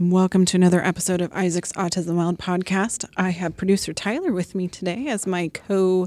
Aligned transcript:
Welcome 0.00 0.44
to 0.44 0.56
another 0.56 0.80
episode 0.80 1.20
of 1.20 1.32
Isaac's 1.32 1.72
Autism 1.72 2.14
Wild 2.14 2.38
podcast. 2.38 3.04
I 3.16 3.30
have 3.30 3.56
producer 3.56 3.92
Tyler 3.92 4.30
with 4.30 4.54
me 4.54 4.68
today 4.68 5.08
as 5.08 5.26
my 5.26 5.48
co 5.48 6.06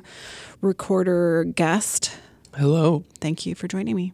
recorder 0.61 1.43
guest. 1.43 2.17
Hello. 2.55 3.03
Thank 3.19 3.45
you 3.45 3.53
for 3.53 3.67
joining 3.67 3.97
me. 3.97 4.13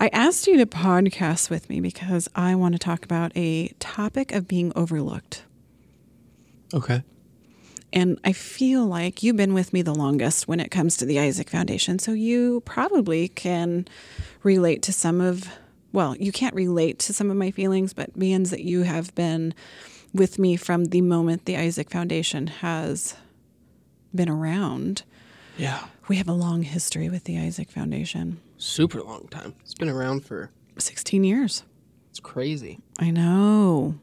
I 0.00 0.08
asked 0.08 0.48
you 0.48 0.56
to 0.56 0.66
podcast 0.66 1.48
with 1.48 1.70
me 1.70 1.78
because 1.78 2.28
I 2.34 2.56
want 2.56 2.74
to 2.74 2.78
talk 2.80 3.04
about 3.04 3.30
a 3.36 3.68
topic 3.78 4.32
of 4.32 4.48
being 4.48 4.72
overlooked. 4.74 5.44
Okay. 6.74 7.04
And 7.92 8.18
I 8.24 8.32
feel 8.32 8.84
like 8.84 9.22
you've 9.22 9.36
been 9.36 9.54
with 9.54 9.72
me 9.72 9.82
the 9.82 9.94
longest 9.94 10.48
when 10.48 10.58
it 10.58 10.72
comes 10.72 10.96
to 10.96 11.06
the 11.06 11.20
Isaac 11.20 11.50
Foundation. 11.50 12.00
So 12.00 12.10
you 12.10 12.62
probably 12.62 13.28
can 13.28 13.86
relate 14.42 14.82
to 14.82 14.92
some 14.92 15.20
of 15.20 15.48
well, 15.94 16.16
you 16.16 16.32
can't 16.32 16.54
relate 16.56 16.98
to 16.98 17.14
some 17.14 17.30
of 17.30 17.36
my 17.36 17.52
feelings, 17.52 17.94
but 17.94 18.18
being 18.18 18.42
that 18.44 18.64
you 18.64 18.82
have 18.82 19.14
been 19.14 19.54
with 20.12 20.40
me 20.40 20.56
from 20.56 20.86
the 20.86 21.00
moment 21.00 21.44
the 21.44 21.56
Isaac 21.56 21.88
Foundation 21.88 22.48
has 22.48 23.14
been 24.12 24.28
around. 24.28 25.04
Yeah. 25.56 25.84
We 26.08 26.16
have 26.16 26.28
a 26.28 26.32
long 26.32 26.62
history 26.62 27.08
with 27.08 27.24
the 27.24 27.38
Isaac 27.38 27.70
Foundation. 27.70 28.40
Super 28.58 29.00
long 29.02 29.28
time. 29.28 29.54
It's 29.60 29.74
been 29.74 29.88
around 29.88 30.24
for 30.24 30.50
16 30.78 31.22
years. 31.22 31.62
It's 32.10 32.18
crazy. 32.18 32.80
I 32.98 33.12
know. 33.12 33.94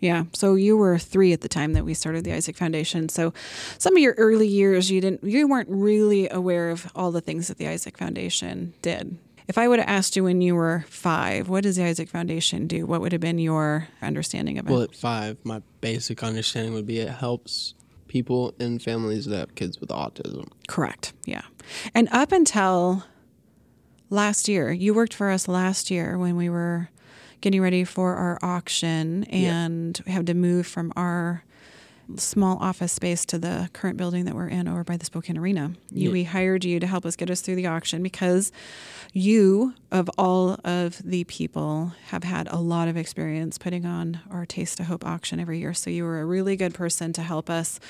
Yeah. 0.00 0.24
So 0.32 0.56
you 0.56 0.76
were 0.76 0.98
three 0.98 1.32
at 1.32 1.42
the 1.42 1.48
time 1.48 1.74
that 1.74 1.84
we 1.84 1.94
started 1.94 2.24
the 2.24 2.32
Isaac 2.32 2.56
Foundation. 2.56 3.08
So 3.08 3.32
some 3.78 3.94
of 3.94 4.02
your 4.02 4.14
early 4.14 4.48
years, 4.48 4.90
you 4.90 5.00
didn't, 5.00 5.22
you 5.22 5.46
weren't 5.46 5.68
really 5.68 6.28
aware 6.28 6.70
of 6.70 6.90
all 6.96 7.12
the 7.12 7.20
things 7.20 7.46
that 7.48 7.58
the 7.58 7.68
Isaac 7.68 7.98
Foundation 7.98 8.74
did. 8.82 9.16
If 9.50 9.58
I 9.58 9.66
would 9.66 9.80
have 9.80 9.88
asked 9.88 10.14
you 10.14 10.22
when 10.22 10.40
you 10.40 10.54
were 10.54 10.84
five, 10.86 11.48
what 11.48 11.64
does 11.64 11.74
the 11.74 11.82
Isaac 11.82 12.08
Foundation 12.08 12.68
do? 12.68 12.86
What 12.86 13.00
would 13.00 13.10
have 13.10 13.20
been 13.20 13.40
your 13.40 13.88
understanding 14.00 14.58
of 14.58 14.68
it? 14.68 14.70
Well, 14.70 14.82
at 14.82 14.94
five, 14.94 15.38
my 15.42 15.60
basic 15.80 16.22
understanding 16.22 16.72
would 16.72 16.86
be 16.86 17.00
it 17.00 17.08
helps 17.08 17.74
people 18.06 18.54
and 18.60 18.80
families 18.80 19.26
that 19.26 19.38
have 19.40 19.56
kids 19.56 19.80
with 19.80 19.88
autism. 19.88 20.46
Correct. 20.68 21.14
Yeah. 21.24 21.42
And 21.96 22.08
up 22.12 22.30
until 22.30 23.02
last 24.08 24.46
year, 24.46 24.70
you 24.70 24.94
worked 24.94 25.14
for 25.14 25.30
us 25.30 25.48
last 25.48 25.90
year 25.90 26.16
when 26.16 26.36
we 26.36 26.48
were 26.48 26.88
getting 27.40 27.60
ready 27.60 27.82
for 27.82 28.14
our 28.14 28.38
auction 28.42 29.24
and 29.24 30.00
yeah. 30.06 30.12
had 30.12 30.28
to 30.28 30.34
move 30.34 30.64
from 30.64 30.92
our 30.94 31.42
small 32.16 32.58
office 32.60 32.92
space 32.92 33.24
to 33.26 33.38
the 33.38 33.70
current 33.72 33.96
building 33.96 34.24
that 34.24 34.34
we're 34.34 34.48
in 34.48 34.68
over 34.68 34.84
by 34.84 34.96
the 34.96 35.04
Spokane 35.04 35.38
Arena. 35.38 35.72
You, 35.90 36.08
yeah. 36.08 36.12
We 36.12 36.24
hired 36.24 36.64
you 36.64 36.80
to 36.80 36.86
help 36.86 37.06
us 37.06 37.16
get 37.16 37.30
us 37.30 37.40
through 37.40 37.56
the 37.56 37.66
auction 37.66 38.02
because 38.02 38.52
you, 39.12 39.74
of 39.90 40.10
all 40.18 40.58
of 40.64 41.00
the 41.04 41.24
people, 41.24 41.92
have 42.08 42.24
had 42.24 42.48
a 42.50 42.58
lot 42.58 42.88
of 42.88 42.96
experience 42.96 43.58
putting 43.58 43.86
on 43.86 44.20
our 44.30 44.46
Taste 44.46 44.80
of 44.80 44.86
Hope 44.86 45.04
auction 45.04 45.40
every 45.40 45.58
year. 45.58 45.74
So 45.74 45.90
you 45.90 46.04
were 46.04 46.20
a 46.20 46.24
really 46.24 46.56
good 46.56 46.74
person 46.74 47.12
to 47.14 47.22
help 47.22 47.50
us 47.50 47.80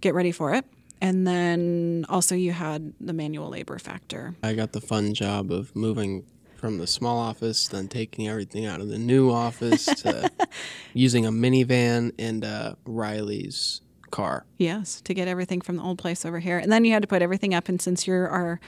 get 0.00 0.14
ready 0.14 0.32
for 0.32 0.54
it. 0.54 0.64
And 1.02 1.26
then 1.26 2.04
also 2.08 2.34
you 2.34 2.52
had 2.52 2.92
the 3.00 3.12
manual 3.12 3.48
labor 3.48 3.78
factor. 3.78 4.34
I 4.42 4.52
got 4.52 4.72
the 4.72 4.80
fun 4.80 5.14
job 5.14 5.50
of 5.50 5.74
moving 5.74 6.26
from 6.60 6.76
the 6.76 6.86
small 6.86 7.18
office, 7.18 7.68
then 7.68 7.88
taking 7.88 8.28
everything 8.28 8.66
out 8.66 8.80
of 8.80 8.88
the 8.88 8.98
new 8.98 9.30
office 9.30 9.86
to 9.86 10.30
using 10.92 11.24
a 11.24 11.32
minivan 11.32 12.12
and 12.18 12.44
uh, 12.44 12.74
Riley's 12.84 13.80
car. 14.10 14.44
Yes, 14.58 15.00
to 15.02 15.14
get 15.14 15.26
everything 15.26 15.62
from 15.62 15.76
the 15.76 15.82
old 15.82 15.98
place 15.98 16.26
over 16.26 16.38
here. 16.38 16.58
And 16.58 16.70
then 16.70 16.84
you 16.84 16.92
had 16.92 17.00
to 17.00 17.08
put 17.08 17.22
everything 17.22 17.54
up. 17.54 17.70
And 17.70 17.80
since 17.80 18.06
you're 18.06 18.28
our 18.28 18.60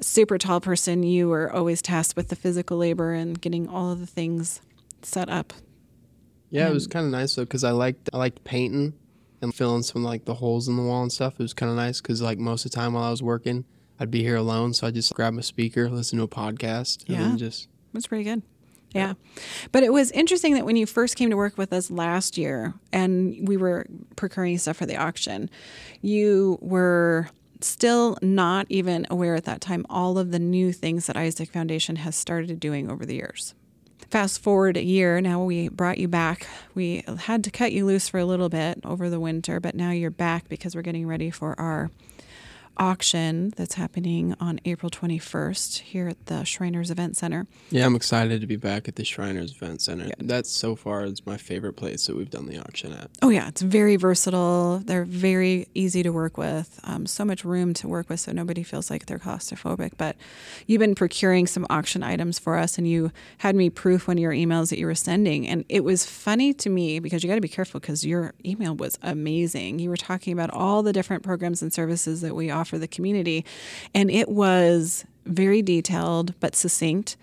super 0.00 0.38
tall 0.38 0.60
person, 0.60 1.04
you 1.04 1.28
were 1.28 1.52
always 1.52 1.80
tasked 1.80 2.16
with 2.16 2.28
the 2.28 2.36
physical 2.36 2.76
labor 2.76 3.12
and 3.12 3.40
getting 3.40 3.68
all 3.68 3.92
of 3.92 4.00
the 4.00 4.06
things 4.06 4.60
set 5.02 5.28
up. 5.28 5.52
Yeah, 6.50 6.62
and 6.62 6.72
it 6.72 6.74
was 6.74 6.88
kind 6.88 7.06
of 7.06 7.12
nice 7.12 7.36
though 7.36 7.44
because 7.44 7.62
I 7.62 7.70
liked 7.70 8.10
I 8.12 8.18
liked 8.18 8.42
painting 8.42 8.94
and 9.40 9.54
filling 9.54 9.84
some 9.84 10.02
like 10.02 10.24
the 10.24 10.34
holes 10.34 10.66
in 10.66 10.76
the 10.76 10.82
wall 10.82 11.02
and 11.02 11.12
stuff. 11.12 11.34
It 11.34 11.42
was 11.42 11.54
kind 11.54 11.70
of 11.70 11.76
nice 11.76 12.00
because 12.00 12.20
like 12.20 12.38
most 12.38 12.64
of 12.64 12.72
the 12.72 12.76
time 12.76 12.94
while 12.94 13.04
I 13.04 13.10
was 13.10 13.22
working, 13.22 13.66
I'd 14.00 14.10
be 14.10 14.22
here 14.22 14.36
alone, 14.36 14.72
so 14.72 14.86
I 14.86 14.90
just 14.90 15.14
grab 15.14 15.36
a 15.36 15.42
speaker, 15.42 15.88
listen 15.90 16.18
to 16.18 16.24
a 16.24 16.28
podcast, 16.28 17.06
and 17.06 17.16
yeah. 17.16 17.22
then 17.22 17.38
just. 17.38 17.68
That's 17.92 18.06
pretty 18.06 18.24
good. 18.24 18.42
Yeah. 18.92 19.14
But 19.70 19.82
it 19.82 19.92
was 19.92 20.10
interesting 20.12 20.54
that 20.54 20.64
when 20.64 20.76
you 20.76 20.86
first 20.86 21.16
came 21.16 21.30
to 21.30 21.36
work 21.36 21.56
with 21.56 21.72
us 21.72 21.90
last 21.90 22.36
year 22.36 22.74
and 22.92 23.46
we 23.46 23.56
were 23.56 23.86
procuring 24.16 24.58
stuff 24.58 24.78
for 24.78 24.86
the 24.86 24.96
auction, 24.96 25.48
you 26.00 26.58
were 26.60 27.28
still 27.60 28.16
not 28.22 28.66
even 28.68 29.06
aware 29.10 29.34
at 29.34 29.44
that 29.44 29.60
time 29.60 29.84
all 29.88 30.18
of 30.18 30.30
the 30.30 30.38
new 30.38 30.72
things 30.72 31.06
that 31.06 31.16
Isaac 31.16 31.50
Foundation 31.50 31.96
has 31.96 32.16
started 32.16 32.58
doing 32.58 32.90
over 32.90 33.04
the 33.04 33.14
years. 33.14 33.54
Fast 34.10 34.42
forward 34.42 34.76
a 34.76 34.82
year, 34.82 35.20
now 35.20 35.44
we 35.44 35.68
brought 35.68 35.98
you 35.98 36.08
back. 36.08 36.48
We 36.74 37.04
had 37.18 37.44
to 37.44 37.50
cut 37.50 37.70
you 37.70 37.86
loose 37.86 38.08
for 38.08 38.18
a 38.18 38.24
little 38.24 38.48
bit 38.48 38.80
over 38.82 39.08
the 39.08 39.20
winter, 39.20 39.60
but 39.60 39.76
now 39.76 39.92
you're 39.92 40.10
back 40.10 40.48
because 40.48 40.74
we're 40.74 40.82
getting 40.82 41.06
ready 41.06 41.30
for 41.30 41.58
our 41.60 41.90
auction 42.80 43.52
that's 43.56 43.74
happening 43.74 44.34
on 44.40 44.58
April 44.64 44.88
21st 44.88 45.80
here 45.80 46.08
at 46.08 46.26
the 46.26 46.44
Shriners 46.44 46.90
Event 46.90 47.14
Center. 47.14 47.46
Yeah, 47.70 47.84
I'm 47.84 47.94
excited 47.94 48.40
to 48.40 48.46
be 48.46 48.56
back 48.56 48.88
at 48.88 48.96
the 48.96 49.04
Shriners 49.04 49.54
Event 49.54 49.82
Center. 49.82 50.06
Yeah. 50.06 50.14
That's 50.18 50.50
so 50.50 50.74
far 50.74 51.04
is 51.04 51.26
my 51.26 51.36
favorite 51.36 51.74
place 51.74 52.06
that 52.06 52.16
we've 52.16 52.30
done 52.30 52.46
the 52.46 52.58
auction 52.58 52.92
at. 52.94 53.10
Oh 53.20 53.28
yeah, 53.28 53.48
it's 53.48 53.60
very 53.60 53.96
versatile. 53.96 54.78
They're 54.78 55.04
very 55.04 55.68
easy 55.74 56.02
to 56.02 56.10
work 56.10 56.38
with. 56.38 56.80
Um, 56.84 57.04
so 57.04 57.24
much 57.24 57.44
room 57.44 57.74
to 57.74 57.86
work 57.86 58.08
with, 58.08 58.20
so 58.20 58.32
nobody 58.32 58.62
feels 58.62 58.90
like 58.90 59.04
they're 59.06 59.18
claustrophobic. 59.18 59.92
But 59.98 60.16
you've 60.66 60.80
been 60.80 60.94
procuring 60.94 61.46
some 61.46 61.66
auction 61.68 62.02
items 62.02 62.38
for 62.38 62.56
us, 62.56 62.78
and 62.78 62.88
you 62.88 63.12
had 63.38 63.54
me 63.54 63.68
proof 63.68 64.08
one 64.08 64.16
of 64.16 64.22
your 64.22 64.32
emails 64.32 64.70
that 64.70 64.78
you 64.78 64.86
were 64.86 64.94
sending, 64.94 65.46
and 65.46 65.66
it 65.68 65.84
was 65.84 66.06
funny 66.06 66.54
to 66.54 66.70
me 66.70 66.98
because 66.98 67.22
you 67.22 67.28
got 67.28 67.34
to 67.34 67.42
be 67.42 67.48
careful 67.48 67.78
because 67.78 68.06
your 68.06 68.32
email 68.44 68.74
was 68.74 68.98
amazing. 69.02 69.78
You 69.78 69.90
were 69.90 69.98
talking 69.98 70.32
about 70.32 70.50
all 70.50 70.82
the 70.82 70.94
different 70.94 71.22
programs 71.22 71.60
and 71.60 71.70
services 71.70 72.22
that 72.22 72.34
we 72.34 72.50
offer 72.50 72.69
for 72.70 72.78
the 72.78 72.88
community. 72.88 73.44
And 73.94 74.10
it 74.10 74.30
was 74.30 75.04
very 75.26 75.60
detailed 75.60 76.34
but 76.40 76.56
succinct. 76.56 77.16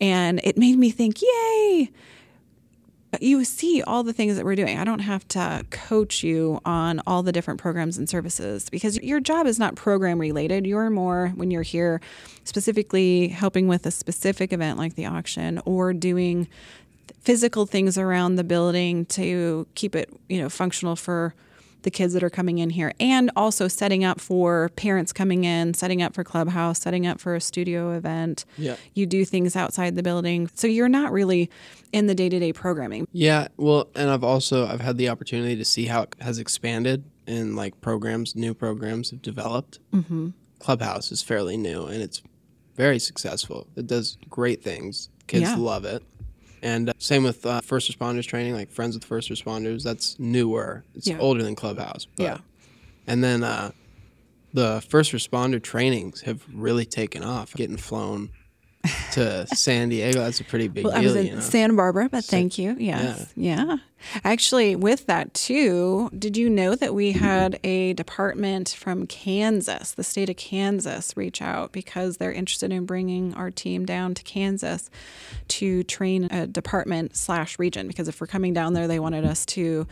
And 0.00 0.40
it 0.42 0.56
made 0.56 0.78
me 0.78 0.90
think, 0.90 1.20
yay! 1.20 1.90
You 3.20 3.44
see 3.44 3.82
all 3.82 4.02
the 4.02 4.14
things 4.14 4.36
that 4.36 4.44
we're 4.44 4.56
doing. 4.56 4.78
I 4.78 4.84
don't 4.84 5.00
have 5.00 5.28
to 5.28 5.66
coach 5.70 6.22
you 6.22 6.60
on 6.64 7.02
all 7.06 7.22
the 7.22 7.30
different 7.30 7.60
programs 7.60 7.98
and 7.98 8.08
services 8.08 8.70
because 8.70 8.98
your 9.02 9.20
job 9.20 9.46
is 9.46 9.58
not 9.58 9.74
program 9.74 10.18
related. 10.18 10.66
You're 10.66 10.88
more, 10.88 11.28
when 11.34 11.50
you're 11.50 11.60
here, 11.60 12.00
specifically 12.44 13.28
helping 13.28 13.68
with 13.68 13.84
a 13.84 13.90
specific 13.90 14.50
event 14.50 14.78
like 14.78 14.94
the 14.94 15.04
auction 15.04 15.60
or 15.66 15.92
doing 15.92 16.48
physical 17.20 17.66
things 17.66 17.98
around 17.98 18.36
the 18.36 18.44
building 18.44 19.04
to 19.06 19.66
keep 19.74 19.94
it, 19.94 20.08
you 20.30 20.40
know, 20.40 20.48
functional 20.48 20.96
for 20.96 21.34
the 21.82 21.90
kids 21.90 22.14
that 22.14 22.22
are 22.22 22.30
coming 22.30 22.58
in 22.58 22.70
here 22.70 22.92
and 23.00 23.30
also 23.36 23.68
setting 23.68 24.04
up 24.04 24.20
for 24.20 24.70
parents 24.76 25.12
coming 25.12 25.44
in, 25.44 25.74
setting 25.74 26.02
up 26.02 26.14
for 26.14 26.24
clubhouse, 26.24 26.80
setting 26.80 27.06
up 27.06 27.20
for 27.20 27.34
a 27.34 27.40
studio 27.40 27.92
event. 27.92 28.44
Yeah. 28.56 28.76
You 28.94 29.06
do 29.06 29.24
things 29.24 29.56
outside 29.56 29.96
the 29.96 30.02
building. 30.02 30.48
So 30.54 30.66
you're 30.66 30.88
not 30.88 31.12
really 31.12 31.50
in 31.92 32.06
the 32.06 32.14
day-to-day 32.14 32.52
programming. 32.52 33.06
Yeah, 33.12 33.48
well, 33.56 33.88
and 33.94 34.10
I've 34.10 34.24
also 34.24 34.66
I've 34.66 34.80
had 34.80 34.96
the 34.96 35.08
opportunity 35.08 35.56
to 35.56 35.64
see 35.64 35.86
how 35.86 36.02
it 36.02 36.16
has 36.20 36.38
expanded 36.38 37.04
and 37.26 37.54
like 37.56 37.80
programs, 37.80 38.34
new 38.34 38.54
programs 38.54 39.10
have 39.10 39.22
developed. 39.22 39.78
Mm-hmm. 39.92 40.30
Clubhouse 40.58 41.12
is 41.12 41.22
fairly 41.22 41.56
new 41.56 41.86
and 41.86 42.02
it's 42.02 42.22
very 42.76 42.98
successful. 42.98 43.66
It 43.76 43.86
does 43.86 44.16
great 44.30 44.62
things. 44.62 45.08
Kids 45.26 45.50
yeah. 45.50 45.56
love 45.56 45.84
it. 45.84 46.02
And 46.62 46.90
uh, 46.90 46.92
same 46.98 47.24
with 47.24 47.44
uh, 47.44 47.60
first 47.60 47.90
responders 47.90 48.26
training, 48.26 48.54
like 48.54 48.70
Friends 48.70 48.94
with 48.94 49.04
First 49.04 49.30
Responders. 49.30 49.82
That's 49.82 50.18
newer. 50.18 50.84
It's 50.94 51.08
yeah. 51.08 51.18
older 51.18 51.42
than 51.42 51.56
Clubhouse. 51.56 52.06
But, 52.16 52.22
yeah. 52.22 52.38
And 53.06 53.22
then 53.22 53.42
uh, 53.42 53.72
the 54.54 54.80
first 54.88 55.12
responder 55.12 55.60
trainings 55.60 56.22
have 56.22 56.44
really 56.52 56.84
taken 56.84 57.24
off, 57.24 57.52
getting 57.54 57.76
flown 57.76 58.30
to 59.12 59.46
San 59.48 59.88
Diego. 59.88 60.20
That's 60.20 60.40
a 60.40 60.44
pretty 60.44 60.68
big 60.68 60.84
well, 60.84 60.94
deal. 60.94 61.02
I 61.02 61.04
was 61.04 61.16
in 61.16 61.26
you 61.26 61.34
know? 61.34 61.40
Santa 61.40 61.74
Barbara, 61.74 62.08
but 62.10 62.24
thank 62.24 62.58
you. 62.58 62.76
Yes. 62.78 63.32
Yeah. 63.36 63.64
yeah. 63.64 63.76
Actually, 64.24 64.74
with 64.74 65.06
that 65.06 65.32
too, 65.34 66.10
did 66.18 66.36
you 66.36 66.50
know 66.50 66.74
that 66.74 66.94
we 66.94 67.12
had 67.12 67.60
a 67.62 67.92
department 67.92 68.70
from 68.70 69.06
Kansas, 69.06 69.92
the 69.92 70.02
state 70.02 70.28
of 70.28 70.36
Kansas, 70.36 71.16
reach 71.16 71.40
out 71.40 71.72
because 71.72 72.16
they're 72.16 72.32
interested 72.32 72.72
in 72.72 72.84
bringing 72.84 73.34
our 73.34 73.50
team 73.50 73.84
down 73.84 74.14
to 74.14 74.22
Kansas 74.24 74.90
to 75.48 75.84
train 75.84 76.24
a 76.30 76.46
department 76.46 77.16
slash 77.16 77.58
region? 77.58 77.86
Because 77.86 78.08
if 78.08 78.20
we're 78.20 78.26
coming 78.26 78.52
down 78.52 78.72
there, 78.72 78.88
they 78.88 78.98
wanted 78.98 79.24
us 79.24 79.46
to 79.46 79.86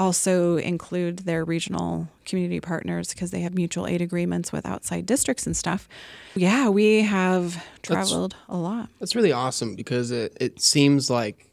also 0.00 0.56
include 0.56 1.20
their 1.20 1.44
regional 1.44 2.08
community 2.24 2.58
partners 2.58 3.12
because 3.12 3.30
they 3.30 3.40
have 3.40 3.54
mutual 3.54 3.86
aid 3.86 4.00
agreements 4.00 4.50
with 4.50 4.64
outside 4.64 5.04
districts 5.04 5.46
and 5.46 5.54
stuff. 5.54 5.86
Yeah, 6.34 6.70
we 6.70 7.02
have 7.02 7.62
traveled 7.82 8.32
that's, 8.32 8.48
a 8.48 8.56
lot. 8.56 8.88
That's 8.98 9.14
really 9.14 9.30
awesome 9.30 9.76
because 9.76 10.10
it, 10.10 10.34
it 10.40 10.60
seems 10.60 11.10
like 11.10 11.50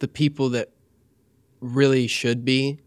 the 0.00 0.08
people 0.08 0.50
that 0.50 0.70
really 1.60 2.06
should 2.06 2.44
be 2.44 2.78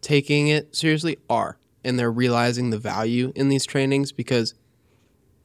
taking 0.00 0.48
it 0.48 0.74
seriously 0.74 1.18
are. 1.28 1.58
And 1.84 1.98
they're 1.98 2.10
realizing 2.10 2.70
the 2.70 2.78
value 2.78 3.32
in 3.36 3.50
these 3.50 3.66
trainings 3.66 4.12
because 4.12 4.54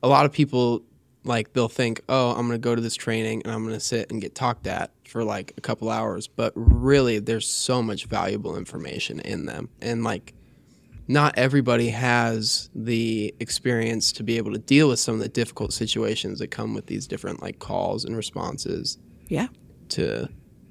a 0.01 0.07
lot 0.07 0.25
of 0.25 0.31
people 0.31 0.81
like 1.23 1.53
they'll 1.53 1.69
think, 1.69 2.01
oh, 2.09 2.31
I'm 2.31 2.47
going 2.47 2.51
to 2.51 2.57
go 2.57 2.75
to 2.75 2.81
this 2.81 2.95
training 2.95 3.41
and 3.43 3.53
I'm 3.53 3.63
going 3.63 3.75
to 3.75 3.79
sit 3.79 4.11
and 4.11 4.21
get 4.21 4.35
talked 4.35 4.67
at 4.67 4.91
for 5.07 5.23
like 5.23 5.53
a 5.57 5.61
couple 5.61 5.89
hours. 5.89 6.27
But 6.27 6.53
really, 6.55 7.19
there's 7.19 7.47
so 7.47 7.81
much 7.81 8.05
valuable 8.05 8.57
information 8.57 9.19
in 9.19 9.45
them. 9.45 9.69
And 9.81 10.03
like, 10.03 10.33
not 11.07 11.37
everybody 11.37 11.89
has 11.89 12.69
the 12.73 13.35
experience 13.39 14.11
to 14.13 14.23
be 14.23 14.37
able 14.37 14.53
to 14.53 14.59
deal 14.59 14.89
with 14.89 14.99
some 14.99 15.15
of 15.15 15.21
the 15.21 15.29
difficult 15.29 15.73
situations 15.73 16.39
that 16.39 16.47
come 16.47 16.73
with 16.73 16.85
these 16.87 17.07
different 17.07 17.41
like 17.41 17.59
calls 17.59 18.05
and 18.05 18.15
responses. 18.15 18.97
Yeah. 19.27 19.47
To 19.89 20.29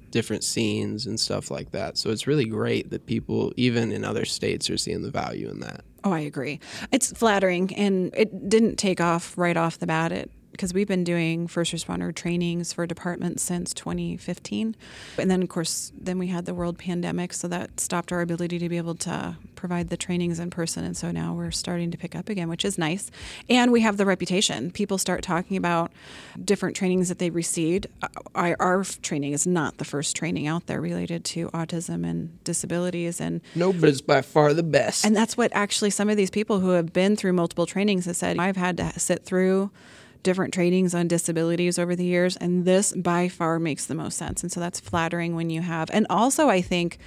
different 0.09 0.43
scenes 0.43 1.07
and 1.07 1.19
stuff 1.19 1.49
like 1.49 1.71
that. 1.71 1.97
So 1.97 2.11
it's 2.11 2.27
really 2.27 2.45
great 2.45 2.91
that 2.91 3.07
people, 3.07 3.51
even 3.57 3.91
in 3.91 4.05
other 4.05 4.25
states, 4.25 4.69
are 4.69 4.77
seeing 4.77 5.01
the 5.01 5.09
value 5.09 5.49
in 5.49 5.59
that. 5.61 5.83
Oh, 6.03 6.11
I 6.11 6.19
agree. 6.19 6.59
It's 6.91 7.11
flattering, 7.13 7.73
and 7.75 8.13
it 8.15 8.49
didn't 8.49 8.75
take 8.75 9.01
off 9.01 9.37
right 9.37 9.57
off 9.57 9.79
the 9.79 9.87
bat. 9.87 10.11
It 10.11 10.29
because 10.53 10.73
we've 10.73 10.87
been 10.87 11.03
doing 11.03 11.47
first 11.47 11.73
responder 11.73 12.15
trainings 12.15 12.71
for 12.71 12.87
departments 12.87 13.43
since 13.43 13.73
2015. 13.73 14.75
And 15.17 15.29
then, 15.29 15.43
of 15.43 15.49
course, 15.49 15.91
then 15.99 16.17
we 16.17 16.27
had 16.27 16.45
the 16.45 16.53
world 16.53 16.77
pandemic, 16.77 17.33
so 17.33 17.49
that 17.49 17.79
stopped 17.79 18.13
our 18.13 18.21
ability 18.21 18.59
to 18.59 18.69
be 18.69 18.77
able 18.77 18.95
to 18.95 19.35
provide 19.55 19.89
the 19.89 19.97
trainings 19.97 20.39
in 20.39 20.49
person. 20.49 20.83
And 20.83 20.95
so 20.95 21.11
now 21.11 21.33
we're 21.33 21.51
starting 21.51 21.91
to 21.91 21.97
pick 21.97 22.15
up 22.15 22.29
again, 22.29 22.49
which 22.49 22.63
is 22.63 22.77
nice. 22.77 23.11
And 23.49 23.71
we 23.71 23.81
have 23.81 23.97
the 23.97 24.05
reputation. 24.05 24.71
People 24.71 24.97
start 24.97 25.23
talking 25.23 25.57
about 25.57 25.91
different 26.43 26.75
trainings 26.75 27.09
that 27.09 27.19
they 27.19 27.29
received. 27.29 27.87
Our 28.35 28.83
training 29.01 29.33
is 29.33 29.47
not 29.47 29.77
the 29.77 29.85
first 29.85 30.15
training 30.15 30.47
out 30.47 30.67
there 30.67 30.79
related 30.79 31.25
to 31.25 31.49
autism 31.49 32.05
and 32.05 32.43
disabilities. 32.43 33.19
And 33.19 33.41
no, 33.55 33.73
but 33.73 33.89
it's 33.89 34.01
by 34.01 34.21
far 34.21 34.53
the 34.53 34.63
best. 34.63 35.05
And 35.05 35.15
that's 35.15 35.35
what 35.35 35.51
actually 35.53 35.89
some 35.89 36.09
of 36.09 36.17
these 36.17 36.29
people 36.29 36.59
who 36.59 36.69
have 36.69 36.93
been 36.93 37.15
through 37.15 37.33
multiple 37.33 37.65
trainings 37.65 38.05
have 38.05 38.15
said. 38.15 38.37
I've 38.37 38.57
had 38.57 38.77
to 38.77 38.99
sit 38.99 39.25
through 39.25 39.71
different 40.23 40.53
trainings 40.53 40.95
on 40.95 41.07
disabilities 41.07 41.77
over 41.77 41.95
the 41.95 42.05
years, 42.05 42.37
and 42.37 42.65
this 42.65 42.93
by 42.93 43.29
far 43.29 43.59
makes 43.59 43.85
the 43.85 43.95
most 43.95 44.17
sense. 44.17 44.41
And 44.41 44.51
so 44.51 44.59
that's 44.59 44.79
flattering 44.79 45.35
when 45.35 45.49
you 45.49 45.61
have. 45.61 45.89
And 45.91 46.07
also, 46.09 46.49
I 46.49 46.61
think 46.61 46.97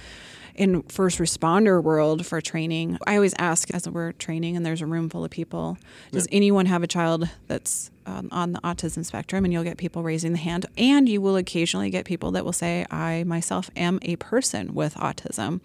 in 0.55 0.81
first 0.83 1.19
responder 1.19 1.81
world 1.81 2.25
for 2.25 2.41
training, 2.41 2.97
I 3.05 3.15
always 3.15 3.35
ask 3.37 3.69
as 3.73 3.87
we're 3.87 4.13
training 4.13 4.57
and 4.57 4.65
there's 4.65 4.81
a 4.81 4.87
room 4.87 5.07
full 5.07 5.23
of 5.23 5.29
people, 5.29 5.77
does 6.11 6.27
yeah. 6.31 6.37
anyone 6.37 6.65
have 6.65 6.81
a 6.81 6.87
child 6.87 7.29
that's 7.47 7.91
um, 8.07 8.27
on 8.31 8.53
the 8.53 8.59
autism 8.61 9.05
spectrum? 9.05 9.45
And 9.45 9.53
you'll 9.53 9.63
get 9.63 9.77
people 9.77 10.01
raising 10.01 10.31
the 10.31 10.39
hand, 10.39 10.65
and 10.77 11.07
you 11.07 11.21
will 11.21 11.35
occasionally 11.35 11.89
get 11.91 12.05
people 12.05 12.31
that 12.31 12.43
will 12.43 12.53
say, 12.53 12.85
"I 12.89 13.23
myself 13.25 13.69
am 13.75 13.99
a 14.01 14.15
person 14.15 14.73
with 14.73 14.95
autism," 14.95 15.61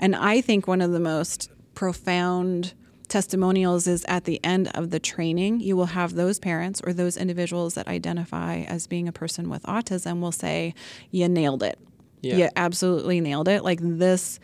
and 0.00 0.16
I 0.16 0.40
think 0.40 0.66
one 0.66 0.80
of 0.80 0.90
the 0.90 1.00
most 1.00 1.48
profound 1.74 2.74
testimonials 3.12 3.86
is 3.86 4.04
at 4.08 4.24
the 4.24 4.40
end 4.42 4.70
of 4.74 4.88
the 4.90 4.98
training, 4.98 5.60
you 5.60 5.76
will 5.76 5.86
have 5.86 6.14
those 6.14 6.38
parents 6.38 6.80
or 6.84 6.94
those 6.94 7.18
individuals 7.18 7.74
that 7.74 7.86
identify 7.86 8.60
as 8.60 8.86
being 8.86 9.06
a 9.06 9.12
person 9.12 9.50
with 9.50 9.62
autism 9.64 10.20
will 10.20 10.32
say, 10.32 10.74
You 11.10 11.28
nailed 11.28 11.62
it. 11.62 11.78
Yeah. 12.22 12.36
You 12.36 12.48
absolutely 12.56 13.20
nailed 13.20 13.48
it. 13.48 13.64
Like 13.64 13.80
this. 13.82 14.40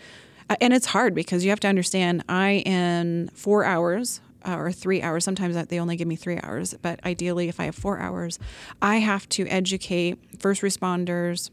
And 0.61 0.75
it's 0.75 0.87
hard 0.87 1.15
because 1.15 1.45
you 1.45 1.51
have 1.51 1.61
to 1.61 1.69
understand, 1.69 2.25
I, 2.29 2.63
in 2.67 3.31
four 3.35 3.65
hours, 3.65 4.21
uh, 4.47 4.57
or 4.57 4.71
three 4.71 5.03
hours. 5.03 5.25
Sometimes 5.25 5.57
they 5.67 5.81
only 5.81 5.97
give 5.97 6.09
me 6.09 6.17
three 6.17 6.39
hours, 6.43 6.75
but 6.81 7.05
ideally, 7.05 7.49
if 7.49 7.61
I 7.61 7.65
have 7.65 7.75
four 7.75 7.99
hours, 7.99 8.39
I 8.81 8.97
have 8.97 9.29
to 9.31 9.47
educate 9.47 10.19
first 10.39 10.63
responders, 10.63 11.51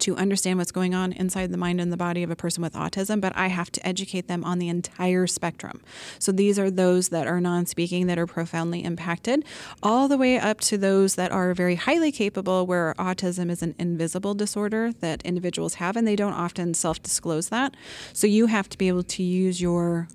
to 0.00 0.16
understand 0.16 0.58
what's 0.58 0.72
going 0.72 0.94
on 0.94 1.12
inside 1.12 1.52
the 1.52 1.56
mind 1.56 1.80
and 1.80 1.92
the 1.92 1.96
body 1.96 2.22
of 2.22 2.30
a 2.30 2.36
person 2.36 2.62
with 2.62 2.74
autism, 2.74 3.20
but 3.20 3.36
I 3.36 3.48
have 3.48 3.70
to 3.72 3.86
educate 3.86 4.28
them 4.28 4.44
on 4.44 4.58
the 4.58 4.68
entire 4.68 5.26
spectrum. 5.26 5.80
So 6.18 6.32
these 6.32 6.58
are 6.58 6.70
those 6.70 7.10
that 7.10 7.26
are 7.26 7.40
non 7.40 7.66
speaking 7.66 8.06
that 8.06 8.18
are 8.18 8.26
profoundly 8.26 8.84
impacted, 8.84 9.44
all 9.82 10.08
the 10.08 10.18
way 10.18 10.38
up 10.38 10.60
to 10.60 10.78
those 10.78 11.14
that 11.14 11.32
are 11.32 11.54
very 11.54 11.74
highly 11.74 12.12
capable, 12.12 12.66
where 12.66 12.94
autism 12.98 13.50
is 13.50 13.62
an 13.62 13.74
invisible 13.78 14.34
disorder 14.34 14.92
that 15.00 15.22
individuals 15.22 15.74
have, 15.74 15.96
and 15.96 16.06
they 16.06 16.16
don't 16.16 16.32
often 16.32 16.74
self 16.74 17.02
disclose 17.02 17.48
that. 17.48 17.76
So 18.12 18.26
you 18.26 18.46
have 18.46 18.68
to 18.70 18.78
be 18.78 18.88
able 18.88 19.04
to 19.04 19.22
use 19.22 19.60
your 19.60 20.08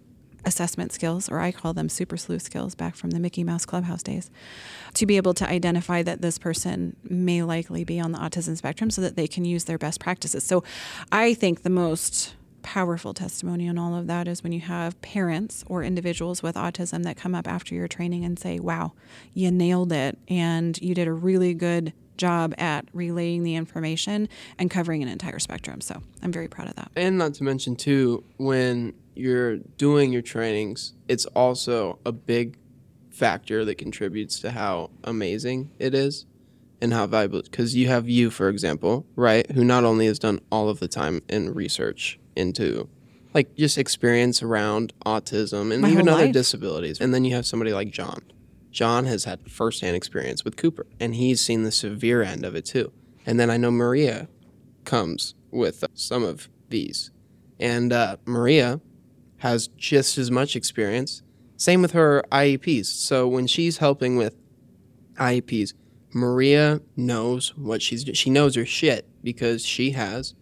assessment 0.45 0.91
skills, 0.91 1.29
or 1.29 1.39
I 1.39 1.51
call 1.51 1.73
them 1.73 1.89
super 1.89 2.17
sleuth 2.17 2.43
skills 2.43 2.75
back 2.75 2.95
from 2.95 3.11
the 3.11 3.19
Mickey 3.19 3.43
Mouse 3.43 3.65
Clubhouse 3.65 4.03
days, 4.03 4.29
to 4.93 5.05
be 5.05 5.17
able 5.17 5.33
to 5.35 5.49
identify 5.49 6.03
that 6.03 6.21
this 6.21 6.37
person 6.37 6.95
may 7.03 7.41
likely 7.43 7.83
be 7.83 7.99
on 7.99 8.11
the 8.11 8.19
autism 8.19 8.55
spectrum 8.55 8.89
so 8.89 9.01
that 9.01 9.15
they 9.15 9.27
can 9.27 9.45
use 9.45 9.65
their 9.65 9.77
best 9.77 9.99
practices. 9.99 10.43
So 10.43 10.63
I 11.11 11.33
think 11.33 11.63
the 11.63 11.69
most 11.69 12.35
powerful 12.65 13.13
testimony 13.13 13.69
on 13.69 13.77
all 13.77 13.95
of 13.95 14.07
that 14.07 14.27
is 14.27 14.41
when 14.41 14.51
you 14.51 14.59
have 14.59 14.99
parents 15.01 15.63
or 15.67 15.83
individuals 15.83 16.41
with 16.41 16.55
autism 16.55 17.03
that 17.03 17.15
come 17.15 17.35
up 17.35 17.47
after 17.47 17.75
your 17.75 17.87
training 17.87 18.25
and 18.25 18.39
say, 18.39 18.59
Wow, 18.59 18.93
you 19.33 19.51
nailed 19.51 19.91
it, 19.91 20.17
and 20.27 20.79
you 20.81 20.95
did 20.95 21.07
a 21.07 21.13
really 21.13 21.53
good 21.53 21.93
job 22.17 22.55
at 22.57 22.85
relaying 22.93 23.43
the 23.43 23.55
information 23.55 24.27
and 24.57 24.71
covering 24.71 25.03
an 25.03 25.09
entire 25.09 25.37
spectrum. 25.37 25.81
So 25.81 26.01
I'm 26.23 26.31
very 26.31 26.47
proud 26.47 26.67
of 26.67 26.75
that. 26.75 26.89
And 26.95 27.17
not 27.17 27.35
to 27.35 27.43
mention, 27.43 27.75
too, 27.75 28.23
when 28.37 28.93
you're 29.15 29.57
doing 29.57 30.11
your 30.11 30.21
trainings, 30.21 30.93
it's 31.07 31.25
also 31.27 31.99
a 32.05 32.11
big 32.11 32.57
factor 33.09 33.63
that 33.65 33.75
contributes 33.77 34.39
to 34.41 34.51
how 34.51 34.91
amazing 35.03 35.71
it 35.79 35.93
is 35.93 36.25
and 36.81 36.91
how 36.93 37.07
valuable 37.07 37.41
because 37.41 37.73
you 37.75 37.87
have 37.87 38.09
you 38.09 38.29
for 38.29 38.49
example 38.49 39.05
right 39.15 39.49
who 39.51 39.63
not 39.63 39.85
only 39.85 40.05
has 40.05 40.19
done 40.19 40.39
all 40.51 40.67
of 40.67 40.79
the 40.79 40.87
time 40.87 41.21
in 41.29 41.53
research 41.53 42.19
into 42.35 42.89
like 43.33 43.55
just 43.55 43.77
experience 43.77 44.43
around 44.43 44.93
autism 45.05 45.71
and 45.71 45.81
My 45.81 45.91
even 45.91 46.09
other 46.09 46.25
life. 46.25 46.33
disabilities 46.33 46.99
and 46.99 47.13
then 47.13 47.23
you 47.23 47.33
have 47.35 47.45
somebody 47.45 47.71
like 47.73 47.89
john. 47.89 48.21
John 48.71 49.05
has 49.05 49.23
had 49.23 49.49
firsthand 49.49 49.95
experience 49.95 50.43
with 50.43 50.57
cooper 50.57 50.85
and 50.99 51.15
he's 51.15 51.39
seen 51.39 51.63
the 51.63 51.71
severe 51.71 52.21
end 52.21 52.43
of 52.43 52.55
it 52.55 52.65
too. 52.65 52.91
And 53.25 53.39
then 53.39 53.49
i 53.49 53.55
know 53.55 53.71
maria 53.71 54.27
comes 54.83 55.35
with 55.51 55.85
some 55.93 56.23
of 56.23 56.49
these. 56.67 57.11
And 57.57 57.93
uh, 57.93 58.17
maria 58.25 58.81
has 59.37 59.67
just 59.77 60.17
as 60.17 60.31
much 60.31 60.55
experience. 60.55 61.21
Same 61.57 61.81
with 61.81 61.91
her 61.91 62.23
IEPs. 62.31 62.85
So 62.87 63.27
when 63.27 63.47
she's 63.47 63.77
helping 63.77 64.17
with 64.17 64.35
IEPs, 65.15 65.73
Maria 66.13 66.81
knows 66.95 67.55
what 67.57 67.81
she's 67.81 68.03
doing. 68.03 68.15
She 68.15 68.29
knows 68.29 68.55
her 68.55 68.65
shit 68.65 69.05
because 69.23 69.65
she 69.65 69.91
has 69.91 70.33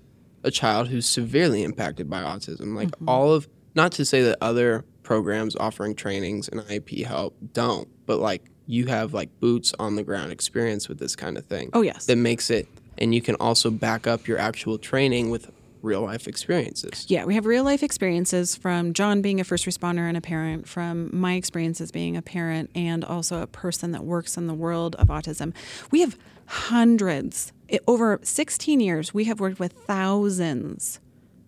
a 0.44 0.52
child 0.52 0.90
who's 0.90 1.06
severely 1.08 1.64
impacted 1.64 2.10
by 2.10 2.22
autism. 2.22 2.76
Like 2.76 2.90
mm-hmm. 2.90 3.10
all 3.10 3.34
of, 3.34 3.48
not 3.76 3.92
to 3.94 4.06
say 4.06 4.22
that 4.24 4.38
other 4.42 4.86
programs 5.02 5.56
offering 5.56 5.96
trainings 5.96 6.48
and 6.48 6.62
IEP 6.62 7.06
help 7.06 7.36
don't, 7.54 7.88
but 8.06 8.20
like 8.20 8.44
you 8.68 8.86
have 8.86 9.14
like 9.14 9.30
boots 9.40 9.74
on 9.80 9.96
the 9.96 10.04
ground 10.04 10.32
experience 10.32 10.88
with 10.88 11.00
this 11.00 11.16
kind 11.16 11.38
of 11.38 11.46
thing. 11.46 11.70
Oh, 11.74 11.82
yes. 11.82 12.06
That 12.06 12.18
makes 12.18 12.50
it, 12.50 12.68
and 12.98 13.14
you 13.14 13.22
can 13.22 13.36
also 13.36 13.72
back 13.72 14.08
up 14.08 14.28
your 14.28 14.38
actual 14.38 14.78
training 14.78 15.30
with 15.30 15.52
real 15.84 16.02
life 16.02 16.28
experiences. 16.28 17.06
Yeah, 17.10 17.26
we 17.26 17.36
have 17.36 17.46
real 17.46 17.64
life 17.64 17.84
experiences 17.84 18.56
from 18.56 18.94
John 18.94 19.22
being 19.22 19.40
a 19.40 19.44
first 19.44 19.66
responder 19.66 20.08
and 20.08 20.18
a 20.18 20.22
parent, 20.22 20.68
from 20.68 21.10
my 21.14 21.34
experiences 21.34 21.92
being 21.92 22.18
a 22.18 22.22
parent, 22.22 22.72
and 22.74 23.04
also 23.04 23.42
a 23.42 23.48
person 23.48 23.92
that 23.92 24.04
works 24.04 24.38
in 24.38 24.48
the 24.48 24.54
world 24.54 24.96
of 24.96 25.10
autism. 25.10 25.54
We 25.92 26.00
have 26.00 26.18
hundreds, 26.48 27.52
over 27.88 28.20
16 28.24 28.80
years, 28.80 29.14
we 29.14 29.26
have 29.26 29.40
worked 29.40 29.60
with 29.60 29.74
thousands, 29.74 31.00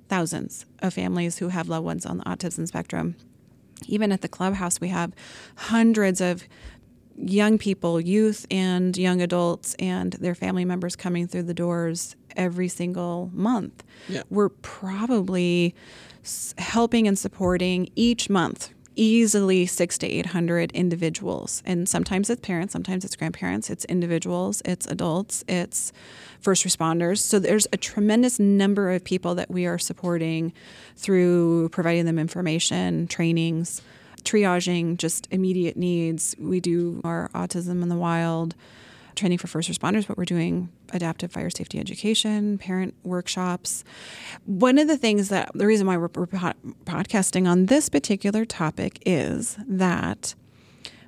thousands 0.09 0.65
of 0.79 0.93
families 0.93 1.37
who 1.37 1.47
have 1.47 1.69
loved 1.69 1.85
ones 1.85 2.05
on 2.05 2.17
the 2.17 2.23
autism 2.25 2.67
spectrum. 2.67 3.15
Even 3.87 4.11
at 4.11 4.21
the 4.21 4.27
clubhouse, 4.27 4.79
we 4.79 4.89
have 4.89 5.13
hundreds 5.55 6.19
of 6.21 6.43
young 7.17 7.57
people, 7.57 8.01
youth 8.01 8.45
and 8.51 8.97
young 8.97 9.21
adults, 9.21 9.75
and 9.75 10.13
their 10.13 10.35
family 10.35 10.65
members 10.65 10.95
coming 10.95 11.27
through 11.27 11.43
the 11.43 11.53
doors 11.53 12.15
every 12.35 12.67
single 12.67 13.29
month. 13.33 13.83
Yeah. 14.07 14.23
We're 14.29 14.49
probably 14.49 15.75
helping 16.57 17.07
and 17.07 17.17
supporting 17.17 17.89
each 17.95 18.29
month 18.29 18.73
easily 18.95 19.65
six 19.65 19.97
to 19.99 20.07
800 20.07 20.71
individuals. 20.71 21.61
And 21.65 21.87
sometimes 21.87 22.29
it's 22.29 22.41
parents, 22.41 22.73
sometimes 22.73 23.05
it's 23.05 23.15
grandparents, 23.15 23.69
it's 23.69 23.85
individuals, 23.85 24.61
it's 24.65 24.85
adults, 24.87 25.43
it's 25.47 25.91
first 26.39 26.65
responders. 26.65 27.19
So 27.19 27.39
there's 27.39 27.67
a 27.73 27.77
tremendous 27.77 28.39
number 28.39 28.91
of 28.91 29.03
people 29.03 29.35
that 29.35 29.51
we 29.51 29.65
are 29.65 29.77
supporting 29.77 30.53
through 30.95 31.69
providing 31.69 32.05
them 32.05 32.19
information, 32.19 33.07
trainings, 33.07 33.81
triaging 34.23 34.97
just 34.97 35.27
immediate 35.31 35.77
needs. 35.77 36.35
We 36.39 36.59
do 36.59 37.01
our 37.03 37.29
autism 37.33 37.81
in 37.83 37.89
the 37.89 37.97
wild 37.97 38.55
training 39.15 39.37
for 39.37 39.47
first 39.47 39.69
responders, 39.69 40.07
but 40.07 40.17
we're 40.17 40.25
doing 40.25 40.69
adaptive 40.93 41.31
fire 41.31 41.49
safety 41.49 41.79
education, 41.79 42.57
parent 42.57 42.93
workshops. 43.03 43.83
One 44.45 44.77
of 44.77 44.87
the 44.87 44.97
things 44.97 45.29
that 45.29 45.51
the 45.53 45.65
reason 45.65 45.87
why 45.87 45.97
we're, 45.97 46.09
we're 46.15 46.27
podcasting 46.27 47.47
on 47.47 47.67
this 47.67 47.89
particular 47.89 48.45
topic 48.45 49.01
is 49.05 49.57
that 49.67 50.35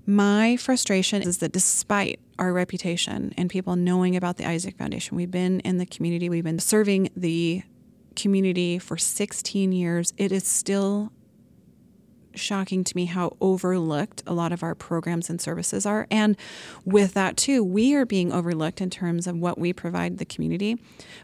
my 0.05 0.55
frustration 0.55 1.21
is 1.21 1.39
that 1.39 1.51
despite 1.51 2.19
our 2.39 2.53
reputation 2.53 3.33
and 3.35 3.49
people 3.49 3.75
knowing 3.75 4.15
about 4.15 4.37
the 4.37 4.47
Isaac 4.47 4.77
Foundation, 4.77 5.17
we've 5.17 5.31
been 5.31 5.59
in 5.61 5.77
the 5.77 5.85
community, 5.85 6.29
we've 6.29 6.45
been 6.45 6.59
serving 6.59 7.09
the 7.15 7.63
community 8.15 8.79
for 8.79 8.97
16 8.97 9.71
years, 9.71 10.13
it 10.17 10.31
is 10.31 10.47
still 10.47 11.11
shocking 12.37 12.83
to 12.83 12.95
me 12.95 13.05
how 13.05 13.35
overlooked 13.41 14.23
a 14.25 14.33
lot 14.33 14.51
of 14.51 14.63
our 14.63 14.75
programs 14.75 15.29
and 15.29 15.41
services 15.41 15.85
are. 15.85 16.07
And 16.09 16.37
with 16.85 17.13
that, 17.13 17.37
too, 17.37 17.63
we 17.63 17.95
are 17.95 18.05
being 18.05 18.31
overlooked 18.31 18.81
in 18.81 18.89
terms 18.89 19.27
of 19.27 19.37
what 19.37 19.57
we 19.57 19.73
provide 19.73 20.17
the 20.17 20.25
community. 20.25 20.77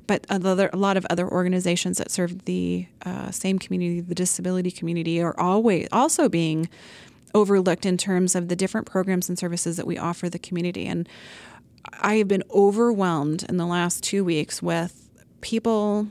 But 0.08 0.26
a 0.30 0.40
lot 0.40 0.98
of 0.98 1.06
other 1.10 1.28
organizations 1.30 1.98
that 1.98 2.12
serve 2.12 2.46
the 2.46 2.88
uh, 3.06 3.32
same 3.32 3.60
community, 3.60 4.02
the 4.02 4.16
disability 4.16 4.72
community, 4.72 5.22
are 5.22 5.40
always 5.40 5.88
also 5.92 6.30
being 6.30 6.70
overlooked 7.34 7.86
in 7.86 7.98
terms 7.98 8.36
of 8.36 8.48
the 8.48 8.56
different 8.56 8.88
programs 8.88 9.30
and 9.30 9.40
services 9.40 9.78
that 9.78 9.88
we 9.88 9.98
offer 9.98 10.30
the 10.30 10.40
community. 10.40 10.86
And 10.86 11.08
I 12.00 12.16
have 12.16 12.28
been 12.28 12.44
overwhelmed 12.52 13.44
in 13.50 13.58
the 13.58 13.66
last 13.66 14.04
two 14.04 14.24
weeks 14.24 14.62
with 14.62 15.10
people 15.42 16.08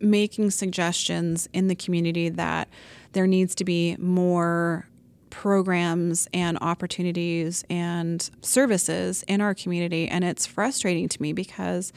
making 0.00 0.50
suggestions 0.50 1.48
in 1.52 1.68
the 1.68 1.74
community 1.74 2.28
that 2.28 2.68
there 3.12 3.26
needs 3.26 3.54
to 3.56 3.64
be 3.64 3.96
more 3.98 4.88
programs 5.30 6.28
and 6.32 6.56
opportunities 6.60 7.64
and 7.68 8.30
services 8.40 9.22
in 9.28 9.40
our 9.40 9.54
community. 9.54 10.08
And 10.08 10.24
it's 10.24 10.46
frustrating 10.46 11.08
to 11.08 11.20
me 11.22 11.32
because 11.32 11.92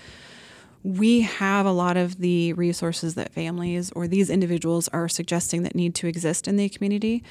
we 0.83 1.21
have 1.21 1.65
a 1.65 1.71
lot 1.71 1.97
of 1.97 2.19
the 2.19 2.53
resources 2.53 3.15
that 3.15 3.33
families 3.33 3.91
or 3.91 4.07
these 4.07 4.29
individuals 4.29 4.87
are 4.89 5.09
suggesting 5.09 5.63
that 5.63 5.75
need 5.75 5.95
to 5.95 6.07
exist 6.07 6.47
in 6.47 6.57
the 6.57 6.69
community. 6.69 7.23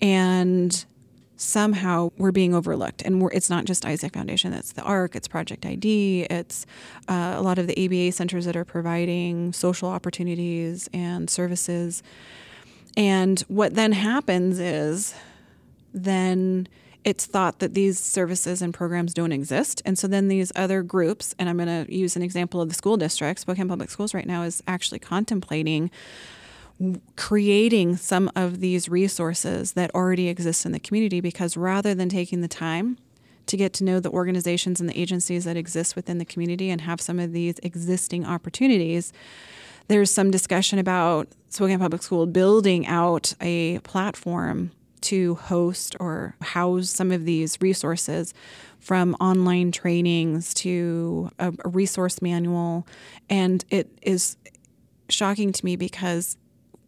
And 0.00 0.84
somehow 1.36 2.10
we're 2.16 2.32
being 2.32 2.54
overlooked. 2.54 3.02
And 3.02 3.28
it's 3.32 3.50
not 3.50 3.64
just 3.64 3.84
Isaac 3.84 4.14
Foundation, 4.14 4.52
it's 4.52 4.72
the 4.72 4.82
ARC, 4.82 5.16
it's 5.16 5.28
Project 5.28 5.66
ID, 5.66 6.26
it's 6.30 6.66
uh, 7.08 7.34
a 7.36 7.42
lot 7.42 7.58
of 7.58 7.66
the 7.66 7.84
ABA 7.84 8.12
centers 8.12 8.44
that 8.44 8.56
are 8.56 8.64
providing 8.64 9.52
social 9.52 9.88
opportunities 9.88 10.88
and 10.92 11.28
services. 11.28 12.02
And 12.96 13.40
what 13.48 13.74
then 13.74 13.92
happens 13.92 14.60
is 14.60 15.14
then 15.92 16.68
it's 17.04 17.26
thought 17.26 17.58
that 17.58 17.74
these 17.74 17.98
services 17.98 18.62
and 18.62 18.72
programs 18.72 19.12
don't 19.12 19.32
exist. 19.32 19.82
And 19.84 19.98
so 19.98 20.08
then 20.08 20.28
these 20.28 20.50
other 20.56 20.82
groups, 20.82 21.34
and 21.38 21.48
I'm 21.48 21.56
going 21.58 21.86
to 21.86 21.94
use 21.94 22.16
an 22.16 22.22
example 22.22 22.62
of 22.62 22.70
the 22.70 22.74
school 22.74 22.96
district, 22.96 23.40
Spokane 23.40 23.68
Public 23.68 23.90
Schools 23.90 24.14
right 24.14 24.26
now 24.26 24.42
is 24.42 24.62
actually 24.66 25.00
contemplating 25.00 25.90
creating 27.16 27.96
some 27.96 28.30
of 28.34 28.60
these 28.60 28.88
resources 28.88 29.72
that 29.72 29.94
already 29.94 30.28
exist 30.28 30.66
in 30.66 30.72
the 30.72 30.80
community 30.80 31.20
because 31.20 31.56
rather 31.56 31.94
than 31.94 32.08
taking 32.08 32.40
the 32.40 32.48
time 32.48 32.98
to 33.46 33.56
get 33.56 33.72
to 33.74 33.84
know 33.84 34.00
the 34.00 34.10
organizations 34.10 34.80
and 34.80 34.88
the 34.88 34.98
agencies 34.98 35.44
that 35.44 35.56
exist 35.56 35.94
within 35.94 36.18
the 36.18 36.24
community 36.24 36.70
and 36.70 36.80
have 36.80 37.00
some 37.00 37.18
of 37.18 37.32
these 37.32 37.58
existing 37.62 38.24
opportunities, 38.26 39.12
there's 39.88 40.12
some 40.12 40.30
discussion 40.30 40.78
about 40.78 41.28
Spokane 41.48 41.78
Public 41.78 42.02
School 42.02 42.26
building 42.26 42.86
out 42.86 43.34
a 43.40 43.78
platform 43.80 44.72
to 45.02 45.34
host 45.34 45.94
or 46.00 46.34
house 46.40 46.88
some 46.88 47.12
of 47.12 47.26
these 47.26 47.58
resources 47.60 48.32
from 48.78 49.14
online 49.20 49.70
trainings 49.70 50.54
to 50.54 51.30
a, 51.38 51.52
a 51.64 51.68
resource 51.68 52.22
manual. 52.22 52.86
And 53.28 53.64
it 53.70 53.90
is 54.00 54.36
shocking 55.10 55.52
to 55.52 55.64
me 55.64 55.76
because 55.76 56.38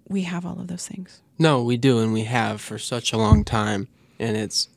we 0.08 0.22
have 0.22 0.46
all 0.46 0.60
of 0.60 0.68
those 0.68 0.86
things. 0.86 1.20
No, 1.38 1.62
we 1.62 1.76
do, 1.76 1.98
and 1.98 2.12
we 2.12 2.24
have 2.24 2.60
for 2.60 2.78
such 2.78 3.12
a 3.12 3.16
long 3.16 3.44
time, 3.44 3.88
and 4.18 4.36
it's 4.36 4.68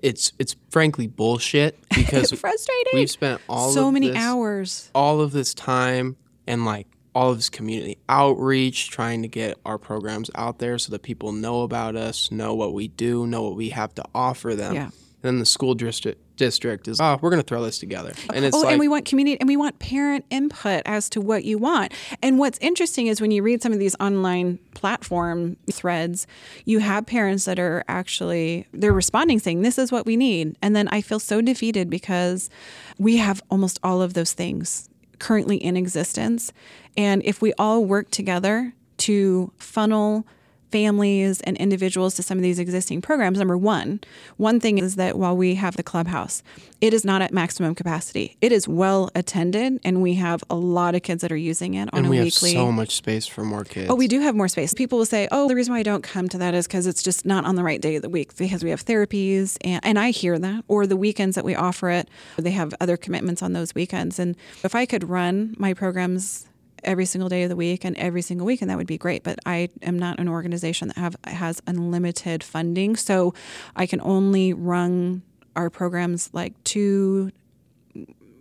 it's 0.00 0.32
it's 0.38 0.56
frankly 0.70 1.06
bullshit 1.06 1.78
because 1.94 2.32
frustrating. 2.32 2.92
We've 2.94 3.10
spent 3.10 3.40
all 3.48 3.70
so 3.70 3.90
many 3.90 4.08
this, 4.08 4.16
hours, 4.16 4.90
all 4.94 5.20
of 5.20 5.32
this 5.32 5.54
time, 5.54 6.16
and 6.46 6.64
like 6.64 6.86
all 7.14 7.30
of 7.30 7.38
this 7.38 7.48
community 7.48 7.98
outreach, 8.08 8.90
trying 8.90 9.22
to 9.22 9.28
get 9.28 9.58
our 9.64 9.78
programs 9.78 10.30
out 10.34 10.58
there 10.58 10.78
so 10.78 10.92
that 10.92 11.02
people 11.02 11.32
know 11.32 11.62
about 11.62 11.96
us, 11.96 12.30
know 12.30 12.54
what 12.54 12.74
we 12.74 12.88
do, 12.88 13.26
know 13.26 13.42
what 13.42 13.56
we 13.56 13.70
have 13.70 13.94
to 13.94 14.04
offer 14.14 14.54
them. 14.54 14.74
Yeah. 14.74 14.90
then 15.22 15.38
the 15.38 15.46
school 15.46 15.74
district 15.74 16.20
district 16.36 16.88
is 16.88 17.00
oh 17.00 17.18
we're 17.20 17.30
going 17.30 17.42
to 17.42 17.46
throw 17.46 17.62
this 17.62 17.78
together. 17.78 18.12
And 18.32 18.44
it's 18.44 18.56
oh 18.56 18.60
like, 18.60 18.72
and 18.72 18.80
we 18.80 18.88
want 18.88 19.04
community 19.04 19.38
and 19.40 19.48
we 19.48 19.56
want 19.56 19.78
parent 19.78 20.24
input 20.30 20.82
as 20.86 21.08
to 21.10 21.20
what 21.20 21.44
you 21.44 21.58
want. 21.58 21.92
And 22.22 22.38
what's 22.38 22.58
interesting 22.58 23.06
is 23.06 23.20
when 23.20 23.30
you 23.30 23.42
read 23.42 23.62
some 23.62 23.72
of 23.72 23.78
these 23.78 23.96
online 24.00 24.58
platform 24.74 25.56
threads 25.72 26.26
you 26.64 26.80
have 26.80 27.06
parents 27.06 27.46
that 27.46 27.58
are 27.58 27.82
actually 27.88 28.66
they're 28.72 28.92
responding 28.92 29.38
saying 29.38 29.62
this 29.62 29.78
is 29.78 29.90
what 29.90 30.06
we 30.06 30.16
need. 30.16 30.56
And 30.62 30.76
then 30.76 30.88
i 30.88 31.00
feel 31.00 31.18
so 31.18 31.40
defeated 31.40 31.90
because 31.90 32.50
we 32.98 33.16
have 33.16 33.42
almost 33.50 33.78
all 33.82 34.02
of 34.02 34.14
those 34.14 34.32
things 34.32 34.88
currently 35.18 35.56
in 35.56 35.76
existence. 35.76 36.52
And 36.96 37.22
if 37.24 37.40
we 37.40 37.52
all 37.58 37.84
work 37.84 38.10
together 38.10 38.74
to 38.98 39.52
funnel 39.58 40.26
families 40.70 41.40
and 41.42 41.56
individuals 41.56 42.14
to 42.14 42.22
some 42.22 42.38
of 42.38 42.42
these 42.42 42.58
existing 42.58 43.00
programs. 43.02 43.38
Number 43.38 43.56
one, 43.56 44.00
one 44.36 44.60
thing 44.60 44.78
is 44.78 44.96
that 44.96 45.18
while 45.18 45.36
we 45.36 45.54
have 45.54 45.76
the 45.76 45.82
clubhouse, 45.82 46.42
it 46.80 46.92
is 46.92 47.04
not 47.04 47.22
at 47.22 47.32
maximum 47.32 47.74
capacity. 47.74 48.36
It 48.40 48.52
is 48.52 48.68
well 48.68 49.10
attended, 49.14 49.80
and 49.84 50.02
we 50.02 50.14
have 50.14 50.44
a 50.50 50.54
lot 50.56 50.94
of 50.94 51.02
kids 51.02 51.22
that 51.22 51.32
are 51.32 51.36
using 51.36 51.74
it 51.74 51.88
on 51.92 51.98
and 51.98 52.06
a 52.06 52.10
we 52.10 52.20
weekly. 52.20 52.52
have 52.54 52.60
so 52.60 52.72
much 52.72 52.96
space 52.96 53.26
for 53.26 53.44
more 53.44 53.64
kids. 53.64 53.90
Oh, 53.90 53.94
we 53.94 54.08
do 54.08 54.20
have 54.20 54.34
more 54.34 54.48
space. 54.48 54.74
People 54.74 54.98
will 54.98 55.06
say, 55.06 55.28
"Oh, 55.32 55.48
the 55.48 55.54
reason 55.54 55.72
why 55.72 55.80
I 55.80 55.82
don't 55.82 56.02
come 56.02 56.28
to 56.28 56.38
that 56.38 56.54
is 56.54 56.66
because 56.66 56.86
it's 56.86 57.02
just 57.02 57.24
not 57.24 57.44
on 57.44 57.56
the 57.56 57.62
right 57.62 57.80
day 57.80 57.96
of 57.96 58.02
the 58.02 58.08
week 58.08 58.36
because 58.36 58.62
we 58.62 58.70
have 58.70 58.84
therapies," 58.84 59.56
and 59.62 59.80
and 59.84 59.98
I 59.98 60.10
hear 60.10 60.38
that. 60.38 60.64
Or 60.68 60.86
the 60.86 60.96
weekends 60.96 61.36
that 61.36 61.44
we 61.44 61.54
offer 61.54 61.90
it, 61.90 62.08
they 62.36 62.50
have 62.50 62.74
other 62.80 62.96
commitments 62.96 63.42
on 63.42 63.52
those 63.52 63.74
weekends. 63.74 64.18
And 64.18 64.36
if 64.64 64.74
I 64.74 64.84
could 64.86 65.08
run 65.08 65.54
my 65.58 65.72
programs 65.72 66.46
every 66.84 67.04
single 67.04 67.28
day 67.28 67.42
of 67.42 67.48
the 67.48 67.56
week 67.56 67.84
and 67.84 67.96
every 67.96 68.22
single 68.22 68.46
week, 68.46 68.62
and 68.62 68.70
that 68.70 68.76
would 68.76 68.86
be 68.86 68.98
great. 68.98 69.22
But 69.22 69.38
I 69.46 69.68
am 69.82 69.98
not 69.98 70.18
an 70.18 70.28
organization 70.28 70.88
that 70.88 70.98
have 70.98 71.16
has 71.24 71.62
unlimited 71.66 72.42
funding, 72.42 72.96
so 72.96 73.34
I 73.74 73.86
can 73.86 74.00
only 74.00 74.52
run 74.52 75.22
our 75.54 75.70
programs 75.70 76.30
like 76.32 76.52
two, 76.64 77.32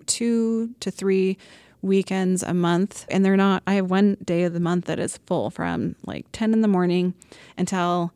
two 0.05 0.75
to 0.79 0.91
three 0.91 1.37
weekends 1.81 2.43
a 2.43 2.53
month, 2.53 3.05
and 3.09 3.23
they're 3.23 3.37
not. 3.37 3.63
I 3.65 3.75
have 3.75 3.89
one 3.89 4.17
day 4.23 4.43
of 4.43 4.53
the 4.53 4.59
month 4.59 4.85
that 4.85 4.99
is 4.99 5.17
full 5.25 5.49
from 5.49 5.95
like 6.05 6.25
ten 6.31 6.53
in 6.53 6.61
the 6.61 6.67
morning 6.67 7.13
until 7.57 8.11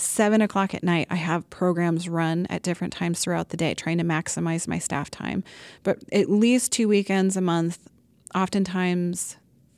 seven 0.00 0.40
o'clock 0.40 0.74
at 0.74 0.82
night, 0.82 1.06
I 1.10 1.16
have 1.16 1.48
programs 1.50 2.08
run 2.08 2.46
at 2.50 2.62
different 2.62 2.92
times 2.92 3.20
throughout 3.20 3.50
the 3.50 3.56
day, 3.56 3.74
trying 3.74 3.98
to 3.98 4.04
maximize 4.04 4.66
my 4.66 4.78
staff 4.78 5.10
time. 5.10 5.44
But 5.82 5.98
at 6.12 6.30
least 6.30 6.72
two 6.72 6.88
weekends 6.88 7.36
a 7.36 7.40
month, 7.40 7.78
oftentimes 8.34 9.36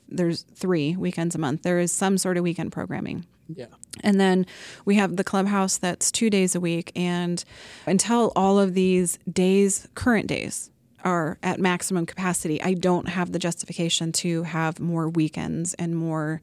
there's 0.09 0.43
three 0.55 0.95
weekends 0.95 1.35
a 1.35 1.39
month. 1.39 1.63
There 1.63 1.79
is 1.79 1.91
some 1.91 2.17
sort 2.17 2.37
of 2.37 2.43
weekend 2.43 2.71
programming. 2.71 3.25
Yeah. 3.53 3.67
And 4.01 4.19
then 4.19 4.45
we 4.85 4.95
have 4.95 5.17
the 5.17 5.23
clubhouse 5.23 5.77
that's 5.77 6.11
two 6.11 6.29
days 6.29 6.55
a 6.55 6.59
week. 6.59 6.91
And 6.95 7.43
until 7.85 8.31
all 8.35 8.59
of 8.59 8.73
these 8.73 9.19
days, 9.31 9.87
current 9.95 10.27
days, 10.27 10.69
are 11.03 11.37
at 11.43 11.59
maximum 11.59 12.05
capacity, 12.05 12.61
I 12.61 12.73
don't 12.75 13.09
have 13.09 13.31
the 13.33 13.39
justification 13.39 14.11
to 14.13 14.43
have 14.43 14.79
more 14.79 15.09
weekends 15.09 15.73
and 15.73 15.95
more 15.95 16.41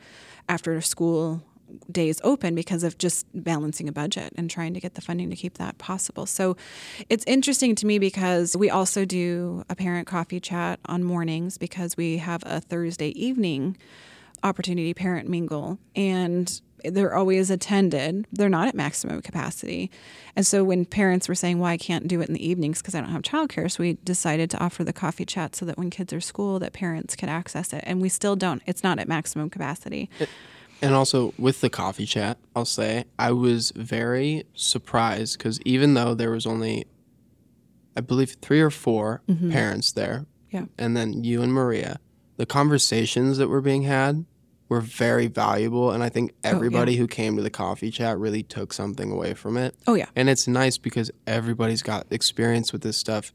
after 0.48 0.80
school 0.82 1.42
days 1.90 2.20
open 2.24 2.54
because 2.54 2.82
of 2.82 2.98
just 2.98 3.26
balancing 3.34 3.88
a 3.88 3.92
budget 3.92 4.32
and 4.36 4.50
trying 4.50 4.74
to 4.74 4.80
get 4.80 4.94
the 4.94 5.00
funding 5.00 5.30
to 5.30 5.36
keep 5.36 5.58
that 5.58 5.78
possible. 5.78 6.26
So 6.26 6.56
it's 7.08 7.24
interesting 7.26 7.74
to 7.76 7.86
me 7.86 7.98
because 7.98 8.56
we 8.56 8.70
also 8.70 9.04
do 9.04 9.64
a 9.68 9.76
parent 9.76 10.06
coffee 10.06 10.40
chat 10.40 10.80
on 10.86 11.04
mornings 11.04 11.58
because 11.58 11.96
we 11.96 12.18
have 12.18 12.42
a 12.46 12.60
Thursday 12.60 13.08
evening 13.10 13.76
opportunity 14.42 14.94
parent 14.94 15.28
mingle 15.28 15.78
and 15.94 16.60
they're 16.84 17.14
always 17.14 17.50
attended. 17.50 18.26
They're 18.32 18.48
not 18.48 18.68
at 18.68 18.74
maximum 18.74 19.20
capacity. 19.22 19.90
And 20.34 20.46
so 20.46 20.64
when 20.64 20.84
parents 20.84 21.28
were 21.28 21.34
saying, 21.34 21.58
well, 21.58 21.70
I 21.70 21.76
can't 21.76 22.08
do 22.08 22.20
it 22.20 22.28
in 22.28 22.34
the 22.34 22.46
evenings 22.46 22.80
because 22.80 22.94
I 22.94 23.00
don't 23.00 23.10
have 23.10 23.22
childcare, 23.22 23.70
so 23.70 23.82
we 23.82 23.98
decided 24.04 24.50
to 24.50 24.58
offer 24.58 24.84
the 24.84 24.92
coffee 24.92 25.26
chat 25.26 25.54
so 25.54 25.66
that 25.66 25.76
when 25.76 25.90
kids 25.90 26.12
are 26.12 26.20
school 26.20 26.58
that 26.60 26.72
parents 26.72 27.16
could 27.16 27.28
access 27.28 27.72
it. 27.72 27.84
And 27.86 28.00
we 28.00 28.08
still 28.08 28.36
don't. 28.36 28.62
It's 28.66 28.82
not 28.82 28.98
at 28.98 29.08
maximum 29.08 29.50
capacity. 29.50 30.08
It- 30.18 30.28
And 30.82 30.94
also 30.94 31.34
with 31.38 31.60
the 31.60 31.70
coffee 31.70 32.06
chat, 32.06 32.38
I'll 32.54 32.64
say 32.64 33.04
I 33.18 33.32
was 33.32 33.72
very 33.76 34.44
surprised 34.54 35.38
because 35.38 35.60
even 35.62 35.94
though 35.94 36.14
there 36.14 36.30
was 36.30 36.46
only, 36.46 36.86
I 37.96 38.00
believe, 38.00 38.36
three 38.40 38.60
or 38.60 38.70
4 38.70 39.22
mm-hmm. 39.28 39.50
parents 39.50 39.92
there, 39.92 40.26
yeah, 40.50 40.64
and 40.78 40.96
then 40.96 41.22
you 41.22 41.42
and 41.42 41.52
Maria, 41.52 42.00
the 42.36 42.46
conversations 42.46 43.38
that 43.38 43.48
were 43.48 43.60
being 43.60 43.82
had 43.82 44.24
were 44.68 44.80
very 44.80 45.26
valuable, 45.26 45.90
and 45.90 46.02
I 46.02 46.08
think 46.08 46.32
everybody 46.42 46.92
oh, 46.92 46.94
yeah. 46.94 47.00
who 47.00 47.06
came 47.08 47.36
to 47.36 47.42
the 47.42 47.50
coffee 47.50 47.90
chat 47.90 48.18
really 48.18 48.42
took 48.42 48.72
something 48.72 49.10
away 49.12 49.34
from 49.34 49.56
it. 49.56 49.74
Oh 49.86 49.94
yeah, 49.94 50.06
and 50.16 50.28
it's 50.28 50.48
nice 50.48 50.78
because 50.78 51.10
everybody's 51.26 51.82
got 51.82 52.06
experience 52.10 52.72
with 52.72 52.82
this 52.82 52.96
stuff 52.96 53.32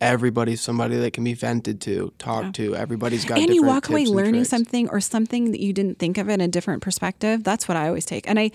everybody's 0.00 0.60
somebody 0.60 0.96
that 0.96 1.12
can 1.12 1.24
be 1.24 1.34
vented 1.34 1.80
to, 1.82 2.12
talk 2.18 2.44
yeah. 2.44 2.52
to. 2.52 2.76
Everybody's 2.76 3.24
got 3.24 3.38
and 3.38 3.54
you 3.54 3.62
walk 3.62 3.88
away 3.88 4.04
learning 4.04 4.44
something 4.44 4.88
or 4.90 5.00
something 5.00 5.52
that 5.52 5.60
you 5.60 5.72
didn't 5.72 5.98
think 5.98 6.18
of 6.18 6.28
in 6.28 6.40
a 6.40 6.48
different 6.48 6.82
perspective. 6.82 7.44
That's 7.44 7.68
what 7.68 7.76
I 7.76 7.88
always 7.88 8.04
take, 8.04 8.28
and 8.28 8.38
I 8.38 8.50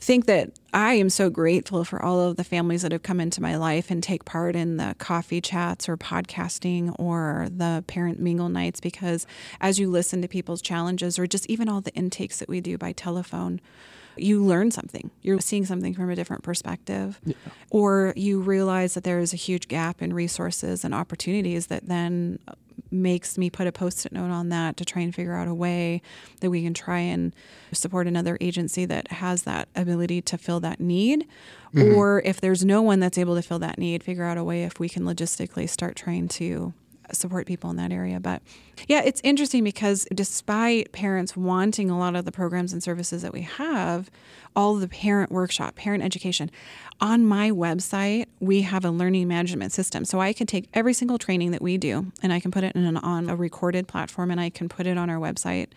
think 0.00 0.26
that 0.26 0.52
I 0.72 0.94
am 0.94 1.10
so 1.10 1.28
grateful 1.28 1.84
for 1.84 2.00
all 2.00 2.20
of 2.20 2.36
the 2.36 2.44
families 2.44 2.82
that 2.82 2.92
have 2.92 3.02
come 3.02 3.20
into 3.20 3.42
my 3.42 3.56
life 3.56 3.90
and 3.90 4.02
take 4.02 4.24
part 4.24 4.54
in 4.54 4.76
the 4.76 4.94
coffee 4.98 5.40
chats 5.40 5.88
or 5.88 5.96
podcasting 5.96 6.94
or 6.98 7.48
the 7.50 7.82
parent 7.86 8.20
mingle 8.20 8.48
nights 8.48 8.80
because 8.80 9.26
as 9.60 9.80
you 9.80 9.90
listen 9.90 10.22
to 10.22 10.28
people's 10.28 10.62
challenges 10.62 11.18
or 11.18 11.26
just 11.26 11.46
even 11.46 11.68
all 11.68 11.80
the 11.80 11.94
intakes 11.94 12.38
that 12.38 12.48
we 12.48 12.60
do 12.60 12.78
by 12.78 12.92
telephone 12.92 13.60
you 14.22 14.42
learn 14.42 14.70
something. 14.70 15.10
You're 15.22 15.40
seeing 15.40 15.64
something 15.64 15.94
from 15.94 16.10
a 16.10 16.16
different 16.16 16.42
perspective. 16.42 17.20
Yeah. 17.24 17.34
Or 17.70 18.12
you 18.16 18.40
realize 18.40 18.94
that 18.94 19.04
there 19.04 19.18
is 19.18 19.32
a 19.32 19.36
huge 19.36 19.68
gap 19.68 20.02
in 20.02 20.12
resources 20.12 20.84
and 20.84 20.94
opportunities 20.94 21.66
that 21.68 21.86
then 21.86 22.38
makes 22.90 23.36
me 23.36 23.50
put 23.50 23.66
a 23.66 23.72
post-it 23.72 24.12
note 24.12 24.30
on 24.30 24.48
that 24.48 24.76
to 24.76 24.84
try 24.84 25.02
and 25.02 25.14
figure 25.14 25.34
out 25.34 25.48
a 25.48 25.54
way 25.54 26.00
that 26.40 26.50
we 26.50 26.62
can 26.62 26.72
try 26.72 27.00
and 27.00 27.34
support 27.72 28.06
another 28.06 28.38
agency 28.40 28.84
that 28.84 29.10
has 29.12 29.42
that 29.42 29.68
ability 29.76 30.22
to 30.22 30.38
fill 30.38 30.60
that 30.60 30.80
need 30.80 31.26
mm-hmm. 31.74 31.94
or 31.94 32.22
if 32.24 32.40
there's 32.40 32.64
no 32.64 32.80
one 32.80 33.00
that's 33.00 33.18
able 33.18 33.34
to 33.34 33.42
fill 33.42 33.58
that 33.58 33.78
need 33.78 34.02
figure 34.02 34.24
out 34.24 34.38
a 34.38 34.44
way 34.44 34.64
if 34.64 34.78
we 34.80 34.88
can 34.88 35.02
logistically 35.02 35.68
start 35.68 35.96
trying 35.96 36.28
to 36.28 36.72
support 37.12 37.46
people 37.46 37.70
in 37.70 37.76
that 37.76 37.92
area. 37.92 38.20
But 38.20 38.42
yeah, 38.86 39.02
it's 39.04 39.20
interesting 39.24 39.64
because 39.64 40.06
despite 40.14 40.92
parents 40.92 41.36
wanting 41.36 41.90
a 41.90 41.98
lot 41.98 42.16
of 42.16 42.24
the 42.24 42.32
programs 42.32 42.72
and 42.72 42.82
services 42.82 43.22
that 43.22 43.32
we 43.32 43.42
have, 43.42 44.10
all 44.54 44.74
the 44.76 44.88
parent 44.88 45.30
workshop, 45.30 45.74
parent 45.74 46.02
education, 46.02 46.50
on 47.00 47.24
my 47.24 47.50
website, 47.50 48.26
we 48.40 48.62
have 48.62 48.84
a 48.84 48.90
learning 48.90 49.28
management 49.28 49.72
system. 49.72 50.04
So 50.04 50.20
I 50.20 50.32
can 50.32 50.46
take 50.46 50.68
every 50.74 50.92
single 50.92 51.18
training 51.18 51.52
that 51.52 51.62
we 51.62 51.78
do 51.78 52.12
and 52.22 52.32
I 52.32 52.40
can 52.40 52.50
put 52.50 52.64
it 52.64 52.74
in 52.74 52.84
an, 52.84 52.96
on 52.96 53.30
a 53.30 53.36
recorded 53.36 53.86
platform 53.88 54.30
and 54.30 54.40
I 54.40 54.50
can 54.50 54.68
put 54.68 54.86
it 54.86 54.98
on 54.98 55.10
our 55.10 55.18
website 55.18 55.68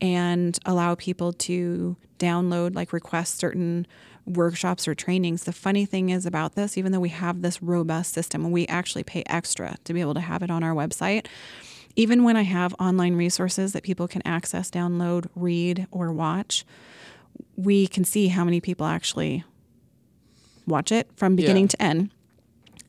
and 0.00 0.58
allow 0.64 0.94
people 0.94 1.32
to 1.32 1.96
download, 2.18 2.74
like 2.74 2.92
request 2.92 3.38
certain 3.38 3.86
workshops 4.26 4.86
or 4.86 4.94
trainings. 4.94 5.44
The 5.44 5.52
funny 5.52 5.84
thing 5.84 6.10
is 6.10 6.26
about 6.26 6.54
this, 6.54 6.78
even 6.78 6.92
though 6.92 7.00
we 7.00 7.08
have 7.08 7.42
this 7.42 7.62
robust 7.62 8.14
system 8.14 8.44
and 8.44 8.52
we 8.52 8.66
actually 8.66 9.04
pay 9.04 9.22
extra 9.26 9.76
to 9.84 9.92
be 9.92 10.00
able 10.00 10.14
to 10.14 10.20
have 10.20 10.42
it 10.42 10.50
on 10.50 10.62
our 10.62 10.74
website, 10.74 11.26
even 11.96 12.24
when 12.24 12.36
I 12.36 12.42
have 12.42 12.74
online 12.78 13.16
resources 13.16 13.72
that 13.72 13.82
people 13.82 14.08
can 14.08 14.22
access, 14.24 14.70
download, 14.70 15.26
read, 15.34 15.86
or 15.90 16.12
watch, 16.12 16.64
we 17.56 17.86
can 17.86 18.04
see 18.04 18.28
how 18.28 18.44
many 18.44 18.60
people 18.60 18.86
actually 18.86 19.44
watch 20.66 20.92
it 20.92 21.08
from 21.16 21.36
beginning 21.36 21.64
yeah. 21.64 21.68
to 21.68 21.82
end. 21.82 22.10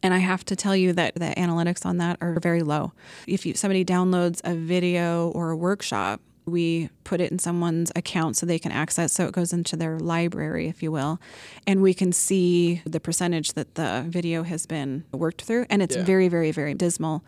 And 0.01 0.13
I 0.13 0.17
have 0.17 0.43
to 0.45 0.55
tell 0.55 0.75
you 0.75 0.93
that 0.93 1.15
the 1.15 1.33
analytics 1.37 1.85
on 1.85 1.97
that 1.97 2.17
are 2.21 2.37
very 2.39 2.61
low. 2.61 2.91
If 3.25 3.45
you, 3.45 3.53
somebody 3.53 3.85
downloads 3.85 4.41
a 4.43 4.53
video 4.53 5.29
or 5.29 5.51
a 5.51 5.55
workshop, 5.55 6.21
we 6.45 6.89
put 7.03 7.21
it 7.21 7.31
in 7.31 7.39
someone's 7.39 7.91
account 7.95 8.35
so 8.35 8.45
they 8.45 8.59
can 8.59 8.71
access 8.71 9.13
so 9.13 9.25
it 9.25 9.33
goes 9.33 9.53
into 9.53 9.75
their 9.75 9.99
library 9.99 10.67
if 10.67 10.83
you 10.83 10.91
will 10.91 11.19
and 11.65 11.81
we 11.81 11.93
can 11.93 12.11
see 12.11 12.81
the 12.85 12.99
percentage 12.99 13.53
that 13.53 13.75
the 13.75 14.03
video 14.07 14.43
has 14.43 14.65
been 14.65 15.03
worked 15.11 15.41
through 15.43 15.65
and 15.69 15.81
it's 15.81 15.95
yeah. 15.95 16.03
very 16.03 16.27
very 16.27 16.51
very 16.51 16.73
dismal 16.73 17.23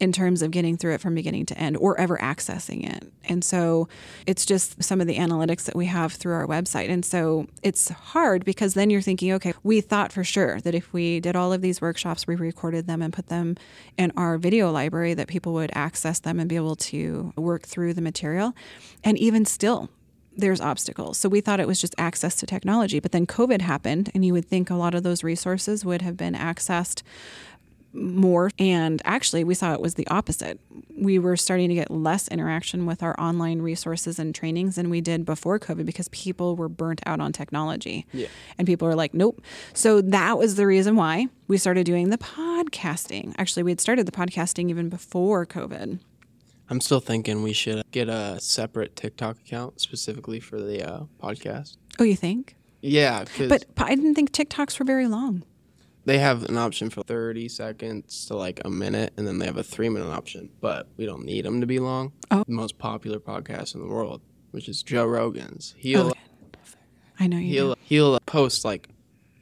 in 0.00 0.12
terms 0.12 0.42
of 0.42 0.50
getting 0.50 0.76
through 0.76 0.94
it 0.94 1.00
from 1.00 1.14
beginning 1.14 1.46
to 1.46 1.58
end 1.58 1.76
or 1.76 1.98
ever 1.98 2.16
accessing 2.18 2.88
it. 2.88 3.10
And 3.24 3.44
so 3.44 3.88
it's 4.26 4.46
just 4.46 4.82
some 4.82 5.00
of 5.00 5.06
the 5.06 5.16
analytics 5.16 5.64
that 5.64 5.76
we 5.76 5.86
have 5.86 6.12
through 6.12 6.34
our 6.34 6.46
website. 6.46 6.88
And 6.88 7.04
so 7.04 7.46
it's 7.62 7.88
hard 7.88 8.44
because 8.44 8.74
then 8.74 8.90
you're 8.90 9.00
thinking, 9.00 9.32
okay, 9.32 9.54
we 9.62 9.80
thought 9.80 10.12
for 10.12 10.24
sure 10.24 10.60
that 10.60 10.74
if 10.74 10.92
we 10.92 11.20
did 11.20 11.36
all 11.36 11.52
of 11.52 11.62
these 11.62 11.80
workshops, 11.80 12.26
we 12.26 12.36
recorded 12.36 12.86
them 12.86 13.02
and 13.02 13.12
put 13.12 13.26
them 13.26 13.56
in 13.96 14.12
our 14.16 14.38
video 14.38 14.70
library, 14.70 15.14
that 15.14 15.26
people 15.26 15.52
would 15.54 15.70
access 15.74 16.20
them 16.20 16.38
and 16.38 16.48
be 16.48 16.56
able 16.56 16.76
to 16.76 17.32
work 17.36 17.62
through 17.62 17.94
the 17.94 18.02
material. 18.02 18.54
And 19.02 19.18
even 19.18 19.44
still, 19.44 19.90
there's 20.36 20.60
obstacles. 20.60 21.18
So 21.18 21.28
we 21.28 21.40
thought 21.40 21.58
it 21.58 21.66
was 21.66 21.80
just 21.80 21.96
access 21.98 22.36
to 22.36 22.46
technology. 22.46 23.00
But 23.00 23.10
then 23.10 23.26
COVID 23.26 23.60
happened, 23.60 24.10
and 24.14 24.24
you 24.24 24.32
would 24.32 24.44
think 24.44 24.70
a 24.70 24.76
lot 24.76 24.94
of 24.94 25.02
those 25.02 25.24
resources 25.24 25.84
would 25.84 26.00
have 26.02 26.16
been 26.16 26.34
accessed 26.34 27.02
more. 27.92 28.50
And 28.58 29.00
actually, 29.04 29.44
we 29.44 29.54
saw 29.54 29.72
it 29.72 29.80
was 29.80 29.94
the 29.94 30.06
opposite. 30.08 30.60
We 30.96 31.18
were 31.18 31.36
starting 31.36 31.68
to 31.68 31.74
get 31.74 31.90
less 31.90 32.28
interaction 32.28 32.86
with 32.86 33.02
our 33.02 33.18
online 33.18 33.62
resources 33.62 34.18
and 34.18 34.34
trainings 34.34 34.76
than 34.76 34.90
we 34.90 35.00
did 35.00 35.24
before 35.24 35.58
COVID 35.58 35.86
because 35.86 36.08
people 36.08 36.56
were 36.56 36.68
burnt 36.68 37.00
out 37.06 37.20
on 37.20 37.32
technology. 37.32 38.06
Yeah. 38.12 38.28
And 38.58 38.66
people 38.66 38.86
were 38.88 38.94
like, 38.94 39.14
nope. 39.14 39.42
So 39.74 40.00
that 40.00 40.38
was 40.38 40.56
the 40.56 40.66
reason 40.66 40.96
why 40.96 41.28
we 41.46 41.58
started 41.58 41.84
doing 41.84 42.10
the 42.10 42.18
podcasting. 42.18 43.34
Actually, 43.38 43.62
we 43.62 43.70
had 43.70 43.80
started 43.80 44.06
the 44.06 44.12
podcasting 44.12 44.70
even 44.70 44.88
before 44.88 45.46
COVID. 45.46 46.00
I'm 46.70 46.80
still 46.82 47.00
thinking 47.00 47.42
we 47.42 47.54
should 47.54 47.82
get 47.90 48.08
a 48.08 48.38
separate 48.40 48.94
TikTok 48.94 49.38
account 49.38 49.80
specifically 49.80 50.38
for 50.38 50.60
the 50.60 50.86
uh, 50.86 51.00
podcast. 51.22 51.76
Oh, 51.98 52.04
you 52.04 52.16
think? 52.16 52.56
Yeah, 52.82 53.24
but 53.48 53.64
I 53.76 53.96
didn't 53.96 54.14
think 54.14 54.30
TikToks 54.30 54.78
were 54.78 54.84
very 54.84 55.08
long 55.08 55.42
they 56.08 56.18
have 56.18 56.44
an 56.44 56.56
option 56.56 56.88
for 56.88 57.02
30 57.02 57.50
seconds 57.50 58.24
to 58.26 58.34
like 58.34 58.62
a 58.64 58.70
minute, 58.70 59.12
and 59.18 59.26
then 59.26 59.38
they 59.38 59.44
have 59.44 59.58
a 59.58 59.62
three 59.62 59.90
minute 59.90 60.08
option, 60.08 60.48
but 60.60 60.88
we 60.96 61.04
don't 61.04 61.22
need 61.22 61.44
them 61.44 61.60
to 61.60 61.66
be 61.66 61.78
long. 61.78 62.12
Oh. 62.30 62.44
The 62.46 62.54
most 62.54 62.78
popular 62.78 63.20
podcast 63.20 63.74
in 63.74 63.82
the 63.82 63.86
world, 63.86 64.22
which 64.52 64.70
is 64.70 64.82
Joe 64.82 65.04
Rogan's. 65.04 65.74
He'll, 65.76 66.08
okay. 66.08 66.20
I 67.20 67.26
know 67.26 67.36
you. 67.36 67.52
He'll 67.52 67.74
do. 67.74 67.80
he'll 67.82 68.20
post 68.20 68.64
like 68.64 68.88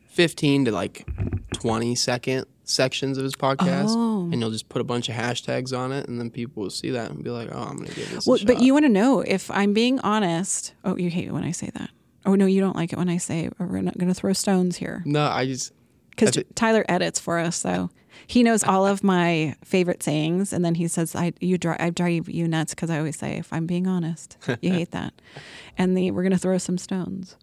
15 0.09 0.65
to 0.65 0.73
like 0.73 1.07
20 1.53 1.95
second 1.95 2.47
sections 2.65 3.17
of 3.17 3.23
his 3.23 3.37
podcast, 3.37 3.91
oh. 3.91 4.29
and 4.33 4.41
you'll 4.41 4.51
just 4.51 4.69
put 4.69 4.81
a 4.81 4.85
bunch 4.85 5.09
of 5.09 5.15
hashtags 5.15 5.77
on 5.77 5.93
it, 5.93 6.09
and 6.09 6.19
then 6.19 6.31
people 6.31 6.65
will 6.65 6.71
see 6.71 6.91
that 6.91 7.13
and 7.13 7.23
be 7.23 7.31
like, 7.31 7.49
"Oh, 7.53 7.63
I'm 7.63 7.77
gonna 7.77 7.91
give 7.91 8.11
this." 8.11 8.27
Well, 8.27 8.41
but 8.45 8.61
you 8.61 8.73
want 8.73 8.87
to 8.87 8.91
know 8.91 9.21
if 9.21 9.53
I'm 9.53 9.73
being 9.73 10.01
honest. 10.01 10.75
Oh, 10.85 10.97
you 10.97 11.11
hate 11.11 11.29
it 11.29 11.33
when 11.33 11.45
I 11.45 11.53
say 11.53 11.71
that. 11.75 11.91
Oh 12.27 12.35
no, 12.35 12.47
you 12.47 12.61
don't 12.61 12.75
like 12.75 12.93
it 12.93 12.99
when 12.99 13.09
I 13.09 13.19
say 13.19 13.51
we're 13.57 13.81
not 13.83 13.97
going 13.97 14.09
to 14.09 14.15
throw 14.15 14.33
stones 14.33 14.77
here. 14.77 15.05
No, 15.07 15.27
I 15.27 15.47
just 15.47 15.73
because 16.17 16.43
Tyler 16.55 16.85
edits 16.89 17.21
for 17.21 17.39
us, 17.39 17.57
so 17.57 17.91
he 18.27 18.43
knows 18.43 18.65
all 18.65 18.87
of 18.87 19.05
my 19.05 19.55
favorite 19.65 20.03
sayings, 20.03 20.53
and 20.53 20.65
then 20.65 20.75
he 20.75 20.89
says, 20.89 21.15
"I 21.15 21.33
you 21.41 21.59
drive 21.59 21.77
I 21.81 21.91
drive 21.91 22.29
you 22.29 22.49
nuts," 22.49 22.75
because 22.75 22.91
I 22.91 22.99
always 22.99 23.19
say, 23.19 23.37
"If 23.37 23.53
I'm 23.53 23.67
being 23.67 23.87
honest, 23.87 24.37
you 24.61 24.73
hate 24.73 24.91
that," 24.93 25.15
and 25.79 25.97
the 25.97 26.11
we're 26.11 26.23
gonna 26.23 26.39
throw 26.39 26.59
some 26.59 26.79
stones. 26.79 27.37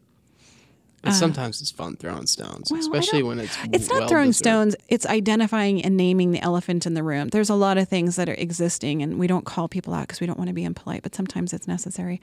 Uh, 1.06 1.12
sometimes 1.12 1.60
it's 1.60 1.72
fun 1.72 1.98
throwing 1.98 2.26
stones, 2.26 2.72
well, 2.72 2.80
especially 2.80 3.24
when 3.24 3.40
it's. 3.40 3.58
It's 3.74 3.90
not 3.90 4.08
throwing 4.08 4.32
stones. 4.32 4.74
It's 4.88 5.06
identifying 5.06 5.84
and 5.84 5.98
naming 5.98 6.32
the 6.32 6.42
elephant 6.42 6.86
in 6.86 6.94
the 6.94 7.04
room. 7.04 7.28
There's 7.28 7.50
a 7.50 7.56
lot 7.56 7.78
of 7.78 7.90
things 7.90 8.16
that 8.16 8.30
are 8.30 8.36
existing, 8.36 9.02
and 9.02 9.20
we 9.20 9.28
don't 9.28 9.46
call 9.46 9.68
people 9.68 9.94
out 9.94 10.08
because 10.08 10.22
we 10.22 10.28
don't 10.28 10.38
want 10.38 10.48
to 10.48 10.54
be 10.54 10.64
impolite. 10.64 11.04
But 11.04 11.14
sometimes 11.14 11.52
it's 11.52 11.68
necessary. 11.68 12.22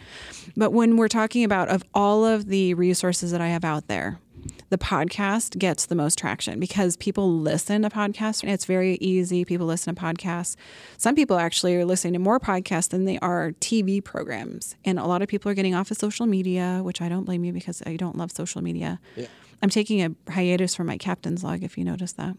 But 0.57 0.71
when 0.73 0.97
we're 0.97 1.09
talking 1.09 1.45
about 1.45 1.69
of 1.69 1.85
all 1.93 2.25
of 2.25 2.47
the 2.47 2.73
resources 2.73 3.33
that 3.33 3.43
I 3.43 3.49
have 3.49 3.65
out 3.65 3.87
there, 3.89 4.19
the 4.69 4.79
podcast 4.79 5.59
gets 5.59 5.87
the 5.87 5.95
most 5.95 6.19
traction 6.19 6.61
because 6.61 6.97
people 6.97 7.31
listen 7.31 7.83
to 7.83 7.91
podcasts. 7.91 8.47
It's 8.49 8.65
very 8.65 8.95
easy. 8.97 9.45
People 9.45 9.67
listen 9.67 9.95
to 9.95 10.01
podcasts. 10.01 10.57
Some 10.97 11.15
people 11.15 11.39
actually 11.39 11.77
are 11.77 11.85
listening 11.85 12.15
to 12.15 12.19
more 12.19 12.41
podcasts 12.41 12.89
than 12.89 13.05
they 13.05 13.19
are 13.19 13.53
TV 13.61 14.03
programs. 14.03 14.77
And 14.85 14.99
a 14.99 15.07
lot 15.07 15.23
of 15.23 15.29
people 15.29 15.51
are 15.51 15.55
getting 15.55 15.75
off 15.75 15.91
of 15.91 15.97
social 15.97 16.27
media, 16.27 16.81
which 16.83 17.01
I 17.01 17.09
don't 17.09 17.25
blame 17.25 17.45
you 17.45 17.53
because 17.53 17.83
I 17.87 17.97
don't 17.97 18.17
love 18.17 18.31
social 18.33 18.63
media. 18.63 19.01
Yeah. 19.17 19.27
I'm 19.63 19.71
taking 19.71 20.03
a 20.03 20.31
hiatus 20.31 20.75
from 20.75 20.87
my 20.87 20.97
captain's 20.97 21.45
log, 21.45 21.63
if 21.63 21.77
you 21.77 21.85
notice 21.85 22.13
that. 22.13 22.37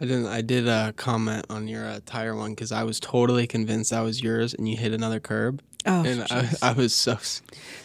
I 0.00 0.04
didn't. 0.04 0.26
I 0.26 0.40
did 0.40 0.68
uh, 0.68 0.92
comment 0.96 1.46
on 1.48 1.68
your 1.68 1.86
uh, 1.86 2.00
tire 2.04 2.34
one 2.34 2.50
because 2.50 2.72
I 2.72 2.82
was 2.82 2.98
totally 2.98 3.46
convinced 3.46 3.90
that 3.90 4.00
was 4.00 4.20
yours, 4.20 4.52
and 4.52 4.68
you 4.68 4.76
hit 4.76 4.92
another 4.92 5.20
curb. 5.20 5.62
Oh, 5.84 6.04
and 6.04 6.26
I, 6.30 6.48
I, 6.62 6.72
was 6.72 6.94
so. 6.94 7.18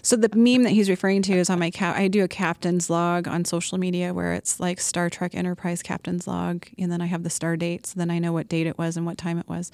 So 0.02 0.16
the 0.16 0.30
meme 0.36 0.64
that 0.64 0.72
he's 0.72 0.90
referring 0.90 1.24
to 1.24 1.34
is 1.34 1.50
on 1.50 1.58
my 1.58 1.72
cap. 1.72 1.98
I 1.98 2.08
do 2.08 2.24
a 2.24 2.28
captain's 2.28 2.90
log 2.90 3.28
on 3.28 3.44
social 3.44 3.78
media 3.78 4.14
where 4.14 4.34
it's 4.34 4.60
like 4.60 4.80
Star 4.80 5.10
Trek 5.10 5.34
Enterprise 5.34 5.82
captain's 5.82 6.28
log, 6.28 6.66
and 6.78 6.92
then 6.92 7.02
I 7.02 7.08
have 7.08 7.24
the 7.24 7.30
star 7.30 7.58
dates. 7.58 7.94
Then 7.94 8.12
I 8.12 8.20
know 8.20 8.32
what 8.32 8.50
date 8.50 8.68
it 8.68 8.78
was 8.78 8.98
and 8.98 9.06
what 9.06 9.18
time 9.18 9.40
it 9.40 9.48
was. 9.48 9.72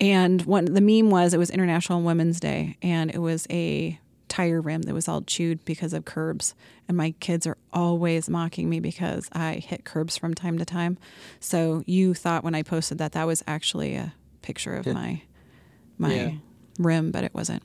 And 0.00 0.42
one 0.42 0.64
the 0.64 0.80
meme 0.80 1.10
was 1.10 1.34
it 1.34 1.38
was 1.38 1.50
International 1.50 2.02
Women's 2.02 2.40
Day, 2.40 2.76
and 2.82 3.10
it 3.10 3.18
was 3.18 3.46
a 3.48 3.98
tire 4.28 4.60
rim 4.60 4.82
that 4.82 4.94
was 4.94 5.08
all 5.08 5.22
chewed 5.22 5.64
because 5.64 5.92
of 5.92 6.04
curbs. 6.04 6.54
And 6.88 6.96
my 6.96 7.12
kids 7.20 7.46
are 7.46 7.58
always 7.72 8.28
mocking 8.28 8.68
me 8.68 8.80
because 8.80 9.28
I 9.32 9.54
hit 9.54 9.84
curbs 9.84 10.16
from 10.16 10.34
time 10.34 10.58
to 10.58 10.64
time. 10.64 10.98
So 11.38 11.84
you 11.86 12.14
thought 12.14 12.42
when 12.42 12.54
I 12.54 12.62
posted 12.62 12.98
that 12.98 13.12
that 13.12 13.26
was 13.26 13.44
actually 13.46 13.94
a 13.94 14.14
picture 14.40 14.74
of 14.74 14.86
my 14.86 15.22
my 15.98 16.14
yeah. 16.14 16.30
Rim, 16.78 17.10
but 17.10 17.24
it 17.24 17.34
wasn't. 17.34 17.62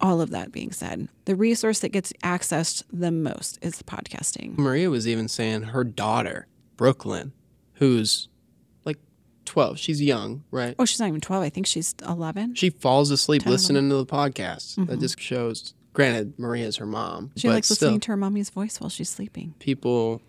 All 0.00 0.20
of 0.20 0.30
that 0.30 0.52
being 0.52 0.72
said, 0.72 1.08
the 1.24 1.34
resource 1.34 1.80
that 1.80 1.88
gets 1.90 2.12
accessed 2.22 2.82
the 2.92 3.10
most 3.10 3.58
is 3.62 3.82
podcasting. 3.82 4.56
Maria 4.56 4.90
was 4.90 5.08
even 5.08 5.28
saying 5.28 5.62
her 5.62 5.84
daughter, 5.84 6.46
Brooklyn, 6.76 7.32
who's 7.74 8.28
like 8.84 8.98
12, 9.44 9.78
she's 9.78 10.00
young, 10.00 10.44
right? 10.50 10.74
Oh, 10.78 10.84
she's 10.84 11.00
not 11.00 11.08
even 11.08 11.20
12. 11.20 11.42
I 11.42 11.48
think 11.48 11.66
she's 11.66 11.94
11. 12.06 12.54
She 12.54 12.70
falls 12.70 13.10
asleep 13.10 13.42
10, 13.42 13.52
listening 13.52 13.88
to 13.88 13.96
the 13.96 14.06
podcast. 14.06 14.76
Mm-hmm. 14.76 14.86
That 14.86 15.00
just 15.00 15.20
shows. 15.20 15.74
Granted, 15.92 16.38
Maria's 16.38 16.76
her 16.76 16.86
mom. 16.86 17.32
She 17.36 17.48
likes 17.48 17.68
still, 17.68 17.88
listening 17.88 18.00
to 18.00 18.12
her 18.12 18.16
mommy's 18.18 18.50
voice 18.50 18.80
while 18.80 18.90
she's 18.90 19.08
sleeping. 19.08 19.54
People 19.58 20.20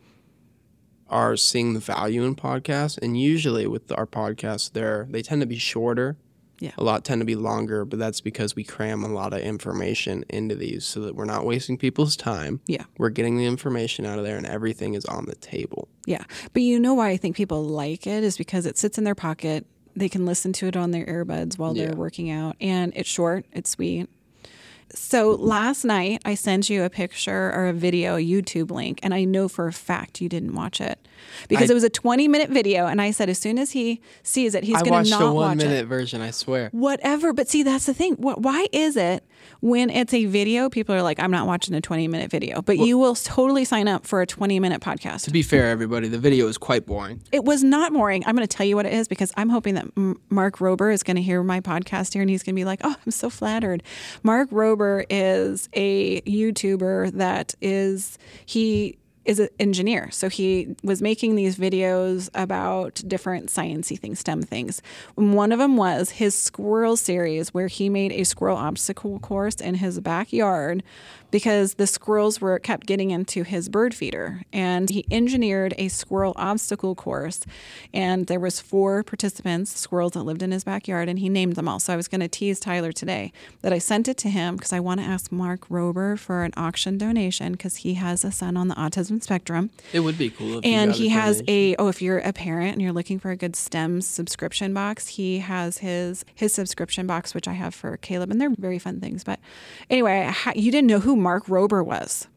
are 1.09 1.35
seeing 1.35 1.73
the 1.73 1.79
value 1.79 2.23
in 2.23 2.35
podcasts, 2.35 2.97
and 2.97 3.19
usually 3.19 3.67
with 3.67 3.91
our 3.91 4.05
podcasts, 4.05 4.71
they're 4.71 5.07
they 5.09 5.21
tend 5.21 5.41
to 5.41 5.47
be 5.47 5.57
shorter. 5.57 6.17
Yeah. 6.59 6.71
A 6.77 6.83
lot 6.83 7.05
tend 7.05 7.21
to 7.21 7.25
be 7.25 7.35
longer, 7.35 7.85
but 7.85 7.99
that's 7.99 8.21
because 8.21 8.55
we 8.55 8.63
cram 8.63 9.03
a 9.03 9.07
lot 9.07 9.33
of 9.33 9.39
information 9.39 10.25
into 10.29 10.55
these 10.55 10.85
so 10.85 11.01
that 11.01 11.15
we're 11.15 11.25
not 11.25 11.45
wasting 11.45 11.77
people's 11.77 12.15
time. 12.15 12.61
Yeah. 12.65 12.85
We're 12.97 13.09
getting 13.09 13.37
the 13.37 13.45
information 13.45 14.05
out 14.05 14.17
of 14.17 14.25
there 14.25 14.37
and 14.37 14.45
everything 14.45 14.93
is 14.93 15.05
on 15.05 15.25
the 15.25 15.35
table. 15.35 15.87
Yeah. 16.05 16.23
But 16.53 16.63
you 16.63 16.79
know 16.79 16.93
why 16.93 17.09
I 17.09 17.17
think 17.17 17.35
people 17.35 17.63
like 17.63 18.07
it 18.07 18.23
is 18.23 18.37
because 18.37 18.65
it 18.65 18.77
sits 18.77 18.97
in 18.97 19.03
their 19.03 19.15
pocket. 19.15 19.65
They 19.95 20.09
can 20.09 20.25
listen 20.25 20.53
to 20.53 20.67
it 20.67 20.77
on 20.77 20.91
their 20.91 21.05
earbuds 21.05 21.57
while 21.57 21.73
they're 21.73 21.95
working 21.95 22.29
out 22.29 22.55
and 22.61 22.93
it's 22.95 23.09
short, 23.09 23.45
it's 23.51 23.71
sweet, 23.71 24.09
so 24.93 25.31
last 25.31 25.83
night 25.83 26.21
I 26.25 26.35
sent 26.35 26.69
you 26.69 26.83
a 26.83 26.89
picture 26.89 27.51
or 27.53 27.67
a 27.67 27.73
video, 27.73 28.15
a 28.15 28.19
YouTube 28.19 28.71
link, 28.71 28.99
and 29.03 29.13
I 29.13 29.23
know 29.23 29.47
for 29.47 29.67
a 29.67 29.73
fact 29.73 30.21
you 30.21 30.29
didn't 30.29 30.53
watch 30.53 30.79
it 30.79 30.99
because 31.49 31.69
I, 31.69 31.73
it 31.73 31.75
was 31.75 31.83
a 31.83 31.89
20 31.89 32.27
minute 32.27 32.49
video. 32.49 32.85
And 32.85 33.01
I 33.01 33.11
said, 33.11 33.29
as 33.29 33.39
soon 33.39 33.59
as 33.59 33.71
he 33.71 34.01
sees 34.23 34.55
it, 34.55 34.63
he's 34.63 34.81
going 34.81 35.03
to 35.03 35.09
not 35.09 35.09
watch 35.09 35.09
it. 35.09 35.13
I 35.13 35.25
watched 35.25 35.29
the 35.29 35.33
one 35.33 35.57
minute 35.57 35.87
version, 35.87 36.21
I 36.21 36.31
swear. 36.31 36.69
Whatever. 36.71 37.33
But 37.33 37.49
see, 37.49 37.63
that's 37.63 37.85
the 37.85 37.93
thing. 37.93 38.15
Why 38.15 38.67
is 38.71 38.95
it 38.95 39.23
when 39.61 39.89
it's 39.89 40.13
a 40.13 40.25
video, 40.25 40.69
people 40.69 40.93
are 40.95 41.01
like, 41.01 41.19
I'm 41.19 41.31
not 41.31 41.47
watching 41.47 41.73
a 41.75 41.81
20 41.81 42.07
minute 42.07 42.31
video, 42.31 42.61
but 42.61 42.77
well, 42.77 42.87
you 42.87 42.97
will 42.97 43.15
totally 43.15 43.65
sign 43.65 43.87
up 43.87 44.05
for 44.05 44.21
a 44.21 44.25
20 44.25 44.59
minute 44.59 44.81
podcast. 44.81 45.23
To 45.25 45.31
be 45.31 45.41
fair, 45.41 45.69
everybody, 45.69 46.07
the 46.07 46.19
video 46.19 46.47
is 46.47 46.57
quite 46.57 46.85
boring. 46.85 47.21
It 47.31 47.43
was 47.43 47.63
not 47.63 47.93
boring. 47.93 48.23
I'm 48.25 48.35
going 48.35 48.47
to 48.47 48.57
tell 48.57 48.65
you 48.65 48.75
what 48.75 48.85
it 48.85 48.93
is 48.93 49.07
because 49.07 49.31
I'm 49.37 49.49
hoping 49.49 49.75
that 49.75 49.87
Mark 50.29 50.57
Rober 50.57 50.93
is 50.93 51.03
going 51.03 51.15
to 51.17 51.21
hear 51.21 51.43
my 51.43 51.61
podcast 51.61 52.13
here 52.13 52.21
and 52.21 52.29
he's 52.29 52.43
going 52.43 52.55
to 52.55 52.59
be 52.59 52.65
like, 52.65 52.81
oh, 52.83 52.95
I'm 53.05 53.11
so 53.11 53.29
flattered. 53.29 53.83
Mark 54.23 54.49
Rober 54.49 55.05
is 55.09 55.69
a 55.73 56.21
YouTuber 56.21 57.13
that 57.13 57.55
is, 57.61 58.17
he, 58.45 58.97
is 59.27 59.39
an 59.39 59.49
engineer. 59.59 60.09
So 60.09 60.29
he 60.29 60.75
was 60.83 61.01
making 61.01 61.35
these 61.35 61.57
videos 61.57 62.29
about 62.33 63.03
different 63.05 63.49
sciencey 63.49 63.99
things, 63.99 64.19
STEM 64.19 64.41
things. 64.41 64.81
One 65.15 65.51
of 65.51 65.59
them 65.59 65.75
was 65.75 66.11
his 66.11 66.33
squirrel 66.33 66.95
series, 66.95 67.53
where 67.53 67.67
he 67.67 67.89
made 67.89 68.13
a 68.13 68.23
squirrel 68.23 68.57
obstacle 68.57 69.19
course 69.19 69.55
in 69.55 69.75
his 69.75 69.99
backyard 69.99 70.81
because 71.31 71.75
the 71.75 71.87
squirrels 71.87 72.39
were 72.39 72.59
kept 72.59 72.87
getting 72.87 73.11
into 73.11 73.43
his 73.43 73.69
bird 73.69 73.93
feeder. 73.93 74.43
And 74.53 74.89
he 74.89 75.05
engineered 75.11 75.73
a 75.77 75.87
squirrel 75.87 76.33
obstacle 76.35 76.95
course. 76.95 77.41
And 77.93 78.27
there 78.27 78.39
was 78.39 78.59
four 78.59 79.03
participants 79.03 79.77
squirrels 79.77 80.13
that 80.13 80.23
lived 80.23 80.41
in 80.41 80.51
his 80.51 80.63
backyard 80.63 81.09
and 81.09 81.19
he 81.19 81.29
named 81.29 81.55
them 81.55 81.67
all. 81.67 81.79
So 81.79 81.93
i 81.93 81.95
was 81.95 82.07
going 82.07 82.21
to 82.21 82.27
tease 82.27 82.59
tyler 82.59 82.91
today 82.91 83.31
that 83.61 83.73
i 83.73 83.77
sent 83.77 84.07
it 84.07 84.17
to 84.17 84.29
him 84.29 84.55
because 84.55 84.71
i 84.73 84.79
want 84.79 84.99
to 84.99 85.05
ask 85.05 85.31
mark 85.31 85.67
rober 85.69 86.17
for 86.17 86.43
an 86.43 86.53
auction 86.55 86.97
donation 86.97 87.53
because 87.53 87.77
he 87.77 87.95
has 87.95 88.23
a 88.23 88.31
son 88.31 88.55
on 88.55 88.67
the 88.67 88.75
autism 88.75 89.21
spectrum. 89.21 89.69
It 89.93 90.01
would 90.01 90.17
be 90.17 90.29
cool 90.29 90.61
and 90.63 90.93
he 90.93 91.09
has 91.09 91.43
a 91.47 91.75
oh 91.75 91.87
if 91.87 92.01
you're 92.01 92.19
a 92.19 92.33
parent 92.33 92.73
and 92.73 92.81
you're 92.81 92.93
looking 92.93 93.19
for 93.19 93.31
a 93.31 93.35
good 93.35 93.55
stem 93.55 94.01
subscription 94.01 94.73
box 94.73 95.07
he 95.09 95.39
has 95.39 95.79
his 95.79 96.23
his 96.33 96.53
subscription 96.53 97.07
box 97.07 97.33
which 97.33 97.47
i 97.47 97.53
have 97.53 97.73
for 97.73 97.97
caleb 97.97 98.31
and 98.31 98.39
they're 98.39 98.53
very 98.57 98.79
fun 98.79 98.99
things. 98.99 99.23
But 99.23 99.39
anyway 99.89 100.33
you 100.55 100.71
didn't 100.71 100.87
know 100.87 100.99
who 100.99 101.15
Mark 101.17 101.45
Rober 101.47 101.85
was. 101.85 102.27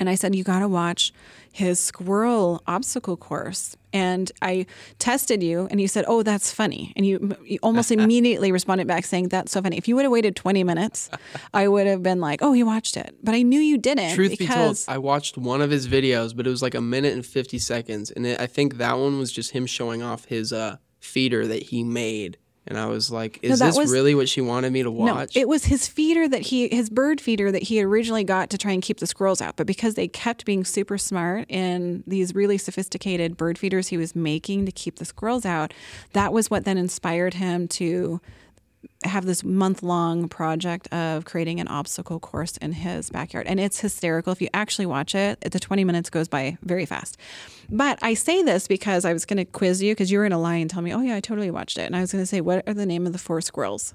And 0.00 0.08
I 0.08 0.14
said, 0.14 0.34
You 0.34 0.42
got 0.42 0.60
to 0.60 0.68
watch 0.68 1.12
his 1.52 1.78
squirrel 1.78 2.62
obstacle 2.66 3.16
course. 3.16 3.76
And 3.92 4.30
I 4.40 4.66
tested 4.98 5.42
you, 5.42 5.68
and 5.70 5.80
you 5.80 5.88
said, 5.88 6.04
Oh, 6.08 6.22
that's 6.22 6.52
funny. 6.52 6.92
And 6.96 7.04
you, 7.04 7.36
you 7.44 7.58
almost 7.62 7.90
immediately 7.92 8.50
responded 8.50 8.86
back 8.86 9.04
saying, 9.04 9.28
That's 9.28 9.52
so 9.52 9.60
funny. 9.60 9.76
If 9.76 9.86
you 9.86 9.94
would 9.96 10.04
have 10.04 10.12
waited 10.12 10.34
20 10.36 10.64
minutes, 10.64 11.10
I 11.54 11.68
would 11.68 11.86
have 11.86 12.02
been 12.02 12.18
like, 12.18 12.40
Oh, 12.42 12.52
he 12.52 12.62
watched 12.62 12.96
it. 12.96 13.14
But 13.22 13.34
I 13.34 13.42
knew 13.42 13.60
you 13.60 13.76
didn't. 13.76 14.14
Truth 14.14 14.38
be 14.38 14.46
told, 14.46 14.78
I 14.88 14.96
watched 14.96 15.36
one 15.36 15.60
of 15.60 15.70
his 15.70 15.86
videos, 15.86 16.34
but 16.34 16.46
it 16.46 16.50
was 16.50 16.62
like 16.62 16.74
a 16.74 16.80
minute 16.80 17.12
and 17.12 17.24
50 17.24 17.58
seconds. 17.58 18.10
And 18.10 18.26
it, 18.26 18.40
I 18.40 18.46
think 18.46 18.78
that 18.78 18.96
one 18.98 19.18
was 19.18 19.30
just 19.30 19.50
him 19.50 19.66
showing 19.66 20.02
off 20.02 20.24
his 20.24 20.52
uh, 20.52 20.78
feeder 20.98 21.46
that 21.46 21.64
he 21.64 21.84
made 21.84 22.38
and 22.70 22.78
I 22.78 22.86
was 22.86 23.10
like, 23.10 23.40
"Is 23.42 23.60
no, 23.60 23.66
this 23.66 23.76
was, 23.76 23.92
really 23.92 24.14
what 24.14 24.28
she 24.28 24.40
wanted 24.40 24.72
me 24.72 24.84
to 24.84 24.90
watch?" 24.90 25.34
No, 25.34 25.40
it 25.40 25.48
was 25.48 25.64
his 25.64 25.88
feeder 25.88 26.28
that 26.28 26.42
he, 26.42 26.68
his 26.68 26.88
bird 26.88 27.20
feeder 27.20 27.50
that 27.50 27.64
he 27.64 27.82
originally 27.82 28.22
got 28.22 28.48
to 28.50 28.58
try 28.58 28.70
and 28.70 28.80
keep 28.80 28.98
the 28.98 29.08
squirrels 29.08 29.42
out. 29.42 29.56
But 29.56 29.66
because 29.66 29.94
they 29.94 30.06
kept 30.06 30.44
being 30.44 30.64
super 30.64 30.96
smart 30.96 31.50
in 31.50 32.04
these 32.06 32.32
really 32.32 32.56
sophisticated 32.56 33.36
bird 33.36 33.58
feeders 33.58 33.88
he 33.88 33.96
was 33.96 34.14
making 34.14 34.66
to 34.66 34.72
keep 34.72 34.96
the 34.96 35.04
squirrels 35.04 35.44
out, 35.44 35.74
that 36.12 36.32
was 36.32 36.48
what 36.48 36.64
then 36.64 36.78
inspired 36.78 37.34
him 37.34 37.66
to 37.68 38.20
have 39.04 39.24
this 39.24 39.42
month 39.42 39.82
long 39.82 40.28
project 40.28 40.92
of 40.92 41.24
creating 41.24 41.60
an 41.60 41.68
obstacle 41.68 42.20
course 42.20 42.56
in 42.58 42.72
his 42.72 43.10
backyard. 43.10 43.46
And 43.46 43.58
it's 43.58 43.80
hysterical. 43.80 44.32
If 44.32 44.42
you 44.42 44.48
actually 44.52 44.86
watch 44.86 45.14
it, 45.14 45.40
the 45.40 45.60
20 45.60 45.84
minutes 45.84 46.10
goes 46.10 46.28
by 46.28 46.58
very 46.62 46.86
fast. 46.86 47.16
But 47.70 47.98
I 48.02 48.14
say 48.14 48.42
this 48.42 48.68
because 48.68 49.04
I 49.04 49.12
was 49.12 49.24
going 49.24 49.38
to 49.38 49.44
quiz 49.44 49.82
you 49.82 49.92
because 49.94 50.10
you 50.10 50.18
were 50.18 50.24
going 50.24 50.32
to 50.32 50.38
lie 50.38 50.56
and 50.56 50.68
tell 50.68 50.82
me, 50.82 50.92
oh, 50.92 51.00
yeah, 51.00 51.16
I 51.16 51.20
totally 51.20 51.50
watched 51.50 51.78
it. 51.78 51.82
And 51.82 51.96
I 51.96 52.00
was 52.00 52.12
going 52.12 52.22
to 52.22 52.26
say, 52.26 52.40
what 52.40 52.66
are 52.68 52.74
the 52.74 52.86
name 52.86 53.06
of 53.06 53.12
the 53.12 53.18
four 53.18 53.40
squirrels? 53.40 53.94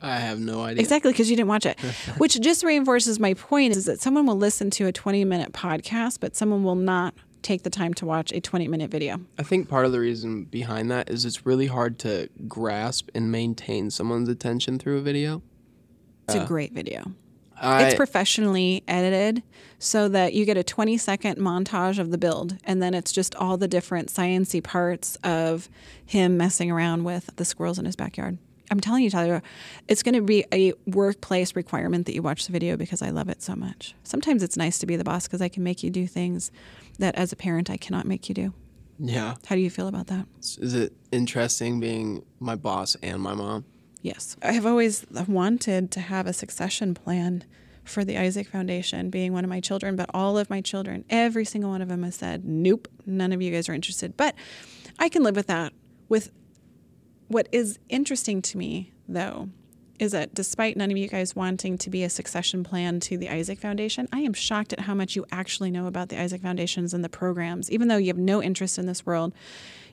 I 0.00 0.16
have 0.16 0.38
no 0.38 0.62
idea. 0.62 0.80
Exactly, 0.80 1.12
because 1.12 1.28
you 1.28 1.36
didn't 1.36 1.48
watch 1.48 1.66
it. 1.66 1.78
Which 2.18 2.40
just 2.40 2.62
reinforces 2.62 3.18
my 3.18 3.34
point 3.34 3.76
is 3.76 3.86
that 3.86 4.00
someone 4.00 4.26
will 4.26 4.36
listen 4.36 4.70
to 4.70 4.86
a 4.86 4.92
20 4.92 5.24
minute 5.24 5.52
podcast, 5.52 6.20
but 6.20 6.36
someone 6.36 6.62
will 6.62 6.76
not 6.76 7.14
take 7.48 7.62
the 7.62 7.70
time 7.70 7.94
to 7.94 8.04
watch 8.04 8.30
a 8.32 8.40
20 8.40 8.68
minute 8.68 8.90
video. 8.90 9.20
I 9.38 9.42
think 9.42 9.70
part 9.70 9.86
of 9.86 9.92
the 9.92 10.00
reason 10.00 10.44
behind 10.44 10.90
that 10.90 11.08
is 11.08 11.24
it's 11.24 11.46
really 11.46 11.66
hard 11.66 11.98
to 12.00 12.28
grasp 12.46 13.08
and 13.14 13.32
maintain 13.32 13.90
someone's 13.90 14.28
attention 14.28 14.78
through 14.78 14.98
a 14.98 15.00
video. 15.00 15.40
It's 16.26 16.36
uh, 16.36 16.42
a 16.42 16.46
great 16.46 16.72
video. 16.72 17.12
I, 17.60 17.84
it's 17.84 17.94
professionally 17.94 18.84
edited 18.86 19.42
so 19.78 20.08
that 20.10 20.34
you 20.34 20.44
get 20.44 20.58
a 20.58 20.62
20 20.62 20.98
second 20.98 21.38
montage 21.38 21.98
of 21.98 22.10
the 22.10 22.18
build 22.18 22.58
and 22.64 22.82
then 22.82 22.92
it's 22.92 23.12
just 23.12 23.34
all 23.34 23.56
the 23.56 23.66
different 23.66 24.10
sciency 24.10 24.62
parts 24.62 25.16
of 25.24 25.70
him 26.04 26.36
messing 26.36 26.70
around 26.70 27.04
with 27.04 27.34
the 27.36 27.46
squirrels 27.46 27.78
in 27.78 27.86
his 27.86 27.96
backyard. 27.96 28.36
I'm 28.70 28.80
telling 28.80 29.02
you, 29.02 29.10
Tyler, 29.10 29.42
it's 29.88 30.02
going 30.02 30.14
to 30.14 30.20
be 30.20 30.44
a 30.52 30.72
workplace 30.86 31.56
requirement 31.56 32.06
that 32.06 32.14
you 32.14 32.22
watch 32.22 32.46
the 32.46 32.52
video 32.52 32.76
because 32.76 33.00
I 33.00 33.10
love 33.10 33.28
it 33.28 33.42
so 33.42 33.54
much. 33.56 33.94
Sometimes 34.04 34.42
it's 34.42 34.56
nice 34.56 34.78
to 34.80 34.86
be 34.86 34.96
the 34.96 35.04
boss 35.04 35.26
because 35.26 35.40
I 35.40 35.48
can 35.48 35.62
make 35.62 35.82
you 35.82 35.90
do 35.90 36.06
things 36.06 36.50
that 36.98 37.14
as 37.14 37.32
a 37.32 37.36
parent 37.36 37.70
I 37.70 37.76
cannot 37.76 38.06
make 38.06 38.28
you 38.28 38.34
do. 38.34 38.54
Yeah. 38.98 39.36
How 39.46 39.54
do 39.54 39.60
you 39.60 39.70
feel 39.70 39.86
about 39.88 40.08
that? 40.08 40.26
Is 40.40 40.74
it 40.74 40.92
interesting 41.12 41.78
being 41.78 42.24
my 42.40 42.56
boss 42.56 42.96
and 43.02 43.22
my 43.22 43.34
mom? 43.34 43.64
Yes. 44.02 44.36
I 44.42 44.52
have 44.52 44.66
always 44.66 45.06
wanted 45.26 45.90
to 45.92 46.00
have 46.00 46.26
a 46.26 46.32
succession 46.32 46.94
plan 46.94 47.44
for 47.84 48.04
the 48.04 48.18
Isaac 48.18 48.48
Foundation, 48.48 49.08
being 49.08 49.32
one 49.32 49.44
of 49.44 49.50
my 49.50 49.60
children, 49.60 49.96
but 49.96 50.10
all 50.12 50.36
of 50.36 50.50
my 50.50 50.60
children, 50.60 51.04
every 51.08 51.44
single 51.44 51.70
one 51.70 51.80
of 51.80 51.88
them 51.88 52.02
has 52.02 52.16
said, 52.16 52.44
nope, 52.44 52.86
none 53.06 53.32
of 53.32 53.40
you 53.40 53.50
guys 53.50 53.68
are 53.68 53.72
interested. 53.72 54.16
But 54.16 54.34
I 54.98 55.08
can 55.08 55.22
live 55.22 55.36
with 55.36 55.46
that. 55.46 55.72
With 56.08 56.30
what 57.28 57.48
is 57.52 57.78
interesting 57.88 58.42
to 58.42 58.58
me, 58.58 58.92
though, 59.08 59.48
is 59.98 60.12
that 60.12 60.34
despite 60.34 60.76
none 60.76 60.90
of 60.90 60.96
you 60.96 61.08
guys 61.08 61.34
wanting 61.34 61.76
to 61.78 61.90
be 61.90 62.04
a 62.04 62.10
succession 62.10 62.62
plan 62.62 63.00
to 63.00 63.18
the 63.18 63.28
Isaac 63.28 63.58
Foundation, 63.58 64.08
I 64.12 64.20
am 64.20 64.32
shocked 64.32 64.72
at 64.72 64.80
how 64.80 64.94
much 64.94 65.16
you 65.16 65.26
actually 65.32 65.70
know 65.70 65.86
about 65.86 66.08
the 66.08 66.20
Isaac 66.20 66.42
Foundations 66.42 66.94
and 66.94 67.02
the 67.02 67.08
programs. 67.08 67.70
Even 67.70 67.88
though 67.88 67.96
you 67.96 68.08
have 68.08 68.18
no 68.18 68.42
interest 68.42 68.78
in 68.78 68.86
this 68.86 69.04
world, 69.04 69.32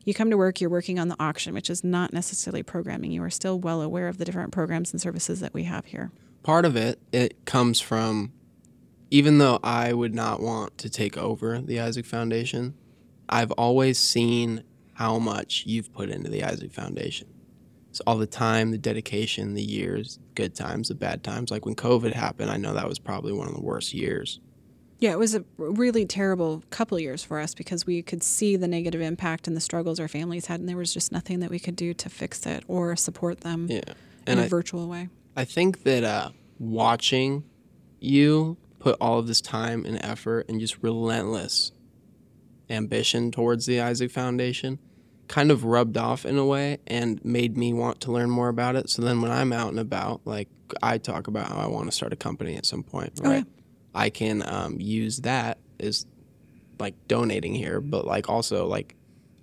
you 0.04 0.14
come 0.14 0.30
to 0.30 0.38
work, 0.38 0.62
you're 0.62 0.70
working 0.70 1.00
on 1.00 1.08
the 1.08 1.16
auction, 1.20 1.54
which 1.54 1.70
is 1.70 1.84
not 1.84 2.14
necessarily 2.14 2.62
programming. 2.62 3.12
You 3.12 3.24
are 3.24 3.30
still 3.30 3.60
well 3.60 3.82
aware 3.82 4.08
of 4.08 4.18
the 4.18 4.26
different 4.26 4.52
programs 4.52 4.92
and 4.92 5.02
services 5.02 5.40
that 5.40 5.54
we 5.54 5.64
have 5.64 5.86
here. 5.86 6.12
Part 6.44 6.66
of 6.66 6.76
it, 6.76 7.00
it 7.12 7.46
comes 7.46 7.82
from 7.82 8.32
even 9.10 9.38
though 9.38 9.60
I 9.64 9.94
would 9.94 10.14
not 10.14 10.42
want 10.42 10.78
to 10.80 10.90
take 10.90 11.18
over 11.18 11.60
the 11.60 11.80
Isaac 11.80 12.06
Foundation, 12.06 12.76
I've 13.30 13.52
always 13.52 13.98
seen 13.98 14.64
how 14.94 15.20
much 15.20 15.64
you've 15.66 15.94
put 15.94 16.10
into 16.10 16.30
the 16.30 16.44
Isaac 16.44 16.72
Foundation 16.72 17.28
all 18.02 18.18
the 18.18 18.28
time, 18.28 18.72
the 18.72 18.78
dedication, 18.78 19.54
the 19.54 19.64
years, 19.64 20.20
good 20.36 20.56
times, 20.56 20.90
the 20.90 20.96
bad 20.96 21.24
times. 21.24 21.52
Like 21.52 21.66
when 21.66 21.76
COVID 21.76 22.14
happened, 22.14 22.52
I 22.52 22.58
know 22.58 22.74
that 22.74 22.88
was 22.88 23.00
probably 23.00 23.34
one 23.34 23.48
of 23.48 23.54
the 23.54 23.62
worst 23.62 23.94
years. 23.94 24.40
Yeah, 25.00 25.12
it 25.12 25.20
was 25.20 25.36
a 25.36 25.44
really 25.58 26.06
terrible 26.06 26.64
couple 26.70 26.98
years 27.00 27.24
for 27.24 27.40
us 27.40 27.54
because 27.54 27.86
we 27.86 28.02
could 28.02 28.24
see 28.24 28.56
the 28.56 28.68
negative 28.68 29.02
impact 29.02 29.48
and 29.48 29.56
the 29.56 29.62
struggles 29.62 30.00
our 30.00 30.08
families 30.08 30.46
had, 30.46 30.62
and 30.62 30.70
there 30.70 30.78
was 30.78 30.94
just 30.94 31.12
nothing 31.12 31.42
that 31.42 31.50
we 31.50 31.60
could 31.60 31.76
do 31.76 31.94
to 31.94 32.10
fix 32.10 32.46
it 32.46 32.64
or 32.68 32.96
support 32.96 33.42
them 33.42 33.68
yeah. 33.70 33.82
in 34.26 34.40
a 34.40 34.48
virtual 34.48 34.88
way. 34.88 35.10
I 35.36 35.44
think 35.44 35.84
that 35.84 36.04
uh, 36.04 36.30
watching 36.60 37.44
you 38.00 38.58
put 38.80 38.96
all 39.02 39.20
of 39.20 39.28
this 39.28 39.42
time 39.42 39.86
and 39.86 40.04
effort 40.04 40.46
and 40.48 40.60
just 40.60 40.82
relentless 40.82 41.74
ambition 42.70 43.32
towards 43.32 43.66
the 43.66 43.82
Isaac 43.82 44.12
Foundation 44.12 44.80
kind 45.28 45.52
of 45.52 45.64
rubbed 45.64 45.98
off 45.98 46.26
in 46.26 46.38
a 46.38 46.46
way 46.46 46.80
and 46.88 47.24
made 47.24 47.58
me 47.58 47.74
want 47.74 48.02
to 48.02 48.12
learn 48.12 48.30
more 48.30 48.50
about 48.50 48.76
it. 48.76 48.90
So 48.90 49.02
then 49.02 49.22
when 49.22 49.32
I'm 49.32 49.52
out 49.52 49.70
and 49.70 49.80
about, 49.80 50.22
like 50.26 50.50
I 50.82 50.98
talk 50.98 51.28
about 51.28 51.50
how 51.50 51.58
I 51.58 51.68
want 51.68 51.88
to 51.88 51.92
start 51.92 52.14
a 52.14 52.16
company 52.16 52.56
at 52.56 52.66
some 52.66 52.84
point, 52.84 53.14
right? 53.22 53.30
Oh, 53.32 53.38
yeah. 53.38 53.44
I 53.94 54.10
can 54.10 54.44
um, 54.48 54.80
use 54.80 55.20
that 55.20 55.58
as 55.80 56.06
like 56.80 56.96
donating 57.08 57.56
here, 57.56 57.80
but 57.80 58.06
like 58.06 58.30
also 58.30 58.68
like 58.68 58.96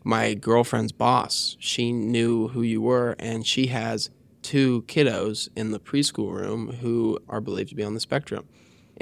my 0.04 0.34
girlfriend's 0.34 0.92
boss, 0.92 1.56
she 1.58 1.92
knew 1.92 2.48
who 2.48 2.62
you 2.62 2.80
were 2.80 3.16
and 3.18 3.46
she 3.46 3.66
has 3.68 4.10
two 4.42 4.82
kiddos 4.82 5.48
in 5.56 5.70
the 5.70 5.80
preschool 5.80 6.32
room 6.32 6.72
who 6.80 7.18
are 7.28 7.40
believed 7.40 7.70
to 7.70 7.74
be 7.74 7.84
on 7.84 7.94
the 7.94 8.00
spectrum. 8.00 8.46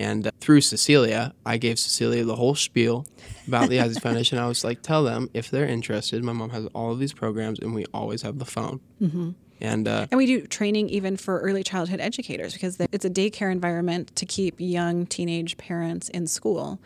And 0.00 0.28
uh, 0.28 0.30
through 0.40 0.62
Cecilia, 0.62 1.34
I 1.44 1.58
gave 1.58 1.78
Cecilia 1.78 2.24
the 2.24 2.34
whole 2.34 2.54
spiel 2.54 3.06
about 3.46 3.68
the 3.68 3.80
Isaacs 3.80 4.02
Foundation. 4.02 4.38
I 4.38 4.48
was 4.48 4.64
like, 4.64 4.80
tell 4.80 5.04
them 5.04 5.28
if 5.34 5.50
they're 5.50 5.66
interested. 5.66 6.24
My 6.24 6.32
mom 6.32 6.48
has 6.50 6.66
all 6.74 6.90
of 6.90 6.98
these 6.98 7.12
programs, 7.12 7.58
and 7.58 7.74
we 7.74 7.84
always 7.92 8.22
have 8.22 8.38
the 8.38 8.46
phone. 8.46 8.80
Mm-hmm. 9.00 9.32
And, 9.60 9.86
uh, 9.86 10.06
and 10.10 10.16
we 10.16 10.24
do 10.24 10.46
training 10.46 10.88
even 10.88 11.18
for 11.18 11.38
early 11.40 11.62
childhood 11.62 12.00
educators 12.00 12.54
because 12.54 12.80
it's 12.80 13.04
a 13.04 13.10
daycare 13.10 13.52
environment 13.52 14.16
to 14.16 14.24
keep 14.24 14.54
young 14.56 15.04
teenage 15.04 15.58
parents 15.58 16.08
in 16.08 16.26
school 16.26 16.80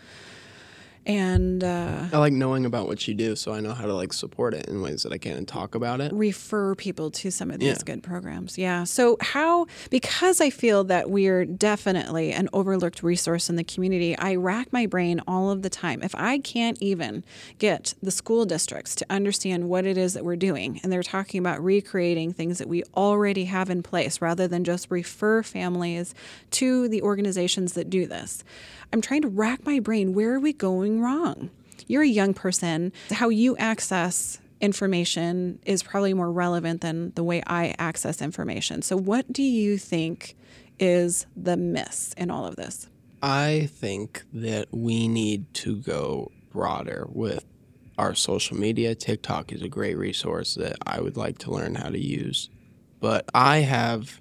and 1.07 1.63
uh, 1.63 2.07
I 2.13 2.19
like 2.19 2.33
knowing 2.33 2.65
about 2.65 2.87
what 2.87 3.07
you 3.07 3.15
do, 3.15 3.37
so 3.37 3.53
I 3.53 3.61
know 3.61 3.73
how 3.73 3.87
to 3.87 3.95
like 3.95 4.13
support 4.13 4.55
it 4.55 4.69
in 4.69 4.81
ways 4.81 5.03
that 5.03 5.13
I 5.13 5.19
can 5.19 5.37
and 5.37 5.47
talk 5.47 5.75
about 5.75 6.01
it. 6.01 6.13
Refer 6.13 6.75
people 6.75 7.11
to 7.11 7.31
some 7.31 7.51
of 7.51 7.61
these 7.61 7.77
yeah. 7.79 7.83
good 7.85 8.03
programs. 8.03 8.57
Yeah. 8.57 8.85
So 8.85 9.17
how? 9.21 9.67
Because 9.91 10.41
I 10.41 10.51
feel 10.51 10.85
that 10.85 11.11
we're 11.11 11.45
definitely 11.45 12.33
an 12.33 12.49
overlooked 12.53 13.03
resource 13.03 13.51
in 13.51 13.57
the 13.57 13.65
community. 13.65 14.17
I 14.17 14.37
rack 14.37 14.73
my 14.73 14.87
brain 14.87 15.21
all 15.27 15.51
of 15.51 15.63
the 15.63 15.71
time. 15.71 16.03
If 16.03 16.15
I 16.15 16.39
can't 16.39 16.81
even 16.81 17.25
get 17.59 17.95
the 18.03 18.11
school 18.11 18.45
districts 18.45 18.95
to 18.97 19.07
understand 19.11 19.69
what 19.69 19.87
it 19.87 19.99
is 19.99 20.15
that 20.15 20.25
we're 20.25 20.37
doing, 20.37 20.81
and 20.83 20.93
they're 20.93 21.03
talking 21.03 21.39
about 21.39 21.63
recreating 21.63 22.33
things 22.33 22.59
that 22.59 22.69
we 22.69 22.83
already 22.97 23.45
have 23.45 23.71
in 23.71 23.83
place, 23.83 24.21
rather 24.21 24.49
than 24.49 24.65
just 24.65 24.91
refer 24.91 25.43
families 25.43 26.15
to 26.53 26.89
the 26.89 27.03
organizations 27.03 27.75
that 27.75 27.91
do 27.91 28.07
this. 28.07 28.43
I'm 28.93 29.01
trying 29.01 29.23
to 29.23 29.29
rack 29.29 29.67
my 29.67 29.81
brain. 29.81 30.13
Where 30.13 30.35
are 30.35 30.41
we 30.41 30.53
going 30.53 30.94
wrong? 31.01 31.51
You're 31.87 32.03
a 32.03 32.09
young 32.09 32.35
person. 32.35 32.93
How 33.11 33.29
you 33.29 33.57
access 33.57 34.39
information 34.61 35.59
is 35.67 35.83
probably 35.83 36.15
more 36.15 36.33
relevant 36.33 36.81
than 36.81 37.13
the 37.15 37.23
way 37.23 37.43
I 37.47 37.75
access 37.79 38.23
information. 38.23 38.83
So, 38.83 38.97
what 38.97 39.33
do 39.33 39.43
you 39.43 39.79
think 39.79 40.37
is 40.79 41.27
the 41.37 41.57
miss 41.57 42.15
in 42.15 42.31
all 42.31 42.47
of 42.47 42.57
this? 42.57 42.89
I 43.23 43.69
think 43.73 44.23
that 44.33 44.69
we 44.71 45.09
need 45.09 45.53
to 45.55 45.77
go 45.77 46.31
broader 46.51 47.07
with 47.09 47.45
our 47.97 48.15
social 48.15 48.57
media. 48.57 48.95
TikTok 48.95 49.53
is 49.53 49.63
a 49.63 49.69
great 49.69 49.97
resource 49.97 50.55
that 50.57 50.77
I 50.87 51.01
would 51.01 51.17
like 51.17 51.39
to 51.39 51.51
learn 51.51 51.75
how 51.77 51.89
to 51.89 51.99
use. 51.99 52.51
But 53.01 53.29
I 53.35 53.59
have, 53.59 54.21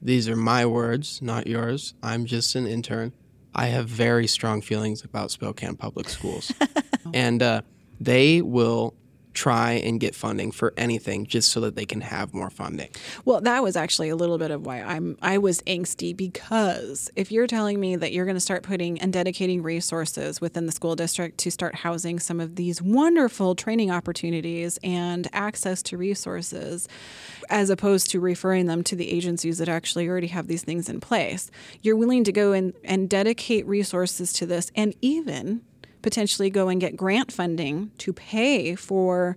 these 0.00 0.28
are 0.28 0.36
my 0.36 0.66
words, 0.66 1.20
not 1.20 1.46
yours. 1.46 1.94
I'm 2.02 2.26
just 2.26 2.54
an 2.54 2.66
intern. 2.66 3.12
I 3.58 3.66
have 3.66 3.88
very 3.88 4.28
strong 4.28 4.62
feelings 4.62 5.02
about 5.02 5.32
Spokane 5.32 5.74
Public 5.74 6.08
Schools. 6.08 6.52
and 7.12 7.42
uh, 7.42 7.62
they 7.98 8.40
will 8.40 8.94
try 9.38 9.74
and 9.74 10.00
get 10.00 10.16
funding 10.16 10.50
for 10.50 10.74
anything 10.76 11.24
just 11.24 11.52
so 11.52 11.60
that 11.60 11.76
they 11.76 11.86
can 11.86 12.00
have 12.00 12.34
more 12.34 12.50
funding. 12.50 12.88
Well, 13.24 13.40
that 13.42 13.62
was 13.62 13.76
actually 13.76 14.08
a 14.08 14.16
little 14.16 14.36
bit 14.36 14.50
of 14.50 14.66
why 14.66 14.82
I'm 14.82 15.16
I 15.22 15.38
was 15.38 15.62
angsty 15.62 16.16
because 16.16 17.08
if 17.14 17.30
you're 17.30 17.46
telling 17.46 17.78
me 17.78 17.94
that 17.94 18.12
you're 18.12 18.24
going 18.24 18.36
to 18.36 18.40
start 18.40 18.64
putting 18.64 19.00
and 19.00 19.12
dedicating 19.12 19.62
resources 19.62 20.40
within 20.40 20.66
the 20.66 20.72
school 20.72 20.96
district 20.96 21.38
to 21.38 21.52
start 21.52 21.76
housing 21.76 22.18
some 22.18 22.40
of 22.40 22.56
these 22.56 22.82
wonderful 22.82 23.54
training 23.54 23.92
opportunities 23.92 24.76
and 24.82 25.28
access 25.32 25.84
to 25.84 25.96
resources 25.96 26.88
as 27.48 27.70
opposed 27.70 28.10
to 28.10 28.18
referring 28.18 28.66
them 28.66 28.82
to 28.82 28.96
the 28.96 29.08
agencies 29.08 29.58
that 29.58 29.68
actually 29.68 30.08
already 30.08 30.26
have 30.26 30.48
these 30.48 30.64
things 30.64 30.88
in 30.88 30.98
place, 30.98 31.48
you're 31.80 31.96
willing 31.96 32.24
to 32.24 32.32
go 32.32 32.52
and, 32.52 32.74
and 32.82 33.08
dedicate 33.08 33.64
resources 33.66 34.32
to 34.32 34.46
this 34.46 34.72
and 34.74 34.96
even 35.00 35.62
potentially 36.02 36.50
go 36.50 36.68
and 36.68 36.80
get 36.80 36.96
grant 36.96 37.32
funding 37.32 37.90
to 37.98 38.12
pay 38.12 38.74
for 38.74 39.36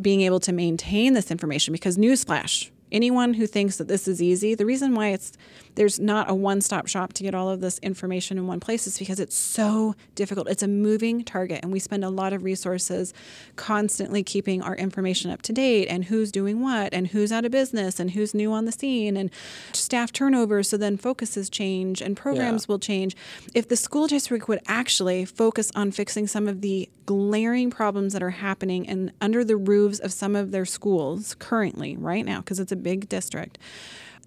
being 0.00 0.22
able 0.22 0.40
to 0.40 0.52
maintain 0.52 1.14
this 1.14 1.30
information 1.30 1.72
because 1.72 1.96
newsflash 1.96 2.70
anyone 2.92 3.34
who 3.34 3.46
thinks 3.46 3.76
that 3.76 3.88
this 3.88 4.08
is 4.08 4.20
easy 4.20 4.54
the 4.54 4.66
reason 4.66 4.94
why 4.94 5.08
it's 5.08 5.32
there's 5.74 5.98
not 6.00 6.30
a 6.30 6.34
one-stop 6.34 6.86
shop 6.86 7.12
to 7.14 7.22
get 7.22 7.34
all 7.34 7.48
of 7.48 7.60
this 7.60 7.78
information 7.78 8.38
in 8.38 8.46
one 8.46 8.60
place 8.60 8.86
is 8.86 8.98
because 8.98 9.20
it's 9.20 9.36
so 9.36 9.94
difficult. 10.14 10.48
It's 10.48 10.62
a 10.62 10.68
moving 10.68 11.24
target 11.24 11.60
and 11.62 11.72
we 11.72 11.78
spend 11.78 12.04
a 12.04 12.10
lot 12.10 12.32
of 12.32 12.42
resources 12.42 13.14
constantly 13.56 14.22
keeping 14.22 14.62
our 14.62 14.74
information 14.76 15.30
up 15.30 15.42
to 15.42 15.52
date 15.52 15.86
and 15.86 16.04
who's 16.04 16.32
doing 16.32 16.60
what 16.60 16.92
and 16.92 17.08
who's 17.08 17.32
out 17.32 17.44
of 17.44 17.52
business 17.52 18.00
and 18.00 18.12
who's 18.12 18.34
new 18.34 18.52
on 18.52 18.64
the 18.64 18.72
scene 18.72 19.16
and 19.16 19.30
staff 19.72 20.12
turnover 20.12 20.62
so 20.62 20.76
then 20.76 20.96
focuses 20.96 21.48
change 21.48 22.00
and 22.00 22.16
programs 22.16 22.64
yeah. 22.64 22.72
will 22.72 22.78
change. 22.78 23.16
If 23.54 23.68
the 23.68 23.76
school 23.76 24.06
district 24.06 24.48
would 24.48 24.60
actually 24.66 25.24
focus 25.24 25.70
on 25.74 25.92
fixing 25.92 26.26
some 26.26 26.48
of 26.48 26.60
the 26.60 26.88
glaring 27.06 27.70
problems 27.70 28.12
that 28.12 28.22
are 28.22 28.30
happening 28.30 28.88
and 28.88 29.12
under 29.20 29.44
the 29.44 29.56
roofs 29.56 29.98
of 29.98 30.12
some 30.12 30.36
of 30.36 30.52
their 30.52 30.64
schools 30.64 31.34
currently 31.38 31.96
right 31.96 32.24
now 32.24 32.38
because 32.38 32.60
it's 32.60 32.72
a 32.72 32.76
big 32.76 33.08
district 33.08 33.58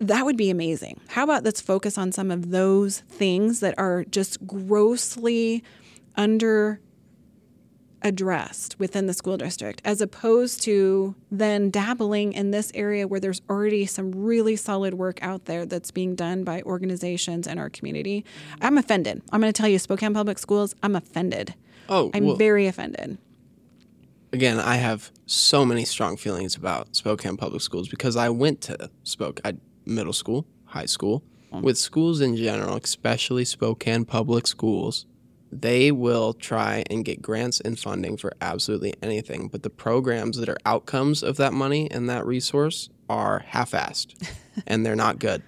that 0.04 0.26
would 0.26 0.38
be 0.38 0.50
amazing. 0.50 1.00
How 1.10 1.24
about 1.24 1.44
let's 1.44 1.62
focus 1.62 1.98
on 1.98 2.12
some 2.12 2.32
of 2.32 2.52
those 2.52 3.00
things 3.02 3.60
that 3.62 3.76
are 3.78 4.04
just 4.06 4.46
grossly 4.46 5.64
under 6.16 6.80
addressed 8.04 8.78
within 8.80 9.08
the 9.08 9.14
school 9.14 9.38
district 9.38 9.82
as 9.86 10.02
opposed 10.02 10.62
to 10.62 11.16
then 11.32 11.70
dabbling 11.70 12.34
in 12.34 12.52
this 12.52 12.72
area 12.76 13.08
where 13.08 13.20
there's 13.20 13.42
already 13.50 13.86
some 13.86 14.12
really 14.12 14.56
solid 14.56 14.94
work 14.94 15.20
out 15.22 15.46
there 15.46 15.66
that's 15.66 15.90
being 15.90 16.14
done 16.16 16.44
by 16.44 16.62
organizations 16.64 17.48
in 17.48 17.58
our 17.58 17.70
community. 17.70 18.26
I'm 18.62 18.78
offended. 18.78 19.22
I'm 19.32 19.40
going 19.40 19.52
to 19.52 19.58
tell 19.58 19.70
you, 19.70 19.80
Spokane 19.80 20.14
Public 20.14 20.38
Schools, 20.38 20.76
I'm 20.84 20.96
offended. 20.96 21.56
Oh, 21.90 22.12
I'm 22.14 22.26
well, 22.26 22.36
very 22.36 22.68
offended. 22.68 23.18
Again, 24.34 24.60
I 24.60 24.76
have 24.76 25.12
so 25.26 25.64
many 25.66 25.86
strong 25.86 26.18
feelings 26.18 26.56
about 26.56 26.96
Spokane 26.96 27.38
Public 27.38 27.62
Schools 27.62 27.88
because 27.88 28.16
I 28.16 28.30
went 28.30 28.62
to 28.62 28.90
Spokane 29.04 29.62
middle 29.86 30.14
school, 30.14 30.46
high 30.66 30.86
school. 30.86 31.24
With 31.62 31.78
schools 31.78 32.20
in 32.20 32.36
general, 32.36 32.78
especially 32.78 33.46
Spokane 33.46 34.06
public 34.06 34.48
schools, 34.48 35.06
they 35.52 35.92
will 35.92 36.34
try 36.34 36.84
and 36.90 37.06
get 37.06 37.22
grants 37.22 37.60
and 37.60 37.78
funding 37.78 38.18
for 38.18 38.34
absolutely 38.42 38.96
anything. 39.04 39.50
But 39.50 39.62
the 39.62 39.70
programs 39.70 40.38
that 40.38 40.50
are 40.50 40.58
outcomes 40.66 41.22
of 41.22 41.38
that 41.38 41.54
money 41.54 41.90
and 41.92 42.10
that 42.10 42.26
resource 42.26 42.90
are 43.08 43.40
half 43.40 43.72
assed 43.72 44.16
and 44.68 44.86
they're 44.86 44.96
not 44.96 45.20
good. 45.20 45.44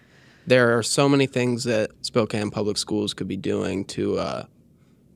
There 0.45 0.77
are 0.77 0.83
so 0.83 1.09
many 1.09 1.25
things 1.25 1.63
that 1.63 1.89
Spokane 2.01 2.51
public 2.51 2.77
schools 2.77 3.15
could 3.15 3.27
be 3.27 3.37
doing 3.37 3.83
to 3.85 4.19
uh, 4.19 4.45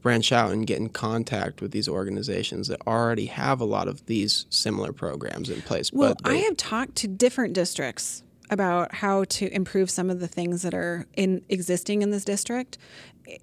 branch 0.02 0.32
out 0.32 0.52
and 0.52 0.66
get 0.66 0.80
in 0.80 0.90
contact 0.90 1.62
with 1.62 1.72
these 1.72 1.88
organizations 1.88 2.68
that 2.70 2.82
already 2.88 3.28
have 3.28 3.62
a 3.62 3.66
lot 3.66 3.88
of 3.88 4.06
these 4.08 4.48
similar 4.50 4.92
programs 4.92 5.52
in 5.52 5.62
place. 5.62 5.94
Well, 5.94 6.16
they, 6.24 6.32
I 6.32 6.36
have 6.38 6.58
talked 6.58 6.96
to 6.98 7.08
different 7.08 7.54
districts 7.54 8.24
about 8.50 8.96
how 8.96 9.24
to 9.26 9.54
improve 9.54 9.90
some 9.90 10.10
of 10.10 10.20
the 10.20 10.28
things 10.28 10.62
that 10.64 10.74
are 10.74 11.06
in 11.16 11.44
existing 11.50 12.02
in 12.02 12.12
this 12.12 12.26
district 12.26 12.78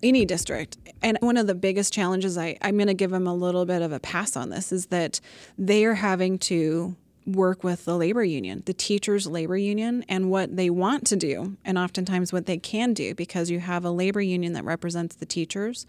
any 0.02 0.24
district. 0.24 0.76
And 1.02 1.18
one 1.20 1.36
of 1.36 1.46
the 1.46 1.54
biggest 1.54 1.92
challenges 1.92 2.36
I, 2.36 2.56
i'm 2.62 2.76
going 2.76 2.88
to 2.88 2.94
give 2.94 3.10
them 3.10 3.26
a 3.26 3.34
little 3.34 3.64
bit 3.64 3.82
of 3.82 3.92
a 3.92 4.00
pass 4.00 4.36
on 4.36 4.50
this 4.50 4.72
is 4.72 4.86
that 4.86 5.20
they 5.58 5.84
are 5.84 5.94
having 5.94 6.38
to 6.40 6.96
work 7.26 7.64
with 7.64 7.84
the 7.84 7.96
labor 7.96 8.22
union 8.22 8.62
the 8.66 8.72
teachers 8.72 9.26
labor 9.26 9.56
union 9.56 10.04
and 10.08 10.30
what 10.30 10.54
they 10.54 10.70
want 10.70 11.04
to 11.04 11.16
do 11.16 11.56
and 11.64 11.76
oftentimes 11.76 12.32
what 12.32 12.46
they 12.46 12.56
can 12.56 12.94
do 12.94 13.16
because 13.16 13.50
you 13.50 13.58
have 13.58 13.84
a 13.84 13.90
labor 13.90 14.20
union 14.20 14.52
that 14.52 14.64
represents 14.64 15.16
the 15.16 15.26
teachers 15.26 15.86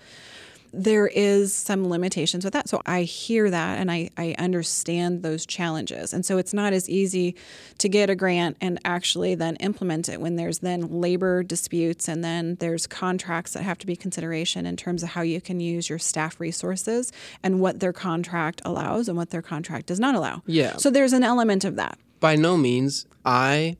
there 0.77 1.07
is 1.07 1.53
some 1.53 1.89
limitations 1.89 2.43
with 2.43 2.53
that. 2.53 2.69
So 2.69 2.81
I 2.85 3.03
hear 3.03 3.49
that 3.49 3.79
and 3.79 3.91
I, 3.91 4.09
I 4.15 4.35
understand 4.37 5.23
those 5.23 5.45
challenges. 5.45 6.13
And 6.13 6.25
so 6.25 6.37
it's 6.37 6.53
not 6.53 6.73
as 6.73 6.87
easy 6.89 7.35
to 7.79 7.89
get 7.89 8.09
a 8.09 8.15
grant 8.15 8.57
and 8.61 8.79
actually 8.85 9.35
then 9.35 9.55
implement 9.57 10.07
it 10.07 10.21
when 10.21 10.35
there's 10.35 10.59
then 10.59 11.01
labor 11.01 11.41
disputes 11.43 12.07
and 12.07 12.23
then 12.23 12.55
there's 12.59 12.85
contracts 12.85 13.53
that 13.53 13.63
have 13.63 13.79
to 13.79 13.87
be 13.87 13.95
consideration 13.95 14.65
in 14.65 14.77
terms 14.77 15.01
of 15.01 15.09
how 15.09 15.21
you 15.21 15.41
can 15.41 15.59
use 15.59 15.89
your 15.89 15.99
staff 15.99 16.39
resources 16.39 17.11
and 17.41 17.59
what 17.59 17.79
their 17.79 17.93
contract 17.93 18.61
allows 18.63 19.07
and 19.07 19.17
what 19.17 19.31
their 19.31 19.41
contract 19.41 19.87
does 19.87 19.99
not 19.99 20.13
allow. 20.13 20.43
Yeah. 20.45 20.77
So 20.77 20.91
there's 20.91 21.13
an 21.13 21.23
element 21.23 21.65
of 21.65 21.75
that. 21.77 21.97
By 22.19 22.35
no 22.35 22.55
means, 22.55 23.05
I, 23.25 23.77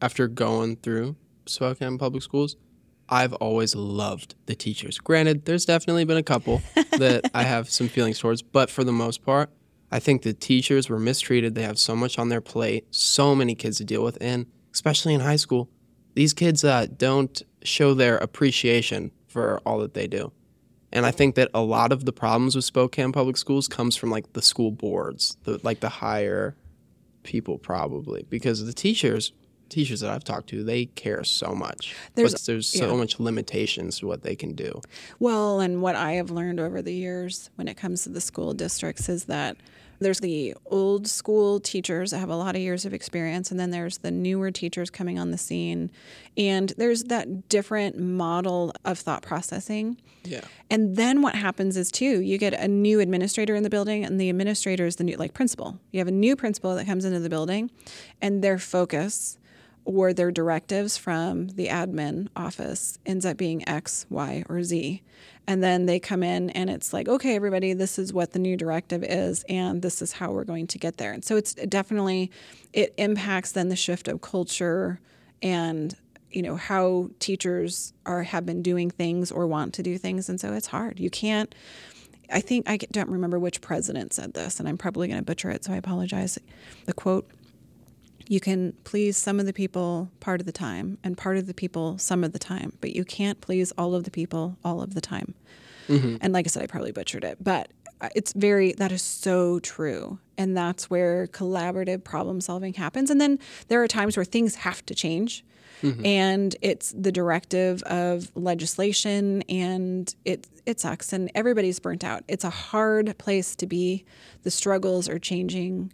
after 0.00 0.26
going 0.28 0.76
through 0.76 1.16
Spokane 1.46 1.98
Public 1.98 2.22
Schools, 2.22 2.56
I've 3.08 3.34
always 3.34 3.74
loved 3.74 4.34
the 4.46 4.54
teachers. 4.54 4.98
Granted, 4.98 5.44
there's 5.44 5.64
definitely 5.64 6.04
been 6.04 6.16
a 6.16 6.22
couple 6.22 6.62
that 6.74 7.30
I 7.34 7.42
have 7.42 7.68
some 7.68 7.88
feelings 7.88 8.18
towards, 8.18 8.42
but 8.42 8.70
for 8.70 8.84
the 8.84 8.92
most 8.92 9.24
part, 9.24 9.50
I 9.90 9.98
think 9.98 10.22
the 10.22 10.32
teachers 10.32 10.88
were 10.88 10.98
mistreated. 10.98 11.54
They 11.54 11.62
have 11.62 11.78
so 11.78 11.94
much 11.94 12.18
on 12.18 12.30
their 12.30 12.40
plate, 12.40 12.86
so 12.90 13.34
many 13.34 13.54
kids 13.54 13.76
to 13.78 13.84
deal 13.84 14.02
with, 14.02 14.16
and 14.20 14.46
especially 14.72 15.12
in 15.12 15.20
high 15.20 15.36
school, 15.36 15.68
these 16.14 16.32
kids 16.32 16.64
uh, 16.64 16.86
don't 16.96 17.42
show 17.62 17.94
their 17.94 18.16
appreciation 18.18 19.10
for 19.26 19.60
all 19.66 19.78
that 19.80 19.94
they 19.94 20.06
do. 20.06 20.32
And 20.92 21.06
I 21.06 21.10
think 21.10 21.34
that 21.36 21.50
a 21.54 21.62
lot 21.62 21.90
of 21.90 22.04
the 22.04 22.12
problems 22.12 22.54
with 22.54 22.64
Spokane 22.64 23.12
public 23.12 23.36
schools 23.36 23.66
comes 23.66 23.96
from 23.96 24.10
like 24.10 24.32
the 24.34 24.42
school 24.42 24.70
boards, 24.70 25.36
the 25.44 25.58
like 25.62 25.80
the 25.80 25.88
higher 25.88 26.54
people 27.22 27.56
probably 27.56 28.26
because 28.28 28.64
the 28.64 28.72
teachers 28.72 29.32
teachers 29.72 30.00
that 30.00 30.10
I've 30.10 30.24
talked 30.24 30.48
to, 30.50 30.62
they 30.62 30.86
care 30.86 31.24
so 31.24 31.54
much. 31.54 31.94
There's 32.14 32.32
but 32.32 32.42
there's 32.42 32.68
so 32.68 32.90
yeah. 32.90 32.96
much 32.96 33.18
limitations 33.18 33.98
to 33.98 34.06
what 34.06 34.22
they 34.22 34.36
can 34.36 34.54
do. 34.54 34.80
Well, 35.18 35.60
and 35.60 35.82
what 35.82 35.96
I 35.96 36.12
have 36.12 36.30
learned 36.30 36.60
over 36.60 36.82
the 36.82 36.94
years 36.94 37.50
when 37.56 37.68
it 37.68 37.76
comes 37.76 38.04
to 38.04 38.10
the 38.10 38.20
school 38.20 38.54
districts 38.54 39.08
is 39.08 39.24
that 39.24 39.56
there's 40.00 40.18
the 40.18 40.54
old 40.66 41.06
school 41.06 41.60
teachers 41.60 42.10
that 42.10 42.18
have 42.18 42.28
a 42.28 42.36
lot 42.36 42.56
of 42.56 42.60
years 42.60 42.84
of 42.84 42.92
experience, 42.92 43.52
and 43.52 43.60
then 43.60 43.70
there's 43.70 43.98
the 43.98 44.10
newer 44.10 44.50
teachers 44.50 44.90
coming 44.90 45.16
on 45.16 45.30
the 45.30 45.38
scene. 45.38 45.92
And 46.36 46.72
there's 46.76 47.04
that 47.04 47.48
different 47.48 47.98
model 47.98 48.72
of 48.84 48.98
thought 48.98 49.22
processing. 49.22 49.96
Yeah. 50.24 50.40
And 50.70 50.96
then 50.96 51.22
what 51.22 51.36
happens 51.36 51.76
is, 51.76 51.92
too, 51.92 52.20
you 52.20 52.36
get 52.36 52.52
a 52.52 52.66
new 52.66 52.98
administrator 52.98 53.54
in 53.54 53.62
the 53.62 53.70
building, 53.70 54.04
and 54.04 54.20
the 54.20 54.28
administrator 54.28 54.86
is 54.86 54.96
the 54.96 55.04
new, 55.04 55.16
like, 55.16 55.34
principal. 55.34 55.78
You 55.92 56.00
have 56.00 56.08
a 56.08 56.12
new 56.12 56.34
principal 56.34 56.74
that 56.74 56.86
comes 56.86 57.04
into 57.04 57.20
the 57.20 57.30
building, 57.30 57.70
and 58.20 58.42
their 58.42 58.58
focus 58.58 59.38
or 59.84 60.12
their 60.12 60.30
directives 60.30 60.96
from 60.96 61.48
the 61.48 61.68
admin 61.68 62.28
office 62.36 62.98
ends 63.04 63.26
up 63.26 63.36
being 63.36 63.68
X, 63.68 64.06
Y, 64.10 64.44
or 64.48 64.62
Z. 64.62 65.02
And 65.46 65.62
then 65.62 65.86
they 65.86 65.98
come 65.98 66.22
in 66.22 66.50
and 66.50 66.70
it's 66.70 66.92
like, 66.92 67.08
okay, 67.08 67.34
everybody, 67.34 67.72
this 67.72 67.98
is 67.98 68.12
what 68.12 68.32
the 68.32 68.38
new 68.38 68.56
directive 68.56 69.02
is, 69.02 69.44
and 69.48 69.82
this 69.82 70.00
is 70.00 70.12
how 70.12 70.30
we're 70.30 70.44
going 70.44 70.68
to 70.68 70.78
get 70.78 70.98
there. 70.98 71.12
And 71.12 71.24
so 71.24 71.36
it's 71.36 71.54
definitely, 71.54 72.30
it 72.72 72.94
impacts 72.96 73.52
then 73.52 73.68
the 73.68 73.76
shift 73.76 74.06
of 74.06 74.20
culture 74.20 75.00
and 75.42 75.96
you 76.30 76.42
know 76.42 76.56
how 76.56 77.10
teachers 77.18 77.92
are 78.06 78.22
have 78.22 78.46
been 78.46 78.62
doing 78.62 78.90
things 78.90 79.30
or 79.30 79.46
want 79.46 79.74
to 79.74 79.82
do 79.82 79.98
things 79.98 80.28
and 80.28 80.40
so 80.40 80.52
it's 80.52 80.68
hard 80.68 80.98
you 80.98 81.10
can't 81.10 81.54
i 82.30 82.40
think 82.40 82.68
i 82.68 82.76
don't 82.76 83.10
remember 83.10 83.38
which 83.38 83.60
president 83.60 84.12
said 84.12 84.32
this 84.32 84.58
and 84.58 84.68
i'm 84.68 84.78
probably 84.78 85.08
going 85.08 85.18
to 85.18 85.24
butcher 85.24 85.50
it 85.50 85.64
so 85.64 85.72
i 85.72 85.76
apologize 85.76 86.38
the 86.86 86.92
quote 86.92 87.28
you 88.32 88.40
can 88.40 88.72
please 88.84 89.18
some 89.18 89.38
of 89.38 89.44
the 89.44 89.52
people 89.52 90.08
part 90.20 90.40
of 90.40 90.46
the 90.46 90.52
time 90.52 90.96
and 91.04 91.18
part 91.18 91.36
of 91.36 91.46
the 91.46 91.52
people 91.52 91.98
some 91.98 92.24
of 92.24 92.32
the 92.32 92.38
time, 92.38 92.72
but 92.80 92.96
you 92.96 93.04
can't 93.04 93.42
please 93.42 93.72
all 93.76 93.94
of 93.94 94.04
the 94.04 94.10
people 94.10 94.56
all 94.64 94.80
of 94.80 94.94
the 94.94 95.02
time. 95.02 95.34
Mm-hmm. 95.86 96.16
And 96.22 96.32
like 96.32 96.46
I 96.46 96.48
said, 96.48 96.62
I 96.62 96.66
probably 96.66 96.92
butchered 96.92 97.24
it, 97.24 97.44
but 97.44 97.70
it's 98.14 98.32
very, 98.32 98.72
that 98.72 98.90
is 98.90 99.02
so 99.02 99.60
true. 99.60 100.18
And 100.38 100.56
that's 100.56 100.88
where 100.88 101.26
collaborative 101.26 102.04
problem 102.04 102.40
solving 102.40 102.72
happens. 102.72 103.10
And 103.10 103.20
then 103.20 103.38
there 103.68 103.82
are 103.82 103.88
times 103.88 104.16
where 104.16 104.24
things 104.24 104.54
have 104.54 104.84
to 104.86 104.94
change. 104.94 105.44
Mm-hmm. 105.82 106.06
And 106.06 106.56
it's 106.62 106.94
the 106.96 107.12
directive 107.12 107.82
of 107.82 108.30
legislation, 108.34 109.42
and 109.48 110.14
it 110.24 110.46
it 110.64 110.78
sucks, 110.78 111.12
and 111.12 111.28
everybody's 111.34 111.80
burnt 111.80 112.04
out. 112.04 112.22
It's 112.28 112.44
a 112.44 112.50
hard 112.50 113.18
place 113.18 113.56
to 113.56 113.66
be. 113.66 114.04
The 114.44 114.52
struggles 114.52 115.08
are 115.08 115.18
changing 115.18 115.92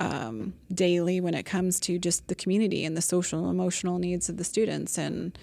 um, 0.00 0.54
daily 0.72 1.20
when 1.20 1.34
it 1.34 1.44
comes 1.44 1.78
to 1.80 1.98
just 1.98 2.26
the 2.26 2.34
community 2.34 2.84
and 2.84 2.96
the 2.96 3.02
social 3.02 3.40
and 3.40 3.50
emotional 3.50 3.98
needs 3.98 4.28
of 4.28 4.38
the 4.38 4.44
students 4.44 4.98
and 4.98 5.38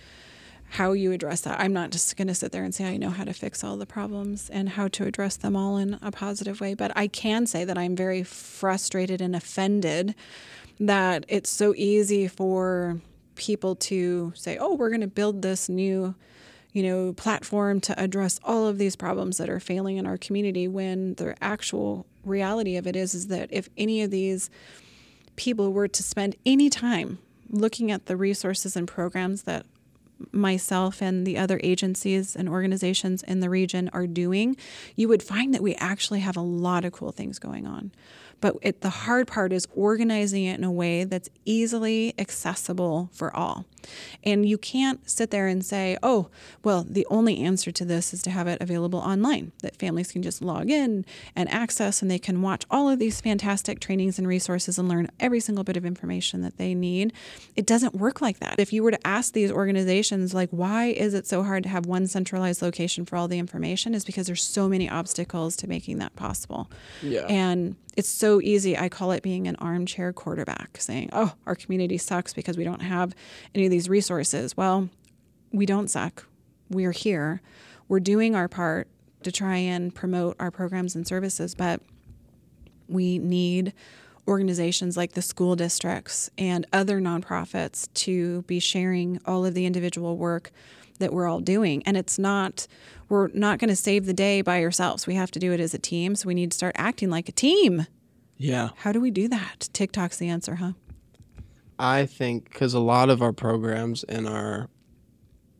how 0.72 0.92
you 0.92 1.14
address 1.14 1.42
that. 1.42 1.60
I'm 1.62 1.72
not 1.72 1.92
just 1.92 2.18
going 2.18 2.28
to 2.28 2.36
sit 2.36 2.52
there 2.52 2.64
and 2.64 2.76
say 2.76 2.86
I 2.86 2.98
know 2.98 3.12
how 3.12 3.24
to 3.24 3.34
fix 3.34 3.64
all 3.64 3.78
the 3.78 3.86
problems 3.86 4.50
and 4.50 4.68
how 4.68 4.90
to 4.90 5.06
address 5.06 5.38
them 5.38 5.56
all 5.56 5.78
in 5.78 5.98
a 6.02 6.12
positive 6.12 6.60
way, 6.60 6.74
but 6.74 6.92
I 6.98 7.08
can 7.08 7.46
say 7.46 7.64
that 7.64 7.78
I'm 7.78 7.96
very 7.96 8.24
frustrated 8.24 9.22
and 9.22 9.36
offended 9.36 10.14
that 10.80 11.26
it's 11.30 11.50
so 11.50 11.74
easy 11.78 12.28
for 12.28 13.00
people 13.36 13.76
to 13.76 14.34
say, 14.36 14.58
"Oh, 14.58 14.76
we're 14.76 14.90
going 14.90 15.02
to 15.02 15.08
build 15.08 15.42
this 15.42 15.70
new 15.70 16.16
you 16.74 16.84
know, 16.84 17.12
platform 17.14 17.82
to 17.82 18.00
address 18.00 18.40
all 18.44 18.68
of 18.68 18.78
these 18.78 18.96
problems 18.96 19.38
that 19.38 19.50
are 19.50 19.60
failing 19.60 19.98
in 19.98 20.06
our 20.06 20.18
community 20.18 20.68
when 20.68 21.16
the 21.16 21.36
actual 21.42 22.06
reality 22.28 22.78
of 22.78 22.88
it 22.88 22.96
is 22.96 23.14
is 23.14 23.28
that 23.28 23.50
if 23.52 23.70
any 23.78 24.02
of 24.02 24.12
these 24.12 24.50
people 25.36 25.72
were 25.72 25.88
to 25.88 26.04
spend 26.04 26.36
any 26.46 26.70
time 26.70 27.20
looking 27.50 27.92
at 27.92 28.08
the 28.08 28.18
resources 28.18 28.76
and 28.76 28.88
programs 28.88 29.44
that 29.44 29.66
myself 30.32 31.02
and 31.02 31.26
the 31.26 31.38
other 31.38 31.60
agencies 31.64 32.36
and 32.36 32.50
organizations 32.50 33.24
in 33.24 33.40
the 33.40 33.50
region 33.50 33.90
are 33.94 34.08
doing, 34.08 34.58
you 34.96 35.08
would 35.08 35.24
find 35.24 35.54
that 35.54 35.62
we 35.62 35.76
actually 35.76 36.20
have 36.20 36.36
a 36.36 36.42
lot 36.42 36.84
of 36.84 36.92
cool 36.92 37.12
things 37.12 37.40
going 37.40 37.68
on. 37.68 37.92
But 38.40 38.56
it, 38.62 38.82
the 38.82 38.90
hard 38.90 39.28
part 39.28 39.52
is 39.52 39.68
organizing 39.74 40.44
it 40.46 40.58
in 40.58 40.64
a 40.64 40.72
way 40.72 41.04
that's 41.04 41.30
easily 41.46 42.14
accessible 42.20 43.10
for 43.12 43.36
all. 43.36 43.66
And 44.24 44.48
you 44.48 44.58
can't 44.58 45.10
sit 45.10 45.32
there 45.32 45.48
and 45.48 45.66
say, 45.66 45.98
oh, 46.04 46.30
well, 46.64 46.86
the 46.88 47.08
only 47.10 47.40
answer 47.40 47.72
to 47.72 47.86
this 47.86 48.14
is 48.14 48.22
to 48.24 48.30
have 48.30 48.48
it 48.48 48.62
available 48.62 49.00
online, 49.00 49.54
that 49.62 49.78
families 49.78 50.12
can 50.12 50.22
just 50.22 50.42
log 50.42 50.70
in 50.70 51.06
and 51.36 51.50
access 51.50 52.02
and 52.02 52.12
they 52.12 52.20
can 52.20 52.42
watch 52.42 52.66
all 52.70 52.90
of 52.90 53.00
these 53.00 53.22
fantastic 53.22 53.80
trainings 53.80 54.20
and 54.20 54.28
resources 54.28 54.78
and 54.78 54.90
learn 54.90 55.10
every 55.20 55.40
single 55.40 55.64
bit 55.64 55.78
of 55.78 55.86
information 55.86 56.42
that 56.42 56.58
they 56.58 56.76
need. 56.76 57.14
It 57.56 57.66
doesn't 57.66 57.96
work 57.96 58.22
like 58.22 58.40
that. 58.40 58.60
If 58.60 58.74
you 58.74 58.84
were 58.84 58.92
to 58.92 59.08
ask 59.08 59.34
these 59.34 59.52
organizations, 59.52 60.34
like, 60.34 60.50
why 60.52 60.88
is 60.88 61.14
it 61.14 61.26
so 61.26 61.44
hard 61.44 61.64
to 61.64 61.70
have 61.70 61.86
one 61.86 62.08
centralized 62.08 62.62
location 62.62 63.06
for 63.06 63.16
all 63.16 63.28
the 63.28 63.40
information, 63.40 63.96
is 63.96 64.06
because 64.06 64.28
there's 64.28 64.44
so 64.44 64.68
many 64.68 64.90
obstacles 64.90 65.56
to 65.58 65.68
making 65.68 66.00
that 66.00 66.16
possible. 66.16 66.70
Yeah. 67.02 67.22
And 67.22 67.78
it's 67.98 68.08
so 68.08 68.40
easy. 68.42 68.78
I 68.78 68.90
call 68.90 69.12
it 69.12 69.24
being 69.24 69.48
an 69.48 69.56
armchair 69.56 70.14
quarterback, 70.14 70.78
saying, 70.80 71.10
oh, 71.12 71.34
our 71.48 71.56
community 71.56 71.98
sucks 71.98 72.32
because 72.32 72.56
we 72.56 72.64
don't 72.64 72.84
have 72.84 73.16
any 73.56 73.66
of 73.66 73.72
these 73.72 73.90
resources. 73.90 74.56
Well, 74.56 74.90
we 75.52 75.66
don't 75.66 75.90
suck. 75.90 76.28
We're 76.70 76.92
here. 76.92 77.42
We're 77.88 78.00
doing 78.00 78.36
our 78.36 78.48
part 78.48 78.88
to 79.24 79.32
try 79.32 79.58
and 79.58 79.94
promote 79.94 80.36
our 80.40 80.52
programs 80.52 80.96
and 80.96 81.08
services, 81.08 81.56
but 81.56 81.82
we 82.88 83.18
need 83.18 83.74
organizations 84.28 84.96
like 84.96 85.14
the 85.14 85.22
school 85.22 85.56
districts 85.56 86.30
and 86.38 86.68
other 86.72 87.02
nonprofits 87.02 87.92
to 87.94 88.44
be 88.44 88.60
sharing 88.60 89.20
all 89.26 89.44
of 89.44 89.56
the 89.56 89.66
individual 89.66 90.18
work 90.18 90.52
that 91.00 91.14
we're 91.14 91.28
all 91.28 91.40
doing. 91.40 91.84
And 91.86 91.98
it's 91.98 92.18
not, 92.20 92.68
we're 93.10 93.30
not 93.30 93.60
going 93.60 93.70
to 93.70 93.76
save 93.76 94.06
the 94.06 94.14
day 94.14 94.42
by 94.42 94.64
ourselves. 94.64 95.08
We 95.08 95.16
have 95.16 95.32
to 95.32 95.40
do 95.40 95.52
it 95.54 95.60
as 95.60 95.74
a 95.74 95.80
team. 95.80 96.16
So 96.16 96.28
we 96.28 96.34
need 96.34 96.52
to 96.52 96.58
start 96.58 96.76
acting 96.78 97.10
like 97.10 97.30
a 97.30 97.34
team. 97.34 97.88
Yeah. 98.38 98.70
How 98.78 98.92
do 98.92 99.02
we 99.02 99.12
do 99.12 99.28
that? 99.28 99.70
TikTok's 99.74 100.18
the 100.18 100.30
answer, 100.30 100.56
huh? 100.56 100.74
I 101.80 102.06
think 102.06 102.52
because 102.52 102.74
a 102.74 102.80
lot 102.80 103.10
of 103.10 103.22
our 103.22 103.34
programs 103.34 104.04
and 104.04 104.28
our 104.28 104.70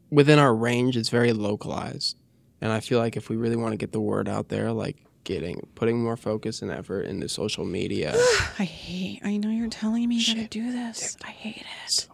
within 0.10 0.40
our 0.40 0.56
range 0.56 0.98
is 0.98 1.10
very 1.10 1.34
localized, 1.34 2.18
and 2.60 2.72
I 2.72 2.80
feel 2.80 3.00
like 3.00 3.16
if 3.16 3.30
we 3.30 3.36
really 3.36 3.56
want 3.56 3.74
to 3.74 3.78
get 3.78 3.92
the 3.92 4.02
word 4.02 4.28
out 4.28 4.50
there, 4.50 4.72
like 4.72 4.98
getting 5.24 5.68
putting 5.76 6.02
more 6.02 6.18
focus 6.18 6.62
and 6.62 6.72
effort 6.72 7.02
into 7.02 7.30
social 7.30 7.66
media. 7.66 8.16
I 8.60 8.64
hate. 8.64 9.22
I 9.24 9.38
know 9.38 9.50
you're 9.50 9.70
telling 9.70 10.08
me 10.10 10.16
you 10.16 10.36
gotta 10.36 10.48
do 10.48 10.72
this. 10.72 11.14
TikTok. 11.14 11.30
I 11.30 11.32
hate 11.34 11.58
it. 11.58 11.92
So 11.92 12.08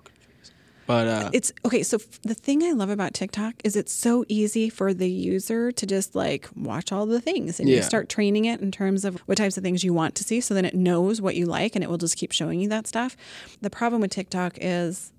but 0.86 1.08
uh, 1.08 1.30
it's 1.34 1.52
okay. 1.66 1.84
So 1.84 1.98
the 2.24 2.34
thing 2.34 2.64
I 2.64 2.72
love 2.72 2.90
about 2.90 3.14
TikTok 3.14 3.56
is 3.64 3.76
it's 3.76 3.94
so 3.94 4.26
easy 4.28 4.70
for 4.70 4.94
the 4.94 5.10
user 5.10 5.72
to 5.72 5.86
just 5.86 6.16
like 6.16 6.50
watch 6.56 6.92
all 6.92 7.06
the 7.06 7.22
things 7.22 7.60
and 7.60 7.70
yeah. 7.70 7.78
you 7.78 7.82
start 7.82 8.10
training 8.10 8.46
it 8.46 8.62
in 8.62 8.72
terms 8.72 9.06
of 9.06 9.20
what 9.22 9.38
types 9.38 9.58
of 9.58 9.64
things 9.64 9.84
you 9.84 9.94
want 9.94 10.16
to 10.16 10.24
see. 10.24 10.42
So 10.42 10.54
then 10.54 10.66
it 10.66 10.76
knows 10.76 11.22
what 11.22 11.36
you 11.36 11.46
like 11.46 11.76
and 11.76 11.84
it 11.84 11.90
will 11.90 11.98
just 11.98 12.18
keep 12.18 12.32
showing 12.32 12.60
you 12.60 12.70
that 12.70 12.88
stuff. 12.88 13.16
The 13.62 13.70
problem 13.70 14.02
with 14.02 14.12
TikTok 14.12 14.58
is 14.60 15.12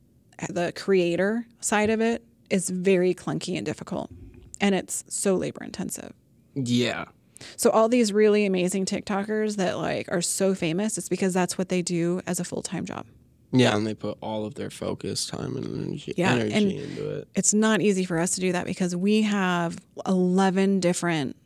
the 0.48 0.72
creator 0.74 1.46
side 1.60 1.90
of 1.90 2.00
it 2.00 2.24
is 2.50 2.68
very 2.68 3.14
clunky 3.14 3.56
and 3.56 3.64
difficult, 3.64 4.10
and 4.60 4.74
it's 4.74 5.04
so 5.08 5.34
labor 5.34 5.64
intensive. 5.64 6.12
Yeah. 6.54 7.06
So 7.56 7.70
all 7.70 7.88
these 7.88 8.12
really 8.12 8.46
amazing 8.46 8.86
TikTokers 8.86 9.56
that 9.56 9.78
like 9.78 10.08
are 10.10 10.22
so 10.22 10.54
famous, 10.54 10.96
it's 10.98 11.08
because 11.08 11.34
that's 11.34 11.58
what 11.58 11.68
they 11.68 11.82
do 11.82 12.20
as 12.26 12.40
a 12.40 12.44
full 12.44 12.62
time 12.62 12.84
job. 12.84 13.06
Yeah, 13.54 13.76
and 13.76 13.86
they 13.86 13.94
put 13.94 14.18
all 14.20 14.44
of 14.44 14.54
their 14.54 14.70
focus, 14.70 15.26
time, 15.26 15.56
and 15.56 15.86
energy, 15.86 16.14
yeah, 16.16 16.32
energy 16.32 16.52
and 16.52 16.72
into 16.72 17.18
it. 17.18 17.28
It's 17.34 17.54
not 17.54 17.80
easy 17.80 18.04
for 18.04 18.18
us 18.18 18.32
to 18.32 18.40
do 18.40 18.52
that 18.52 18.66
because 18.66 18.96
we 18.96 19.22
have 19.22 19.78
11 20.06 20.80
different 20.80 21.36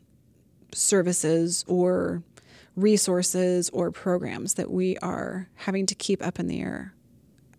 services 0.73 1.63
or 1.67 2.23
resources 2.75 3.69
or 3.71 3.91
programs 3.91 4.55
that 4.55 4.71
we 4.71 4.97
are 4.97 5.49
having 5.55 5.85
to 5.85 5.95
keep 5.95 6.25
up 6.25 6.39
in 6.39 6.47
the 6.47 6.61
air 6.61 6.93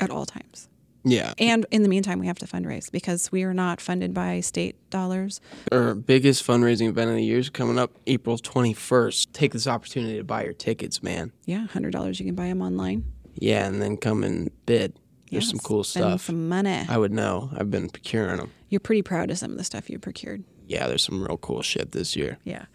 at 0.01 0.11
all 0.11 0.27
times. 0.27 0.69
Yeah. 1.05 1.33
And 1.39 1.65
in 1.71 1.83
the 1.83 1.89
meantime, 1.89 2.19
we 2.19 2.27
have 2.27 2.39
to 2.41 2.47
fundraise 2.47 2.91
because 2.91 3.33
we 3.33 3.43
are 3.43 3.55
not 3.55 3.81
funded 3.81 4.13
by 4.13 4.41
state 4.41 4.77
dollars. 4.91 5.41
Our 5.73 5.95
biggest 5.95 6.47
fundraising 6.47 6.89
event 6.89 7.11
of 7.11 7.17
the 7.17 7.25
year 7.25 7.39
is 7.39 7.49
coming 7.49 7.79
up 7.79 7.93
April 8.07 8.37
21st. 8.37 9.33
Take 9.33 9.53
this 9.53 9.67
opportunity 9.67 10.19
to 10.19 10.25
buy 10.25 10.45
your 10.45 10.53
tickets, 10.53 11.03
man. 11.03 11.33
Yeah, 11.47 11.67
$100. 11.73 12.21
You 12.21 12.27
can 12.27 12.35
buy 12.35 12.49
them 12.49 12.61
online. 12.61 13.05
Yeah, 13.41 13.67
and 13.67 13.83
then 13.83 13.97
come 13.97 14.23
and 14.23 14.51
bid. 14.67 14.95
There's 15.31 15.45
yes, 15.45 15.51
some 15.51 15.61
cool 15.61 15.85
stuff. 15.85 16.23
Some 16.23 16.49
money. 16.49 16.85
I 16.89 16.99
would 16.99 17.13
know. 17.13 17.51
I've 17.57 17.71
been 17.71 17.89
procuring 17.89 18.37
them. 18.37 18.53
You're 18.69 18.81
pretty 18.81 19.03
proud 19.03 19.31
of 19.31 19.39
some 19.39 19.51
of 19.53 19.59
the 19.59 19.65
stuff 19.65 19.89
you 19.91 19.99
procured. 19.99 20.45
Yeah, 20.67 20.87
there's 20.87 21.03
some 21.03 21.23
real 21.23 21.39
cool 21.39 21.63
shit 21.63 21.93
this 21.93 22.15
year. 22.15 22.39
Yeah, 22.45 22.67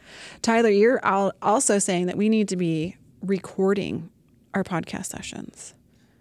Tyler, 0.41 0.69
you're 0.69 0.99
also 1.41 1.79
saying 1.79 2.07
that 2.07 2.17
we 2.17 2.27
need 2.27 2.49
to 2.49 2.57
be 2.57 2.97
recording 3.21 4.09
our 4.53 4.63
podcast 4.63 5.05
sessions. 5.05 5.73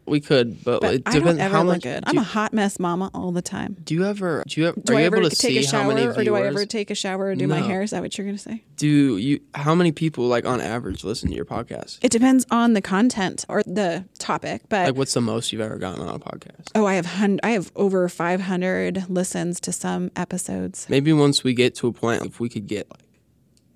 We 0.06 0.20
could, 0.20 0.62
but, 0.64 0.80
but 0.80 0.94
it 0.94 1.04
depends 1.04 1.40
how 1.40 1.62
much. 1.62 1.82
good. 1.82 2.04
I'm 2.06 2.16
you, 2.16 2.20
a 2.20 2.24
hot 2.24 2.52
mess 2.52 2.78
mama 2.78 3.10
all 3.14 3.32
the 3.32 3.42
time. 3.42 3.76
do 3.84 3.94
you 3.94 4.04
ever? 4.04 4.44
Do 4.46 4.60
you 4.60 4.68
ever? 4.68 4.80
Do 4.80 4.92
are 4.92 4.96
I 4.96 5.00
you 5.00 5.06
ever 5.06 5.16
able 5.18 5.30
to 5.30 5.36
take 5.36 5.50
see 5.52 5.58
a 5.58 5.62
shower, 5.62 5.82
how 5.82 5.88
many 5.88 6.06
or 6.06 6.24
do 6.24 6.34
I 6.34 6.42
ever 6.42 6.66
take 6.66 6.90
a 6.90 6.94
shower 6.94 7.26
or 7.26 7.34
do 7.34 7.46
my 7.46 7.60
hair? 7.60 7.82
Is 7.82 7.90
that 7.92 8.02
what 8.02 8.16
you're 8.18 8.26
going 8.26 8.36
to 8.36 8.42
say? 8.42 8.62
do 8.76 9.16
you? 9.16 9.40
How 9.54 9.74
many 9.74 9.92
people 9.92 10.26
like 10.26 10.44
on 10.44 10.60
average 10.60 11.04
listen 11.04 11.30
to 11.30 11.34
your 11.34 11.44
podcast? 11.44 11.98
It 12.02 12.10
depends 12.10 12.44
on 12.50 12.74
the 12.74 12.82
content 12.82 13.44
or 13.48 13.62
the 13.62 14.04
topic, 14.18 14.62
but 14.68 14.86
Like, 14.88 14.96
what's 14.96 15.14
the 15.14 15.20
most 15.20 15.52
you've 15.52 15.62
ever 15.62 15.76
gotten 15.76 16.02
on 16.02 16.14
a 16.14 16.18
podcast? 16.18 16.70
oh, 16.74 16.84
I 16.86 16.94
have 16.94 17.06
hun- 17.06 17.40
I 17.42 17.50
have 17.50 17.70
over 17.76 18.08
500 18.08 19.08
listens 19.08 19.60
to 19.60 19.72
some 19.72 20.10
episodes. 20.16 20.86
Maybe 20.88 21.12
once 21.12 21.42
we 21.44 21.54
get 21.54 21.74
to 21.76 21.86
a 21.88 21.92
point, 21.92 22.24
if 22.26 22.40
we 22.40 22.48
could 22.48 22.66
get 22.66 22.90
like 22.90 23.03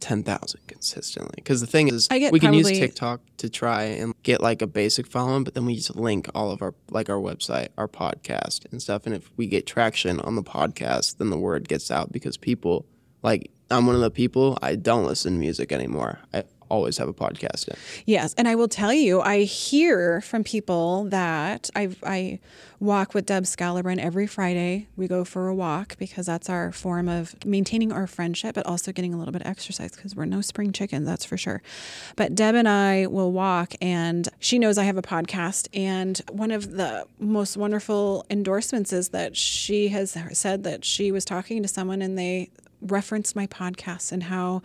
ten 0.00 0.22
thousand 0.22 0.60
consistently, 0.66 1.34
because 1.36 1.60
the 1.60 1.66
thing 1.66 1.88
is, 1.88 2.08
I 2.10 2.18
get 2.18 2.32
we 2.32 2.40
can 2.40 2.54
use 2.54 2.68
TikTok 2.68 3.20
to 3.38 3.50
try 3.50 3.82
and 3.82 4.14
get 4.22 4.40
like 4.40 4.62
a 4.62 4.66
basic 4.66 5.06
following, 5.06 5.44
but 5.44 5.54
then 5.54 5.66
we 5.66 5.76
just 5.76 5.96
link 5.96 6.28
all 6.34 6.50
of 6.50 6.62
our 6.62 6.74
like 6.90 7.10
our 7.10 7.16
website, 7.16 7.68
our 7.76 7.88
podcast, 7.88 8.70
and 8.70 8.80
stuff. 8.80 9.06
And 9.06 9.14
if 9.14 9.30
we 9.36 9.46
get 9.46 9.66
traction 9.66 10.20
on 10.20 10.34
the 10.36 10.42
podcast, 10.42 11.18
then 11.18 11.30
the 11.30 11.38
word 11.38 11.68
gets 11.68 11.90
out 11.90 12.12
because 12.12 12.36
people 12.36 12.86
like 13.22 13.50
I'm 13.70 13.86
one 13.86 13.94
of 13.94 14.00
the 14.00 14.10
people 14.10 14.58
I 14.62 14.76
don't 14.76 15.04
listen 15.04 15.34
to 15.34 15.38
music 15.38 15.72
anymore. 15.72 16.20
I 16.32 16.44
always 16.70 16.98
have 16.98 17.08
a 17.08 17.12
podcast 17.12 17.68
in. 17.68 17.76
Yes, 18.06 18.34
and 18.38 18.48
I 18.48 18.54
will 18.54 18.68
tell 18.68 18.92
you, 18.92 19.20
I 19.20 19.42
hear 19.42 20.20
from 20.20 20.44
people 20.44 21.04
that 21.04 21.70
I 21.74 21.90
I 22.02 22.40
walk 22.80 23.12
with 23.12 23.26
Deb 23.26 23.44
Scalabrine 23.44 23.98
every 23.98 24.26
Friday. 24.26 24.86
We 24.96 25.08
go 25.08 25.24
for 25.24 25.48
a 25.48 25.54
walk 25.54 25.98
because 25.98 26.26
that's 26.26 26.48
our 26.48 26.70
form 26.70 27.08
of 27.08 27.34
maintaining 27.44 27.90
our 27.90 28.06
friendship, 28.06 28.54
but 28.54 28.66
also 28.66 28.92
getting 28.92 29.12
a 29.12 29.18
little 29.18 29.32
bit 29.32 29.42
of 29.42 29.48
exercise 29.48 29.92
because 29.92 30.14
we're 30.14 30.26
no 30.26 30.40
spring 30.40 30.72
chickens, 30.72 31.06
that's 31.06 31.24
for 31.24 31.36
sure. 31.36 31.62
But 32.16 32.34
Deb 32.34 32.54
and 32.54 32.68
I 32.68 33.06
will 33.06 33.32
walk, 33.32 33.74
and 33.80 34.28
she 34.38 34.58
knows 34.58 34.78
I 34.78 34.84
have 34.84 34.96
a 34.96 35.02
podcast. 35.02 35.68
And 35.74 36.20
one 36.30 36.50
of 36.50 36.72
the 36.72 37.06
most 37.18 37.56
wonderful 37.56 38.26
endorsements 38.30 38.92
is 38.92 39.08
that 39.10 39.36
she 39.36 39.88
has 39.88 40.16
said 40.32 40.64
that 40.64 40.84
she 40.84 41.10
was 41.10 41.24
talking 41.24 41.62
to 41.62 41.68
someone 41.68 42.02
and 42.02 42.18
they 42.18 42.50
referenced 42.80 43.34
my 43.34 43.46
podcast 43.46 44.12
and 44.12 44.24
how 44.24 44.62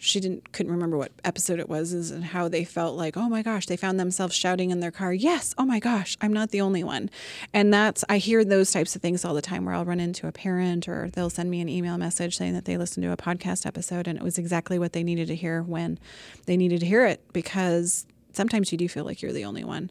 she 0.00 0.18
didn't 0.18 0.50
couldn't 0.52 0.72
remember 0.72 0.96
what 0.96 1.12
episode 1.24 1.60
it 1.60 1.68
was 1.68 1.92
and 2.10 2.24
how 2.24 2.48
they 2.48 2.64
felt 2.64 2.96
like 2.96 3.16
oh 3.16 3.28
my 3.28 3.42
gosh 3.42 3.66
they 3.66 3.76
found 3.76 4.00
themselves 4.00 4.34
shouting 4.34 4.70
in 4.70 4.80
their 4.80 4.90
car 4.90 5.12
yes 5.12 5.54
oh 5.58 5.64
my 5.64 5.78
gosh 5.78 6.16
i'm 6.22 6.32
not 6.32 6.50
the 6.50 6.60
only 6.60 6.82
one 6.82 7.10
and 7.52 7.72
that's 7.72 8.02
i 8.08 8.16
hear 8.16 8.42
those 8.42 8.72
types 8.72 8.96
of 8.96 9.02
things 9.02 9.24
all 9.24 9.34
the 9.34 9.42
time 9.42 9.64
where 9.64 9.74
i'll 9.74 9.84
run 9.84 10.00
into 10.00 10.26
a 10.26 10.32
parent 10.32 10.88
or 10.88 11.10
they'll 11.10 11.30
send 11.30 11.50
me 11.50 11.60
an 11.60 11.68
email 11.68 11.98
message 11.98 12.36
saying 12.36 12.54
that 12.54 12.64
they 12.64 12.78
listened 12.78 13.04
to 13.04 13.12
a 13.12 13.16
podcast 13.16 13.66
episode 13.66 14.08
and 14.08 14.18
it 14.18 14.24
was 14.24 14.38
exactly 14.38 14.78
what 14.78 14.94
they 14.94 15.04
needed 15.04 15.28
to 15.28 15.36
hear 15.36 15.62
when 15.62 15.98
they 16.46 16.56
needed 16.56 16.80
to 16.80 16.86
hear 16.86 17.04
it 17.04 17.22
because 17.32 18.06
sometimes 18.32 18.72
you 18.72 18.78
do 18.78 18.88
feel 18.88 19.04
like 19.04 19.20
you're 19.20 19.32
the 19.32 19.44
only 19.44 19.64
one 19.64 19.90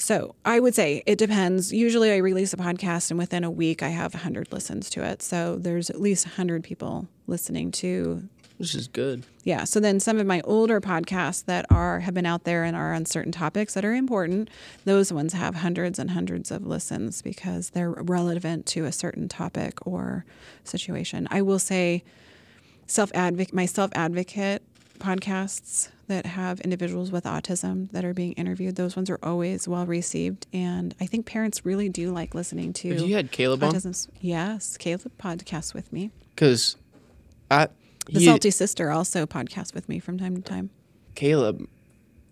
so 0.00 0.36
I 0.44 0.60
would 0.60 0.76
say 0.76 1.02
it 1.06 1.18
depends. 1.18 1.72
Usually 1.72 2.12
I 2.12 2.18
release 2.18 2.52
a 2.52 2.56
podcast 2.56 3.10
and 3.10 3.18
within 3.18 3.42
a 3.42 3.50
week 3.50 3.82
I 3.82 3.88
have 3.88 4.14
100 4.14 4.52
listens 4.52 4.88
to 4.90 5.02
it. 5.02 5.22
So 5.22 5.56
there's 5.56 5.90
at 5.90 6.00
least 6.00 6.24
100 6.24 6.62
people 6.62 7.08
listening 7.26 7.72
to 7.72 8.28
Which 8.58 8.74
is 8.74 8.88
good. 8.88 9.24
yeah. 9.44 9.64
So 9.64 9.80
then 9.80 10.00
some 10.00 10.18
of 10.18 10.26
my 10.26 10.40
older 10.42 10.80
podcasts 10.80 11.44
that 11.44 11.64
are 11.70 12.00
have 12.00 12.14
been 12.14 12.26
out 12.26 12.44
there 12.44 12.64
and 12.64 12.76
are 12.76 12.92
on 12.92 13.06
certain 13.06 13.32
topics 13.32 13.74
that 13.74 13.84
are 13.84 13.94
important, 13.94 14.50
those 14.84 15.12
ones 15.12 15.32
have 15.32 15.56
hundreds 15.56 15.98
and 15.98 16.10
hundreds 16.10 16.50
of 16.50 16.66
listens 16.66 17.22
because 17.22 17.70
they're 17.70 17.90
relevant 17.90 18.66
to 18.66 18.84
a 18.84 18.92
certain 18.92 19.28
topic 19.28 19.86
or 19.86 20.24
situation. 20.64 21.28
I 21.30 21.42
will 21.42 21.60
say 21.60 22.02
self 22.86 23.12
advocate 23.14 23.54
my 23.54 23.66
self 23.66 23.90
advocate 23.94 24.62
podcasts 24.98 25.90
that 26.08 26.26
have 26.26 26.58
individuals 26.60 27.12
with 27.12 27.24
autism 27.24 27.90
that 27.92 28.04
are 28.04 28.14
being 28.14 28.32
interviewed, 28.32 28.76
those 28.76 28.96
ones 28.96 29.08
are 29.10 29.18
always 29.22 29.68
well 29.68 29.86
received 29.86 30.46
and 30.52 30.94
I 31.00 31.06
think 31.06 31.26
parents 31.26 31.64
really 31.64 31.88
do 31.88 32.10
like 32.10 32.34
listening 32.34 32.72
to 32.74 32.88
you 32.88 33.14
had 33.14 33.30
Caleb 33.30 33.62
on? 33.62 33.80
Yes, 34.20 34.76
Caleb 34.76 35.12
podcasts 35.18 35.74
with 35.74 35.92
me. 35.92 36.10
Because 36.34 36.76
I 37.50 37.68
The 38.08 38.20
he- 38.20 38.24
Salty 38.26 38.50
Sister 38.50 38.90
also 38.90 39.26
podcasts 39.26 39.74
with 39.74 39.88
me 39.88 39.98
from 39.98 40.18
time 40.18 40.34
to 40.36 40.42
time. 40.42 40.70
Caleb, 41.14 41.68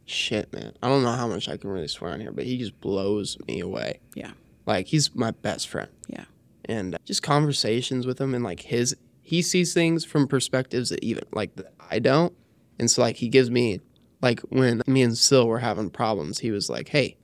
shit, 0.04 0.52
man. 0.52 0.72
I 0.82 0.88
don't 0.88 1.02
know 1.02 1.12
how 1.12 1.26
much 1.26 1.48
I 1.48 1.56
can 1.56 1.70
really 1.70 1.88
swear 1.88 2.12
on 2.12 2.20
here, 2.20 2.32
but 2.32 2.44
he 2.44 2.56
just 2.58 2.80
blows 2.80 3.36
me 3.46 3.60
away. 3.60 4.00
Yeah. 4.14 4.32
Like 4.64 4.86
he's 4.86 5.14
my 5.14 5.30
best 5.30 5.68
friend, 5.68 5.88
Yeah. 6.08 6.24
and 6.64 6.94
uh, 6.94 6.98
just 7.04 7.22
conversations 7.22 8.06
with 8.06 8.20
him 8.20 8.34
and 8.34 8.42
like 8.42 8.60
his 8.60 8.96
he 9.22 9.42
sees 9.42 9.74
things 9.74 10.04
from 10.04 10.26
perspectives 10.28 10.90
that 10.90 11.02
even 11.04 11.24
like 11.32 11.54
that 11.56 11.72
I 11.90 11.98
don't, 11.98 12.32
and 12.78 12.90
so 12.90 13.02
like 13.02 13.16
he 13.16 13.28
gives 13.28 13.50
me 13.50 13.80
like 14.22 14.40
when 14.48 14.82
me 14.86 15.02
and 15.02 15.16
Sil 15.18 15.46
were 15.46 15.58
having 15.60 15.90
problems, 15.90 16.38
he 16.40 16.50
was 16.50 16.68
like, 16.70 16.88
"Hey, 16.88 17.16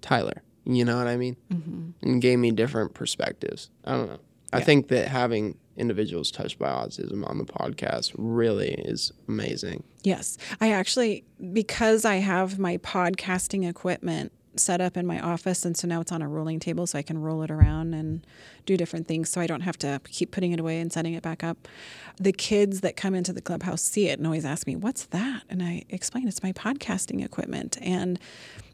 Tyler," 0.00 0.42
you 0.64 0.84
know 0.84 0.96
what 0.96 1.06
I 1.06 1.16
mean, 1.16 1.36
mm-hmm. 1.52 1.90
and 2.02 2.20
gave 2.22 2.38
me 2.40 2.50
different 2.50 2.94
perspectives. 2.94 3.70
I 3.84 3.92
don't 3.92 4.08
know. 4.08 4.20
I 4.52 4.58
Yeah. 4.58 4.64
think 4.64 4.88
that 4.88 5.08
having 5.08 5.56
individuals 5.76 6.30
touched 6.30 6.58
by 6.58 6.68
autism 6.68 7.28
on 7.28 7.38
the 7.38 7.44
podcast 7.44 8.12
really 8.16 8.70
is 8.78 9.12
amazing. 9.28 9.84
Yes. 10.02 10.36
I 10.60 10.72
actually, 10.72 11.24
because 11.52 12.04
I 12.04 12.16
have 12.16 12.58
my 12.58 12.78
podcasting 12.78 13.68
equipment 13.68 14.32
set 14.56 14.80
up 14.80 14.96
in 14.96 15.06
my 15.06 15.20
office, 15.20 15.64
and 15.64 15.76
so 15.76 15.86
now 15.86 16.00
it's 16.00 16.10
on 16.10 16.20
a 16.20 16.28
rolling 16.28 16.58
table, 16.58 16.84
so 16.84 16.98
I 16.98 17.02
can 17.02 17.18
roll 17.18 17.42
it 17.44 17.50
around 17.50 17.94
and 17.94 18.26
do 18.66 18.76
different 18.76 19.06
things, 19.06 19.28
so 19.28 19.40
I 19.40 19.46
don't 19.46 19.60
have 19.60 19.78
to 19.78 20.00
keep 20.08 20.32
putting 20.32 20.50
it 20.50 20.58
away 20.58 20.80
and 20.80 20.92
setting 20.92 21.14
it 21.14 21.22
back 21.22 21.44
up. 21.44 21.68
The 22.16 22.32
kids 22.32 22.80
that 22.80 22.96
come 22.96 23.14
into 23.14 23.32
the 23.32 23.40
clubhouse 23.42 23.82
see 23.82 24.08
it 24.08 24.18
and 24.18 24.26
always 24.26 24.44
ask 24.44 24.66
me, 24.66 24.74
What's 24.74 25.04
that? 25.06 25.42
And 25.48 25.62
I 25.62 25.84
explain 25.90 26.26
it's 26.26 26.42
my 26.42 26.52
podcasting 26.52 27.24
equipment. 27.24 27.78
And 27.80 28.18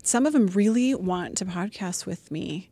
some 0.03 0.25
of 0.25 0.33
them 0.33 0.47
really 0.47 0.95
want 0.95 1.37
to 1.39 1.45
podcast 1.45 2.07
with 2.07 2.31
me. 2.31 2.70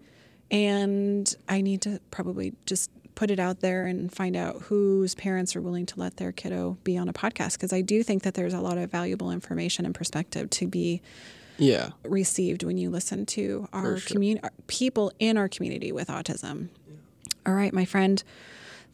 And 0.52 1.34
I 1.48 1.62
need 1.62 1.80
to 1.82 2.00
probably 2.10 2.52
just 2.66 2.90
put 3.14 3.30
it 3.30 3.38
out 3.40 3.60
there 3.60 3.86
and 3.86 4.12
find 4.12 4.36
out 4.36 4.62
whose 4.62 5.14
parents 5.14 5.56
are 5.56 5.60
willing 5.60 5.86
to 5.86 5.98
let 5.98 6.16
their 6.18 6.30
kiddo 6.32 6.76
be 6.84 6.96
on 6.96 7.08
a 7.08 7.12
podcast 7.12 7.54
because 7.54 7.72
I 7.72 7.80
do 7.80 8.02
think 8.02 8.22
that 8.22 8.34
there's 8.34 8.54
a 8.54 8.60
lot 8.60 8.78
of 8.78 8.90
valuable 8.90 9.30
information 9.30 9.84
and 9.84 9.94
perspective 9.94 10.48
to 10.50 10.66
be 10.66 11.02
Yeah. 11.58 11.90
received 12.04 12.62
when 12.64 12.78
you 12.78 12.88
listen 12.90 13.26
to 13.26 13.68
our 13.72 13.98
sure. 13.98 14.14
community 14.14 14.44
uh, 14.46 14.50
people 14.66 15.12
in 15.18 15.36
our 15.36 15.48
community 15.48 15.92
with 15.92 16.08
autism. 16.08 16.68
All 17.46 17.54
right, 17.54 17.72
my 17.72 17.84
friend. 17.84 18.22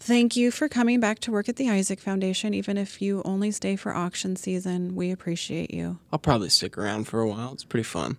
Thank 0.00 0.36
you 0.36 0.50
for 0.52 0.68
coming 0.68 1.00
back 1.00 1.18
to 1.20 1.32
work 1.32 1.48
at 1.48 1.56
the 1.56 1.68
Isaac 1.70 1.98
Foundation. 2.00 2.54
Even 2.54 2.76
if 2.76 3.02
you 3.02 3.20
only 3.24 3.50
stay 3.50 3.74
for 3.76 3.92
auction 3.94 4.36
season, 4.36 4.94
we 4.94 5.10
appreciate 5.10 5.72
you. 5.74 5.98
I'll 6.12 6.20
probably 6.20 6.50
stick 6.50 6.78
around 6.78 7.04
for 7.08 7.20
a 7.20 7.28
while. 7.28 7.52
It's 7.52 7.64
pretty 7.64 7.82
fun. 7.84 8.16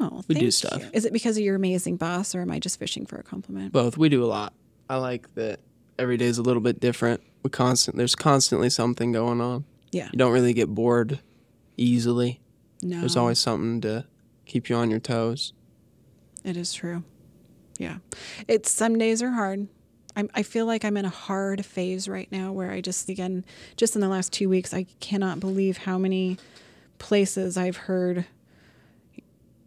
Oh, 0.00 0.22
We 0.28 0.34
do 0.34 0.50
stuff. 0.50 0.80
you. 0.82 0.90
Is 0.92 1.04
it 1.04 1.12
because 1.12 1.36
of 1.36 1.42
your 1.44 1.54
amazing 1.54 1.96
boss, 1.96 2.34
or 2.34 2.40
am 2.40 2.50
I 2.50 2.58
just 2.58 2.78
fishing 2.78 3.06
for 3.06 3.16
a 3.16 3.22
compliment? 3.22 3.72
Both. 3.72 3.96
We 3.96 4.08
do 4.08 4.24
a 4.24 4.26
lot. 4.26 4.52
I 4.88 4.96
like 4.96 5.32
that 5.34 5.60
every 5.98 6.16
day 6.16 6.26
is 6.26 6.38
a 6.38 6.42
little 6.42 6.62
bit 6.62 6.80
different. 6.80 7.22
We 7.42 7.50
constant 7.50 7.96
there's 7.96 8.14
constantly 8.14 8.70
something 8.70 9.12
going 9.12 9.40
on. 9.40 9.64
Yeah. 9.90 10.08
You 10.12 10.18
don't 10.18 10.32
really 10.32 10.54
get 10.54 10.68
bored 10.74 11.20
easily. 11.76 12.40
No, 12.82 13.00
There's 13.00 13.16
always 13.16 13.38
something 13.38 13.80
to 13.82 14.06
keep 14.46 14.68
you 14.68 14.76
on 14.76 14.90
your 14.90 15.00
toes. 15.00 15.52
It 16.44 16.56
is 16.56 16.72
true. 16.72 17.04
Yeah. 17.78 17.98
It's 18.48 18.70
some 18.70 18.98
days 18.98 19.22
are 19.22 19.30
hard. 19.30 19.68
I'm, 20.16 20.28
I 20.34 20.42
feel 20.42 20.66
like 20.66 20.84
I'm 20.84 20.96
in 20.96 21.04
a 21.04 21.10
hard 21.10 21.64
phase 21.64 22.08
right 22.08 22.30
now 22.32 22.52
where 22.52 22.70
I 22.70 22.80
just, 22.80 23.08
again, 23.08 23.44
just 23.76 23.94
in 23.94 24.00
the 24.00 24.08
last 24.08 24.32
two 24.32 24.48
weeks, 24.48 24.74
I 24.74 24.84
cannot 25.00 25.40
believe 25.40 25.78
how 25.78 25.96
many 25.96 26.38
places 26.98 27.56
I've 27.56 27.76
heard 27.76 28.26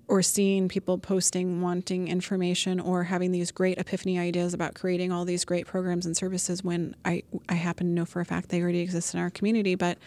or 0.07 0.21
seeing 0.21 0.67
people 0.67 0.97
posting 0.97 1.61
wanting 1.61 2.07
information 2.07 2.79
or 2.79 3.03
having 3.03 3.31
these 3.31 3.51
great 3.51 3.77
epiphany 3.77 4.19
ideas 4.19 4.53
about 4.53 4.75
creating 4.75 5.11
all 5.11 5.25
these 5.25 5.45
great 5.45 5.65
programs 5.65 6.05
and 6.05 6.15
services 6.15 6.63
when 6.63 6.95
I, 7.03 7.23
I 7.49 7.55
happen 7.55 7.87
to 7.87 7.93
know 7.93 8.05
for 8.05 8.19
a 8.19 8.25
fact 8.25 8.49
they 8.49 8.61
already 8.61 8.79
exist 8.79 9.13
in 9.13 9.19
our 9.19 9.29
community. 9.29 9.75
But 9.75 9.97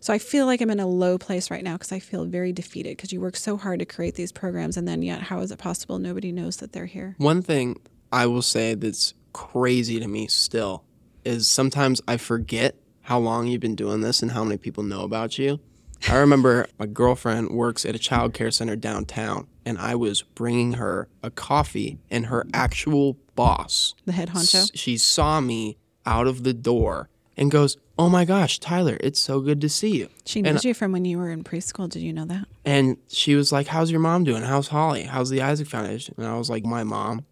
so 0.00 0.12
I 0.12 0.18
feel 0.18 0.46
like 0.46 0.60
I'm 0.60 0.70
in 0.70 0.80
a 0.80 0.86
low 0.86 1.18
place 1.18 1.50
right 1.50 1.62
now 1.62 1.74
because 1.74 1.92
I 1.92 2.00
feel 2.00 2.24
very 2.24 2.52
defeated 2.52 2.96
because 2.96 3.12
you 3.12 3.20
work 3.20 3.36
so 3.36 3.56
hard 3.56 3.78
to 3.78 3.84
create 3.84 4.16
these 4.16 4.32
programs 4.32 4.76
and 4.76 4.88
then 4.88 5.02
yet 5.02 5.22
how 5.22 5.40
is 5.40 5.50
it 5.50 5.58
possible 5.58 5.98
nobody 5.98 6.32
knows 6.32 6.56
that 6.56 6.72
they're 6.72 6.86
here? 6.86 7.14
One 7.18 7.42
thing 7.42 7.80
I 8.12 8.26
will 8.26 8.42
say 8.42 8.74
that's 8.74 9.14
crazy 9.32 10.00
to 10.00 10.08
me 10.08 10.26
still 10.26 10.84
is 11.24 11.48
sometimes 11.48 12.00
I 12.06 12.16
forget 12.16 12.76
how 13.02 13.18
long 13.18 13.46
you've 13.46 13.60
been 13.60 13.74
doing 13.74 14.00
this 14.00 14.22
and 14.22 14.32
how 14.32 14.44
many 14.44 14.56
people 14.56 14.82
know 14.82 15.02
about 15.02 15.38
you. 15.38 15.60
I 16.08 16.16
remember 16.16 16.66
my 16.78 16.86
girlfriend 16.86 17.50
works 17.50 17.84
at 17.84 17.94
a 17.94 17.98
child 17.98 18.34
care 18.34 18.50
center 18.50 18.76
downtown, 18.76 19.46
and 19.64 19.78
I 19.78 19.94
was 19.94 20.22
bringing 20.22 20.74
her 20.74 21.08
a 21.22 21.30
coffee, 21.30 21.98
and 22.10 22.26
her 22.26 22.46
actual 22.52 23.16
boss, 23.34 23.94
The 24.04 24.12
head 24.12 24.30
honcho? 24.30 24.54
s- 24.62 24.70
she 24.74 24.96
saw 24.98 25.40
me 25.40 25.76
out 26.06 26.26
of 26.26 26.42
the 26.44 26.52
door 26.52 27.08
and 27.36 27.50
goes, 27.50 27.76
"Oh 27.98 28.08
my 28.08 28.24
gosh, 28.24 28.58
Tyler, 28.60 28.98
it's 29.00 29.18
so 29.18 29.40
good 29.40 29.60
to 29.62 29.68
see 29.68 29.96
you." 29.96 30.08
She 30.26 30.40
and 30.40 30.54
knows 30.54 30.64
you 30.64 30.74
from 30.74 30.92
when 30.92 31.04
you 31.04 31.16
were 31.18 31.30
in 31.30 31.42
preschool. 31.42 31.88
Did 31.88 32.02
you 32.02 32.12
know 32.12 32.26
that? 32.26 32.46
And 32.64 32.98
she 33.08 33.34
was 33.34 33.50
like, 33.50 33.68
"How's 33.68 33.90
your 33.90 34.00
mom 34.00 34.24
doing? 34.24 34.42
How's 34.42 34.68
Holly? 34.68 35.04
How's 35.04 35.30
the 35.30 35.40
Isaac 35.40 35.66
Foundation?" 35.68 36.14
And 36.18 36.26
I 36.26 36.36
was 36.36 36.50
like, 36.50 36.64
"My 36.64 36.84
mom." 36.84 37.24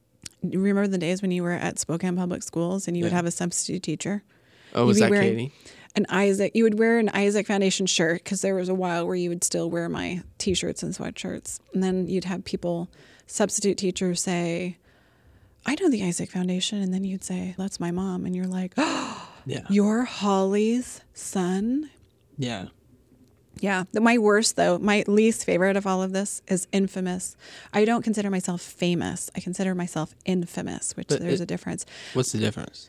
You 0.43 0.59
remember 0.61 0.89
the 0.89 0.99
days 0.99 1.21
when 1.23 1.31
you 1.31 1.43
were 1.43 1.53
at 1.53 1.79
Spokane 1.79 2.17
Public 2.17 2.43
Schools 2.43 2.89
and 2.89 2.97
you 2.97 3.05
would 3.05 3.13
have 3.13 3.27
a 3.27 3.31
substitute 3.31 3.83
teacher? 3.83 4.25
Oh, 4.75 4.87
was 4.87 4.97
be 4.97 5.03
that 5.03 5.11
wearing- 5.11 5.29
Katie? 5.37 5.53
An 5.95 6.07
Isaac, 6.09 6.53
you 6.55 6.65
would 6.65 6.79
wear 6.79 6.99
an 6.99 7.11
Isaac 7.11 7.47
Foundation 7.47 7.87
shirt 7.87 8.25
because 8.25 8.41
there 8.41 8.55
was 8.55 8.69
a 8.69 8.75
while 8.75 9.07
where 9.07 9.17
you 9.17 9.29
would 9.29 9.45
still 9.45 9.71
wear 9.71 9.89
my 9.89 10.23
t 10.39 10.55
shirts 10.55 10.83
and 10.83 10.95
sweatshirts. 10.95 11.61
And 11.75 11.83
then 11.83 12.07
you'd 12.09 12.25
have 12.25 12.45
people, 12.45 12.89
substitute 13.27 13.77
teachers, 13.77 14.23
say, 14.23 14.79
I 15.67 15.77
know 15.81 15.91
the 15.91 16.03
Isaac 16.05 16.31
Foundation. 16.31 16.81
And 16.81 16.93
then 16.93 17.05
you'd 17.05 17.25
say, 17.25 17.55
That's 17.59 17.79
my 17.79 17.91
mom. 17.91 18.25
And 18.25 18.35
you're 18.35 18.47
like, 18.47 18.73
Oh, 18.77 19.31
yeah. 19.47 19.67
you're 19.69 20.05
Holly's 20.05 21.03
son? 21.15 21.91
Yeah. 22.39 22.67
Yeah. 23.61 23.85
My 23.93 24.17
worst, 24.17 24.57
though, 24.57 24.79
my 24.79 25.05
least 25.07 25.45
favorite 25.45 25.77
of 25.77 25.87
all 25.87 26.03
of 26.03 26.13
this 26.13 26.41
is 26.49 26.67
infamous. 26.73 27.37
I 27.73 27.85
don't 27.85 28.03
consider 28.03 28.31
myself 28.31 28.63
famous. 28.63 29.31
I 29.37 29.41
consider 29.41 29.75
myself 29.75 30.15
infamous, 30.25 30.97
which 30.97 31.09
but 31.09 31.21
there's 31.21 31.41
it, 31.41 31.45
a 31.45 31.47
difference. 31.47 31.85
What's 32.15 32.33
the 32.33 32.39
difference? 32.39 32.89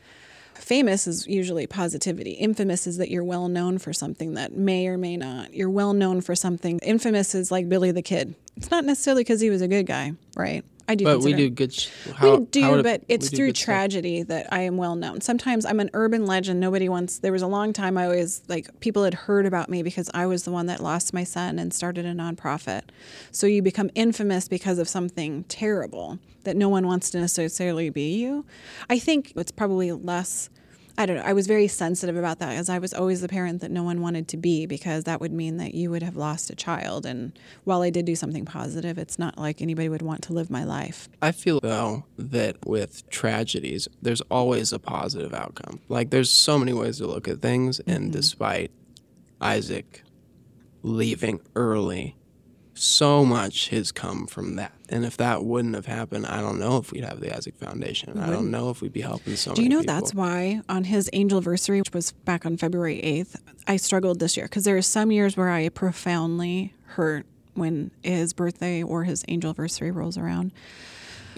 Famous 0.64 1.06
is 1.06 1.26
usually 1.26 1.66
positivity. 1.66 2.30
Infamous 2.30 2.86
is 2.86 2.96
that 2.96 3.10
you're 3.10 3.22
well 3.22 3.48
known 3.48 3.76
for 3.76 3.92
something 3.92 4.32
that 4.32 4.56
may 4.56 4.88
or 4.88 4.96
may 4.96 5.14
not. 5.14 5.52
You're 5.52 5.68
well 5.68 5.92
known 5.92 6.22
for 6.22 6.34
something. 6.34 6.78
Infamous 6.78 7.34
is 7.34 7.52
like 7.52 7.68
Billy 7.68 7.90
the 7.90 8.00
Kid. 8.00 8.34
It's 8.56 8.70
not 8.70 8.82
necessarily 8.86 9.24
because 9.24 9.42
he 9.42 9.50
was 9.50 9.60
a 9.60 9.68
good 9.68 9.84
guy, 9.84 10.14
right? 10.34 10.64
I 10.88 10.94
do. 10.94 11.04
But 11.04 11.20
we 11.20 11.34
do 11.34 11.50
good. 11.50 11.74
Sh- 11.74 11.90
how, 12.14 12.36
we 12.36 12.46
do, 12.46 12.82
but 12.82 13.02
it's 13.08 13.28
through 13.28 13.52
tragedy 13.52 14.20
stuff. 14.20 14.28
that 14.28 14.54
I 14.54 14.60
am 14.60 14.78
well 14.78 14.96
known. 14.96 15.20
Sometimes 15.20 15.66
I'm 15.66 15.80
an 15.80 15.90
urban 15.92 16.24
legend. 16.24 16.60
Nobody 16.60 16.88
wants. 16.88 17.18
There 17.18 17.32
was 17.32 17.42
a 17.42 17.46
long 17.46 17.74
time 17.74 17.98
I 17.98 18.06
always 18.06 18.40
like 18.48 18.80
people 18.80 19.04
had 19.04 19.12
heard 19.12 19.44
about 19.44 19.68
me 19.68 19.82
because 19.82 20.10
I 20.14 20.24
was 20.24 20.44
the 20.44 20.50
one 20.50 20.64
that 20.66 20.80
lost 20.80 21.12
my 21.12 21.24
son 21.24 21.58
and 21.58 21.74
started 21.74 22.06
a 22.06 22.14
nonprofit. 22.14 22.84
So 23.32 23.46
you 23.46 23.60
become 23.60 23.90
infamous 23.94 24.48
because 24.48 24.78
of 24.78 24.88
something 24.88 25.44
terrible 25.44 26.18
that 26.44 26.56
no 26.56 26.70
one 26.70 26.86
wants 26.86 27.10
to 27.10 27.20
necessarily 27.20 27.90
be 27.90 28.14
you. 28.14 28.46
I 28.88 28.98
think 28.98 29.34
it's 29.36 29.52
probably 29.52 29.92
less 29.92 30.48
I 30.96 31.06
don't 31.06 31.16
know. 31.16 31.22
I 31.24 31.32
was 31.32 31.48
very 31.48 31.66
sensitive 31.66 32.16
about 32.16 32.38
that 32.38 32.54
as 32.54 32.68
I 32.68 32.78
was 32.78 32.94
always 32.94 33.20
the 33.20 33.28
parent 33.28 33.60
that 33.62 33.70
no 33.70 33.82
one 33.82 34.00
wanted 34.00 34.28
to 34.28 34.36
be 34.36 34.64
because 34.66 35.04
that 35.04 35.20
would 35.20 35.32
mean 35.32 35.56
that 35.56 35.74
you 35.74 35.90
would 35.90 36.02
have 36.04 36.16
lost 36.16 36.50
a 36.50 36.54
child. 36.54 37.04
And 37.04 37.36
while 37.64 37.82
I 37.82 37.90
did 37.90 38.04
do 38.04 38.14
something 38.14 38.44
positive, 38.44 38.96
it's 38.96 39.18
not 39.18 39.36
like 39.36 39.60
anybody 39.60 39.88
would 39.88 40.02
want 40.02 40.22
to 40.24 40.32
live 40.32 40.50
my 40.50 40.62
life. 40.62 41.08
I 41.20 41.32
feel 41.32 41.58
though 41.60 42.04
that 42.16 42.64
with 42.64 43.08
tragedies, 43.10 43.88
there's 44.02 44.20
always 44.22 44.72
a 44.72 44.78
positive 44.78 45.34
outcome. 45.34 45.80
Like 45.88 46.10
there's 46.10 46.30
so 46.30 46.58
many 46.58 46.72
ways 46.72 46.98
to 46.98 47.06
look 47.06 47.26
at 47.26 47.42
things. 47.42 47.80
And 47.80 48.04
mm-hmm. 48.04 48.10
despite 48.12 48.70
Isaac 49.40 50.04
leaving 50.82 51.40
early, 51.56 52.16
so 52.74 53.24
much 53.24 53.68
has 53.70 53.90
come 53.90 54.26
from 54.26 54.56
that. 54.56 54.72
And 54.94 55.04
if 55.04 55.16
that 55.16 55.44
wouldn't 55.44 55.74
have 55.74 55.86
happened, 55.86 56.24
I 56.24 56.40
don't 56.40 56.60
know 56.60 56.76
if 56.76 56.92
we'd 56.92 57.02
have 57.02 57.18
the 57.18 57.36
Isaac 57.36 57.56
Foundation. 57.56 58.16
I 58.16 58.30
don't 58.30 58.52
know 58.52 58.70
if 58.70 58.80
we'd 58.80 58.92
be 58.92 59.00
helping 59.00 59.34
so 59.34 59.52
Do 59.52 59.60
you 59.60 59.68
know 59.68 59.80
people. 59.80 59.92
that's 59.92 60.14
why 60.14 60.60
on 60.68 60.84
his 60.84 61.10
angel 61.12 61.38
anniversary, 61.38 61.80
which 61.80 61.92
was 61.92 62.12
back 62.12 62.46
on 62.46 62.56
February 62.56 63.00
8th, 63.02 63.34
I 63.66 63.76
struggled 63.76 64.20
this 64.20 64.36
year 64.36 64.46
because 64.46 64.62
there 64.62 64.76
are 64.76 64.82
some 64.82 65.10
years 65.10 65.36
where 65.36 65.50
I 65.50 65.68
profoundly 65.68 66.74
hurt 66.84 67.26
when 67.54 67.90
his 68.04 68.32
birthday 68.32 68.84
or 68.84 69.02
his 69.02 69.24
angel 69.26 69.50
anniversary 69.50 69.90
rolls 69.90 70.16
around 70.16 70.52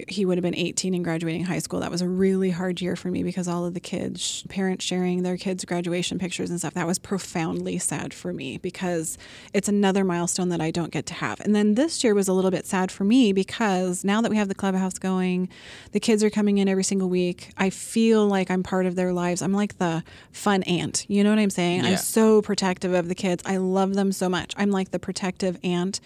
he 0.07 0.25
would 0.25 0.37
have 0.37 0.43
been 0.43 0.55
18 0.55 0.93
and 0.93 1.03
graduating 1.03 1.45
high 1.45 1.59
school. 1.59 1.79
That 1.79 1.91
was 1.91 2.01
a 2.01 2.07
really 2.07 2.49
hard 2.49 2.81
year 2.81 2.95
for 2.95 3.09
me 3.09 3.23
because 3.23 3.47
all 3.47 3.65
of 3.65 3.73
the 3.73 3.79
kids, 3.79 4.43
parents 4.49 4.85
sharing 4.85 5.23
their 5.23 5.37
kids' 5.37 5.65
graduation 5.65 6.19
pictures 6.19 6.49
and 6.49 6.59
stuff, 6.59 6.73
that 6.73 6.87
was 6.87 6.99
profoundly 6.99 7.77
sad 7.77 8.13
for 8.13 8.33
me 8.33 8.57
because 8.57 9.17
it's 9.53 9.67
another 9.67 10.03
milestone 10.03 10.49
that 10.49 10.61
I 10.61 10.71
don't 10.71 10.91
get 10.91 11.05
to 11.07 11.13
have. 11.13 11.39
And 11.41 11.55
then 11.55 11.75
this 11.75 12.03
year 12.03 12.13
was 12.13 12.27
a 12.27 12.33
little 12.33 12.51
bit 12.51 12.65
sad 12.65 12.91
for 12.91 13.03
me 13.03 13.33
because 13.33 14.03
now 14.03 14.21
that 14.21 14.29
we 14.29 14.37
have 14.37 14.47
the 14.47 14.55
clubhouse 14.55 14.99
going, 14.99 15.49
the 15.91 15.99
kids 15.99 16.23
are 16.23 16.29
coming 16.29 16.57
in 16.57 16.67
every 16.67 16.83
single 16.83 17.09
week. 17.09 17.51
I 17.57 17.69
feel 17.69 18.27
like 18.27 18.51
I'm 18.51 18.63
part 18.63 18.85
of 18.85 18.95
their 18.95 19.13
lives. 19.13 19.41
I'm 19.41 19.53
like 19.53 19.77
the 19.77 20.03
fun 20.31 20.63
aunt. 20.63 21.05
You 21.07 21.23
know 21.23 21.29
what 21.29 21.39
I'm 21.39 21.49
saying? 21.49 21.83
Yeah. 21.83 21.91
I'm 21.91 21.97
so 21.97 22.41
protective 22.41 22.93
of 22.93 23.07
the 23.07 23.15
kids. 23.15 23.43
I 23.45 23.57
love 23.57 23.93
them 23.93 24.11
so 24.11 24.29
much. 24.29 24.53
I'm 24.57 24.71
like 24.71 24.91
the 24.91 24.99
protective 24.99 25.57
aunt 25.63 25.99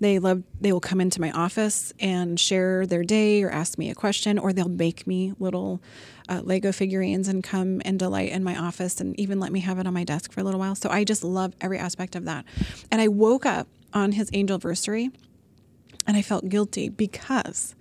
they 0.00 0.18
love 0.18 0.42
they 0.60 0.72
will 0.72 0.80
come 0.80 1.00
into 1.00 1.20
my 1.20 1.30
office 1.30 1.92
and 2.00 2.40
share 2.40 2.86
their 2.86 3.04
day 3.04 3.29
or 3.42 3.50
ask 3.50 3.78
me 3.78 3.90
a 3.90 3.94
question, 3.94 4.38
or 4.38 4.52
they'll 4.52 4.68
make 4.68 5.06
me 5.06 5.32
little 5.38 5.80
uh, 6.28 6.40
Lego 6.42 6.72
figurines 6.72 7.28
and 7.28 7.42
come 7.42 7.80
and 7.84 7.98
delight 7.98 8.30
in 8.30 8.44
my 8.44 8.56
office 8.56 9.00
and 9.00 9.18
even 9.18 9.40
let 9.40 9.52
me 9.52 9.60
have 9.60 9.78
it 9.78 9.86
on 9.86 9.94
my 9.94 10.04
desk 10.04 10.32
for 10.32 10.40
a 10.40 10.44
little 10.44 10.60
while. 10.60 10.74
So 10.74 10.88
I 10.90 11.04
just 11.04 11.24
love 11.24 11.54
every 11.60 11.78
aspect 11.78 12.14
of 12.16 12.24
that. 12.26 12.44
And 12.90 13.00
I 13.00 13.08
woke 13.08 13.46
up 13.46 13.68
on 13.92 14.12
his 14.12 14.30
angel 14.32 14.54
anniversary 14.54 15.10
and 16.06 16.16
I 16.16 16.22
felt 16.22 16.48
guilty 16.48 16.88
because 16.88 17.74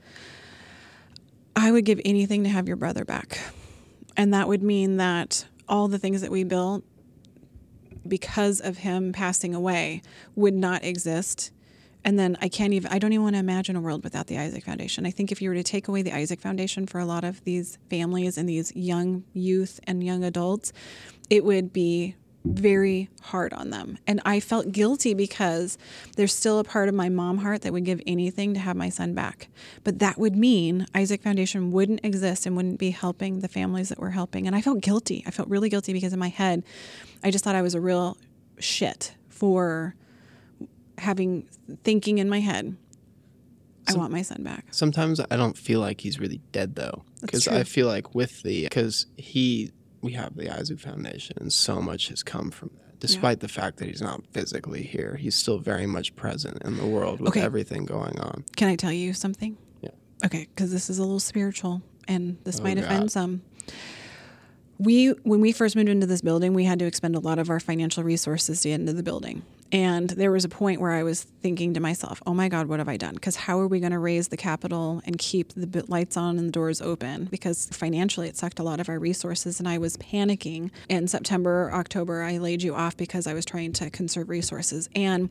I 1.55 1.71
would 1.71 1.85
give 1.85 1.99
anything 2.05 2.43
to 2.43 2.49
have 2.49 2.67
your 2.67 2.77
brother 2.77 3.05
back. 3.05 3.39
And 4.17 4.33
that 4.33 4.47
would 4.47 4.63
mean 4.63 4.97
that 4.97 5.45
all 5.67 5.87
the 5.87 5.99
things 5.99 6.21
that 6.21 6.31
we 6.31 6.43
built 6.43 6.83
because 8.07 8.59
of 8.59 8.79
him 8.79 9.13
passing 9.13 9.53
away 9.53 10.01
would 10.35 10.53
not 10.53 10.83
exist 10.83 11.51
and 12.05 12.17
then 12.17 12.37
I 12.41 12.47
can't 12.47 12.73
even, 12.73 12.91
I 12.91 12.99
don't 12.99 13.11
even 13.13 13.23
want 13.23 13.35
to 13.35 13.39
imagine 13.39 13.75
a 13.75 13.81
world 13.81 14.03
without 14.03 14.27
the 14.27 14.37
Isaac 14.37 14.63
Foundation. 14.63 15.05
I 15.05 15.11
think 15.11 15.31
if 15.31 15.41
you 15.41 15.49
were 15.49 15.55
to 15.55 15.63
take 15.63 15.87
away 15.87 16.01
the 16.01 16.15
Isaac 16.15 16.39
Foundation 16.39 16.87
for 16.87 16.99
a 16.99 17.05
lot 17.05 17.23
of 17.23 17.43
these 17.43 17.77
families 17.89 18.37
and 18.37 18.47
these 18.47 18.75
young 18.75 19.23
youth 19.33 19.79
and 19.85 20.03
young 20.03 20.23
adults, 20.23 20.71
it 21.29 21.43
would 21.43 21.73
be 21.73 22.15
very 22.45 23.09
hard 23.21 23.53
on 23.53 23.69
them. 23.69 23.97
And 24.07 24.21
I 24.25 24.39
felt 24.39 24.71
guilty 24.71 25.13
because 25.13 25.77
there's 26.15 26.33
still 26.33 26.59
a 26.59 26.63
part 26.63 26.87
of 26.87 26.95
my 26.95 27.09
mom 27.09 27.39
heart 27.39 27.61
that 27.61 27.73
would 27.73 27.83
give 27.83 28.01
anything 28.07 28.53
to 28.53 28.59
have 28.59 28.77
my 28.77 28.89
son 28.89 29.13
back. 29.13 29.49
But 29.83 29.99
that 29.99 30.17
would 30.17 30.35
mean 30.35 30.87
Isaac 30.95 31.21
Foundation 31.21 31.71
wouldn't 31.71 32.03
exist 32.03 32.45
and 32.45 32.55
wouldn't 32.55 32.79
be 32.79 32.91
helping 32.91 33.39
the 33.39 33.49
families 33.49 33.89
that 33.89 33.99
we're 33.99 34.11
helping. 34.11 34.47
And 34.47 34.55
I 34.55 34.61
felt 34.61 34.79
guilty. 34.79 35.23
I 35.27 35.31
felt 35.31 35.49
really 35.49 35.69
guilty 35.69 35.91
because 35.91 36.13
in 36.13 36.19
my 36.19 36.29
head, 36.29 36.63
I 37.23 37.29
just 37.31 37.43
thought 37.43 37.55
I 37.55 37.61
was 37.61 37.75
a 37.75 37.81
real 37.81 38.17
shit 38.57 39.13
for 39.27 39.95
having 40.99 41.47
thinking 41.83 42.17
in 42.17 42.29
my 42.29 42.39
head, 42.39 42.75
I 43.87 43.93
want 43.93 44.11
my 44.11 44.21
son 44.21 44.43
back. 44.43 44.65
Sometimes 44.71 45.19
I 45.19 45.35
don't 45.35 45.57
feel 45.57 45.79
like 45.79 46.01
he's 46.01 46.19
really 46.19 46.41
dead 46.51 46.75
though, 46.75 47.03
because 47.21 47.47
I 47.47 47.63
feel 47.63 47.87
like 47.87 48.13
with 48.13 48.43
the 48.43 48.63
because 48.63 49.07
he 49.17 49.71
we 50.01 50.13
have 50.13 50.35
the 50.35 50.49
Isaac 50.49 50.79
Foundation 50.79 51.37
and 51.39 51.51
so 51.51 51.81
much 51.81 52.09
has 52.09 52.23
come 52.23 52.51
from 52.51 52.69
that. 52.75 52.99
Despite 52.99 53.37
yeah. 53.37 53.41
the 53.41 53.47
fact 53.47 53.77
that 53.77 53.87
he's 53.87 54.01
not 54.01 54.21
physically 54.31 54.83
here, 54.83 55.15
he's 55.15 55.33
still 55.33 55.57
very 55.57 55.85
much 55.85 56.15
present 56.15 56.61
in 56.63 56.77
the 56.77 56.85
world 56.85 57.21
with 57.21 57.29
okay. 57.29 57.41
everything 57.41 57.85
going 57.85 58.19
on. 58.19 58.43
Can 58.57 58.67
I 58.67 58.75
tell 58.75 58.91
you 58.91 59.13
something? 59.13 59.57
Yeah. 59.81 59.91
Okay, 60.25 60.47
because 60.53 60.71
this 60.71 60.89
is 60.89 60.99
a 60.99 61.01
little 61.01 61.21
spiritual, 61.21 61.81
and 62.09 62.37
this 62.43 62.59
oh, 62.59 62.63
might 62.63 62.77
offend 62.77 63.11
some 63.11 63.41
we 64.79 65.09
when 65.23 65.41
we 65.41 65.51
first 65.51 65.75
moved 65.75 65.89
into 65.89 66.07
this 66.07 66.21
building 66.21 66.53
we 66.53 66.63
had 66.63 66.79
to 66.79 66.85
expend 66.85 67.15
a 67.15 67.19
lot 67.19 67.37
of 67.37 67.49
our 67.49 67.59
financial 67.59 68.03
resources 68.03 68.61
to 68.61 68.69
get 68.69 68.79
into 68.79 68.93
the 68.93 69.03
building 69.03 69.43
and 69.71 70.09
there 70.09 70.31
was 70.31 70.45
a 70.45 70.49
point 70.49 70.81
where 70.81 70.91
I 70.91 71.03
was 71.03 71.23
thinking 71.23 71.75
to 71.75 71.79
myself, 71.79 72.23
oh 72.25 72.33
my 72.33 72.49
God, 72.49 72.67
what 72.67 72.79
have 72.79 72.89
I 72.89 72.97
done? 72.97 73.13
Because 73.13 73.35
how 73.35 73.59
are 73.59 73.67
we 73.67 73.79
going 73.79 73.91
to 73.91 73.99
raise 73.99 74.29
the 74.29 74.37
capital 74.37 75.01
and 75.05 75.17
keep 75.19 75.53
the 75.53 75.85
lights 75.87 76.17
on 76.17 76.39
and 76.39 76.47
the 76.47 76.51
doors 76.51 76.81
open? 76.81 77.25
Because 77.25 77.67
financially, 77.67 78.27
it 78.27 78.35
sucked 78.35 78.59
a 78.59 78.63
lot 78.63 78.79
of 78.79 78.89
our 78.89 78.97
resources. 78.97 79.59
And 79.59 79.67
I 79.67 79.77
was 79.77 79.95
panicking. 79.97 80.71
In 80.89 81.07
September, 81.07 81.71
October, 81.71 82.23
I 82.23 82.39
laid 82.39 82.63
you 82.63 82.73
off 82.73 82.97
because 82.97 83.27
I 83.27 83.33
was 83.33 83.45
trying 83.45 83.73
to 83.73 83.91
conserve 83.91 84.29
resources. 84.29 84.89
And 84.95 85.29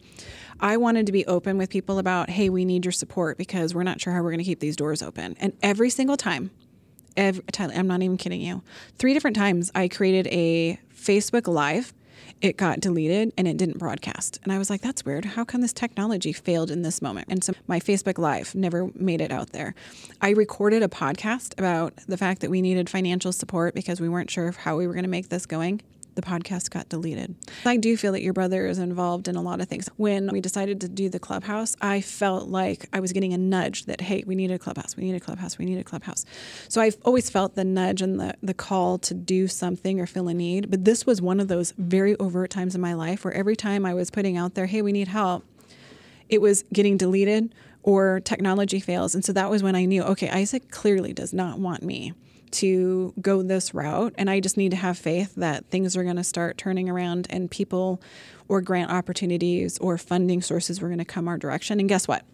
I 0.60 0.76
wanted 0.76 1.06
to 1.06 1.12
be 1.12 1.26
open 1.26 1.58
with 1.58 1.68
people 1.68 1.98
about, 1.98 2.30
hey, 2.30 2.48
we 2.48 2.64
need 2.64 2.84
your 2.84 2.92
support 2.92 3.38
because 3.38 3.74
we're 3.74 3.82
not 3.82 4.00
sure 4.00 4.12
how 4.12 4.22
we're 4.22 4.30
going 4.30 4.38
to 4.38 4.44
keep 4.44 4.60
these 4.60 4.76
doors 4.76 5.02
open. 5.02 5.36
And 5.40 5.52
every 5.62 5.90
single 5.90 6.16
time, 6.16 6.52
every, 7.16 7.42
I'm 7.58 7.88
not 7.88 8.02
even 8.02 8.16
kidding 8.16 8.40
you, 8.40 8.62
three 8.98 9.14
different 9.14 9.36
times 9.36 9.72
I 9.74 9.88
created 9.88 10.28
a 10.28 10.78
Facebook 10.94 11.48
Live 11.48 11.92
it 12.40 12.56
got 12.56 12.80
deleted 12.80 13.32
and 13.36 13.48
it 13.48 13.56
didn't 13.56 13.78
broadcast. 13.78 14.38
And 14.44 14.52
I 14.52 14.58
was 14.58 14.70
like, 14.70 14.80
that's 14.80 15.04
weird. 15.04 15.24
How 15.24 15.44
come 15.44 15.60
this 15.60 15.72
technology 15.72 16.32
failed 16.32 16.70
in 16.70 16.82
this 16.82 17.02
moment? 17.02 17.28
And 17.30 17.42
so 17.42 17.52
my 17.66 17.80
Facebook 17.80 18.18
Live 18.18 18.54
never 18.54 18.90
made 18.94 19.20
it 19.20 19.32
out 19.32 19.50
there. 19.50 19.74
I 20.20 20.30
recorded 20.30 20.82
a 20.82 20.88
podcast 20.88 21.58
about 21.58 21.94
the 22.06 22.16
fact 22.16 22.40
that 22.40 22.50
we 22.50 22.62
needed 22.62 22.88
financial 22.88 23.32
support 23.32 23.74
because 23.74 24.00
we 24.00 24.08
weren't 24.08 24.30
sure 24.30 24.48
of 24.48 24.56
how 24.56 24.76
we 24.76 24.86
were 24.86 24.92
going 24.94 25.04
to 25.04 25.10
make 25.10 25.28
this 25.28 25.46
going 25.46 25.80
the 26.18 26.22
podcast 26.28 26.70
got 26.70 26.88
deleted. 26.88 27.36
I 27.64 27.76
do 27.76 27.96
feel 27.96 28.10
that 28.10 28.22
your 28.22 28.32
brother 28.32 28.66
is 28.66 28.78
involved 28.78 29.28
in 29.28 29.36
a 29.36 29.40
lot 29.40 29.60
of 29.60 29.68
things. 29.68 29.88
When 29.96 30.28
we 30.32 30.40
decided 30.40 30.80
to 30.80 30.88
do 30.88 31.08
the 31.08 31.20
clubhouse, 31.20 31.76
I 31.80 32.00
felt 32.00 32.48
like 32.48 32.88
I 32.92 32.98
was 32.98 33.12
getting 33.12 33.32
a 33.32 33.38
nudge 33.38 33.84
that, 33.84 34.00
hey, 34.00 34.24
we 34.26 34.34
need 34.34 34.50
a 34.50 34.58
clubhouse, 34.58 34.96
we 34.96 35.04
need 35.04 35.14
a 35.14 35.20
clubhouse, 35.20 35.58
we 35.58 35.64
need 35.64 35.78
a 35.78 35.84
clubhouse. 35.84 36.24
So 36.68 36.80
I've 36.80 36.96
always 37.04 37.30
felt 37.30 37.54
the 37.54 37.62
nudge 37.62 38.02
and 38.02 38.18
the, 38.18 38.34
the 38.42 38.52
call 38.52 38.98
to 38.98 39.14
do 39.14 39.46
something 39.46 40.00
or 40.00 40.06
feel 40.06 40.26
a 40.26 40.34
need. 40.34 40.72
But 40.72 40.84
this 40.84 41.06
was 41.06 41.22
one 41.22 41.38
of 41.38 41.46
those 41.46 41.72
very 41.78 42.16
overt 42.18 42.50
times 42.50 42.74
in 42.74 42.80
my 42.80 42.94
life 42.94 43.24
where 43.24 43.32
every 43.32 43.54
time 43.54 43.86
I 43.86 43.94
was 43.94 44.10
putting 44.10 44.36
out 44.36 44.54
there, 44.54 44.66
hey, 44.66 44.82
we 44.82 44.90
need 44.90 45.06
help, 45.06 45.44
it 46.28 46.40
was 46.40 46.64
getting 46.72 46.96
deleted 46.96 47.54
or 47.84 48.18
technology 48.18 48.80
fails. 48.80 49.14
And 49.14 49.24
so 49.24 49.32
that 49.34 49.50
was 49.50 49.62
when 49.62 49.76
I 49.76 49.84
knew, 49.84 50.02
okay, 50.02 50.28
Isaac 50.30 50.72
clearly 50.72 51.12
does 51.12 51.32
not 51.32 51.60
want 51.60 51.84
me 51.84 52.12
to 52.52 53.14
go 53.20 53.42
this 53.42 53.74
route. 53.74 54.14
And 54.16 54.28
I 54.30 54.40
just 54.40 54.56
need 54.56 54.70
to 54.70 54.76
have 54.76 54.98
faith 54.98 55.34
that 55.36 55.66
things 55.66 55.96
are 55.96 56.04
going 56.04 56.16
to 56.16 56.24
start 56.24 56.58
turning 56.58 56.88
around 56.88 57.26
and 57.30 57.50
people 57.50 58.00
or 58.48 58.60
grant 58.60 58.90
opportunities 58.90 59.78
or 59.78 59.98
funding 59.98 60.42
sources 60.42 60.80
were 60.80 60.88
going 60.88 60.98
to 60.98 61.04
come 61.04 61.28
our 61.28 61.38
direction. 61.38 61.80
And 61.80 61.88
guess 61.88 62.08
what? 62.08 62.24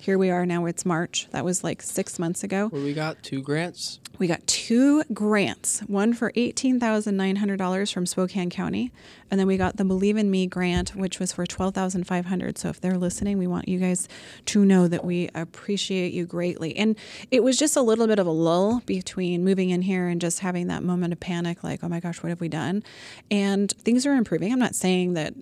here 0.00 0.18
we 0.18 0.30
are 0.30 0.46
now. 0.46 0.64
It's 0.66 0.84
March. 0.84 1.28
That 1.30 1.44
was 1.44 1.62
like 1.62 1.82
six 1.82 2.18
months 2.18 2.42
ago. 2.42 2.68
Where 2.68 2.82
we 2.82 2.94
got 2.94 3.22
two 3.22 3.42
grants. 3.42 4.00
We 4.20 4.26
got 4.26 4.46
two 4.46 5.02
grants. 5.14 5.80
One 5.86 6.12
for 6.12 6.30
eighteen 6.34 6.78
thousand 6.78 7.16
nine 7.16 7.36
hundred 7.36 7.56
dollars 7.56 7.90
from 7.90 8.04
Spokane 8.04 8.50
County, 8.50 8.92
and 9.30 9.40
then 9.40 9.46
we 9.46 9.56
got 9.56 9.78
the 9.78 9.84
Believe 9.84 10.18
in 10.18 10.30
Me 10.30 10.46
grant, 10.46 10.94
which 10.94 11.18
was 11.18 11.32
for 11.32 11.46
12,500. 11.46 12.58
So 12.58 12.68
if 12.68 12.82
they're 12.82 12.98
listening, 12.98 13.38
we 13.38 13.46
want 13.46 13.66
you 13.66 13.78
guys 13.78 14.08
to 14.44 14.62
know 14.66 14.88
that 14.88 15.06
we 15.06 15.30
appreciate 15.34 16.12
you 16.12 16.26
greatly. 16.26 16.76
And 16.76 16.96
it 17.30 17.42
was 17.42 17.56
just 17.56 17.76
a 17.76 17.82
little 17.82 18.06
bit 18.06 18.18
of 18.18 18.26
a 18.26 18.30
lull 18.30 18.82
between 18.84 19.42
moving 19.42 19.70
in 19.70 19.80
here 19.80 20.06
and 20.06 20.20
just 20.20 20.40
having 20.40 20.66
that 20.66 20.82
moment 20.82 21.14
of 21.14 21.20
panic, 21.20 21.64
like, 21.64 21.82
oh 21.82 21.88
my 21.88 21.98
gosh, 22.00 22.22
what 22.22 22.28
have 22.28 22.42
we 22.42 22.48
done? 22.48 22.82
And 23.30 23.72
things 23.72 24.04
are 24.04 24.12
improving. 24.12 24.52
I'm 24.52 24.58
not 24.58 24.74
saying 24.74 25.14
that 25.14 25.32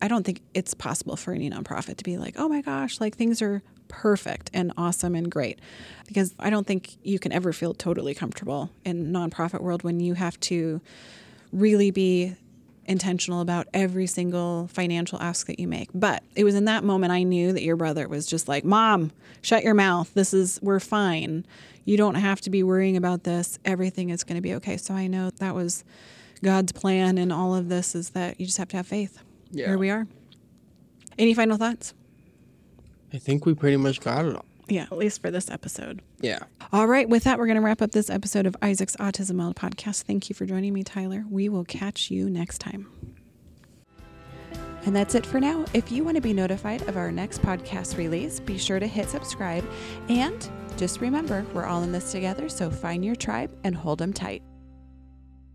I 0.00 0.08
don't 0.08 0.24
think 0.24 0.42
it's 0.54 0.74
possible 0.74 1.16
for 1.16 1.32
any 1.32 1.50
nonprofit 1.50 1.96
to 1.96 2.04
be 2.04 2.18
like, 2.18 2.34
oh 2.38 2.48
my 2.48 2.60
gosh, 2.60 3.00
like 3.00 3.16
things 3.16 3.42
are 3.42 3.62
perfect 3.88 4.50
and 4.52 4.72
awesome 4.76 5.14
and 5.14 5.30
great. 5.30 5.58
Because 6.06 6.34
I 6.38 6.50
don't 6.50 6.66
think 6.66 6.96
you 7.02 7.18
can 7.18 7.32
ever 7.32 7.52
feel 7.52 7.74
totally 7.74 8.14
comfortable 8.14 8.70
in 8.84 9.12
nonprofit 9.12 9.60
world 9.60 9.82
when 9.82 10.00
you 10.00 10.14
have 10.14 10.38
to 10.40 10.80
really 11.52 11.90
be 11.90 12.36
intentional 12.84 13.40
about 13.40 13.68
every 13.74 14.06
single 14.06 14.66
financial 14.68 15.20
ask 15.20 15.46
that 15.46 15.58
you 15.60 15.68
make. 15.68 15.90
But 15.92 16.22
it 16.34 16.44
was 16.44 16.54
in 16.54 16.64
that 16.66 16.84
moment 16.84 17.12
I 17.12 17.22
knew 17.22 17.52
that 17.52 17.62
your 17.62 17.76
brother 17.76 18.08
was 18.08 18.26
just 18.26 18.48
like, 18.48 18.64
"Mom, 18.64 19.12
shut 19.42 19.62
your 19.62 19.74
mouth. 19.74 20.12
This 20.14 20.32
is 20.32 20.58
we're 20.62 20.80
fine. 20.80 21.44
You 21.84 21.96
don't 21.96 22.14
have 22.14 22.40
to 22.42 22.50
be 22.50 22.62
worrying 22.62 22.96
about 22.96 23.24
this. 23.24 23.58
Everything 23.64 24.08
is 24.10 24.24
going 24.24 24.36
to 24.36 24.42
be 24.42 24.54
okay." 24.54 24.78
So 24.78 24.94
I 24.94 25.06
know 25.06 25.30
that 25.38 25.54
was 25.54 25.84
God's 26.42 26.72
plan 26.72 27.18
in 27.18 27.30
all 27.30 27.54
of 27.54 27.68
this 27.68 27.94
is 27.94 28.10
that 28.10 28.40
you 28.40 28.46
just 28.46 28.58
have 28.58 28.68
to 28.68 28.78
have 28.78 28.86
faith. 28.86 29.18
Yeah. 29.50 29.68
Here 29.68 29.78
we 29.78 29.90
are. 29.90 30.06
Any 31.18 31.34
final 31.34 31.56
thoughts? 31.56 31.94
I 33.12 33.18
think 33.18 33.46
we 33.46 33.54
pretty 33.54 33.76
much 33.76 34.00
got 34.00 34.24
it 34.24 34.36
all. 34.36 34.44
Yeah, 34.68 34.82
at 34.82 34.98
least 34.98 35.22
for 35.22 35.30
this 35.30 35.50
episode. 35.50 36.02
Yeah. 36.20 36.40
All 36.72 36.86
right. 36.86 37.08
With 37.08 37.24
that, 37.24 37.38
we're 37.38 37.46
going 37.46 37.56
to 37.56 37.62
wrap 37.62 37.80
up 37.80 37.92
this 37.92 38.10
episode 38.10 38.44
of 38.44 38.54
Isaac's 38.60 38.96
Autism 38.96 39.38
World 39.38 39.56
podcast. 39.56 40.02
Thank 40.02 40.28
you 40.28 40.34
for 40.34 40.44
joining 40.44 40.74
me, 40.74 40.82
Tyler. 40.82 41.24
We 41.30 41.48
will 41.48 41.64
catch 41.64 42.10
you 42.10 42.28
next 42.28 42.58
time. 42.58 42.86
And 44.84 44.94
that's 44.94 45.14
it 45.14 45.24
for 45.24 45.40
now. 45.40 45.64
If 45.72 45.90
you 45.90 46.04
want 46.04 46.16
to 46.16 46.20
be 46.20 46.32
notified 46.32 46.82
of 46.88 46.96
our 46.96 47.10
next 47.10 47.42
podcast 47.42 47.96
release, 47.96 48.40
be 48.40 48.58
sure 48.58 48.78
to 48.78 48.86
hit 48.86 49.08
subscribe. 49.08 49.68
And 50.08 50.48
just 50.76 51.00
remember, 51.00 51.44
we're 51.52 51.66
all 51.66 51.82
in 51.82 51.90
this 51.90 52.12
together, 52.12 52.48
so 52.48 52.70
find 52.70 53.04
your 53.04 53.16
tribe 53.16 53.50
and 53.64 53.74
hold 53.74 53.98
them 53.98 54.12
tight. 54.12 54.42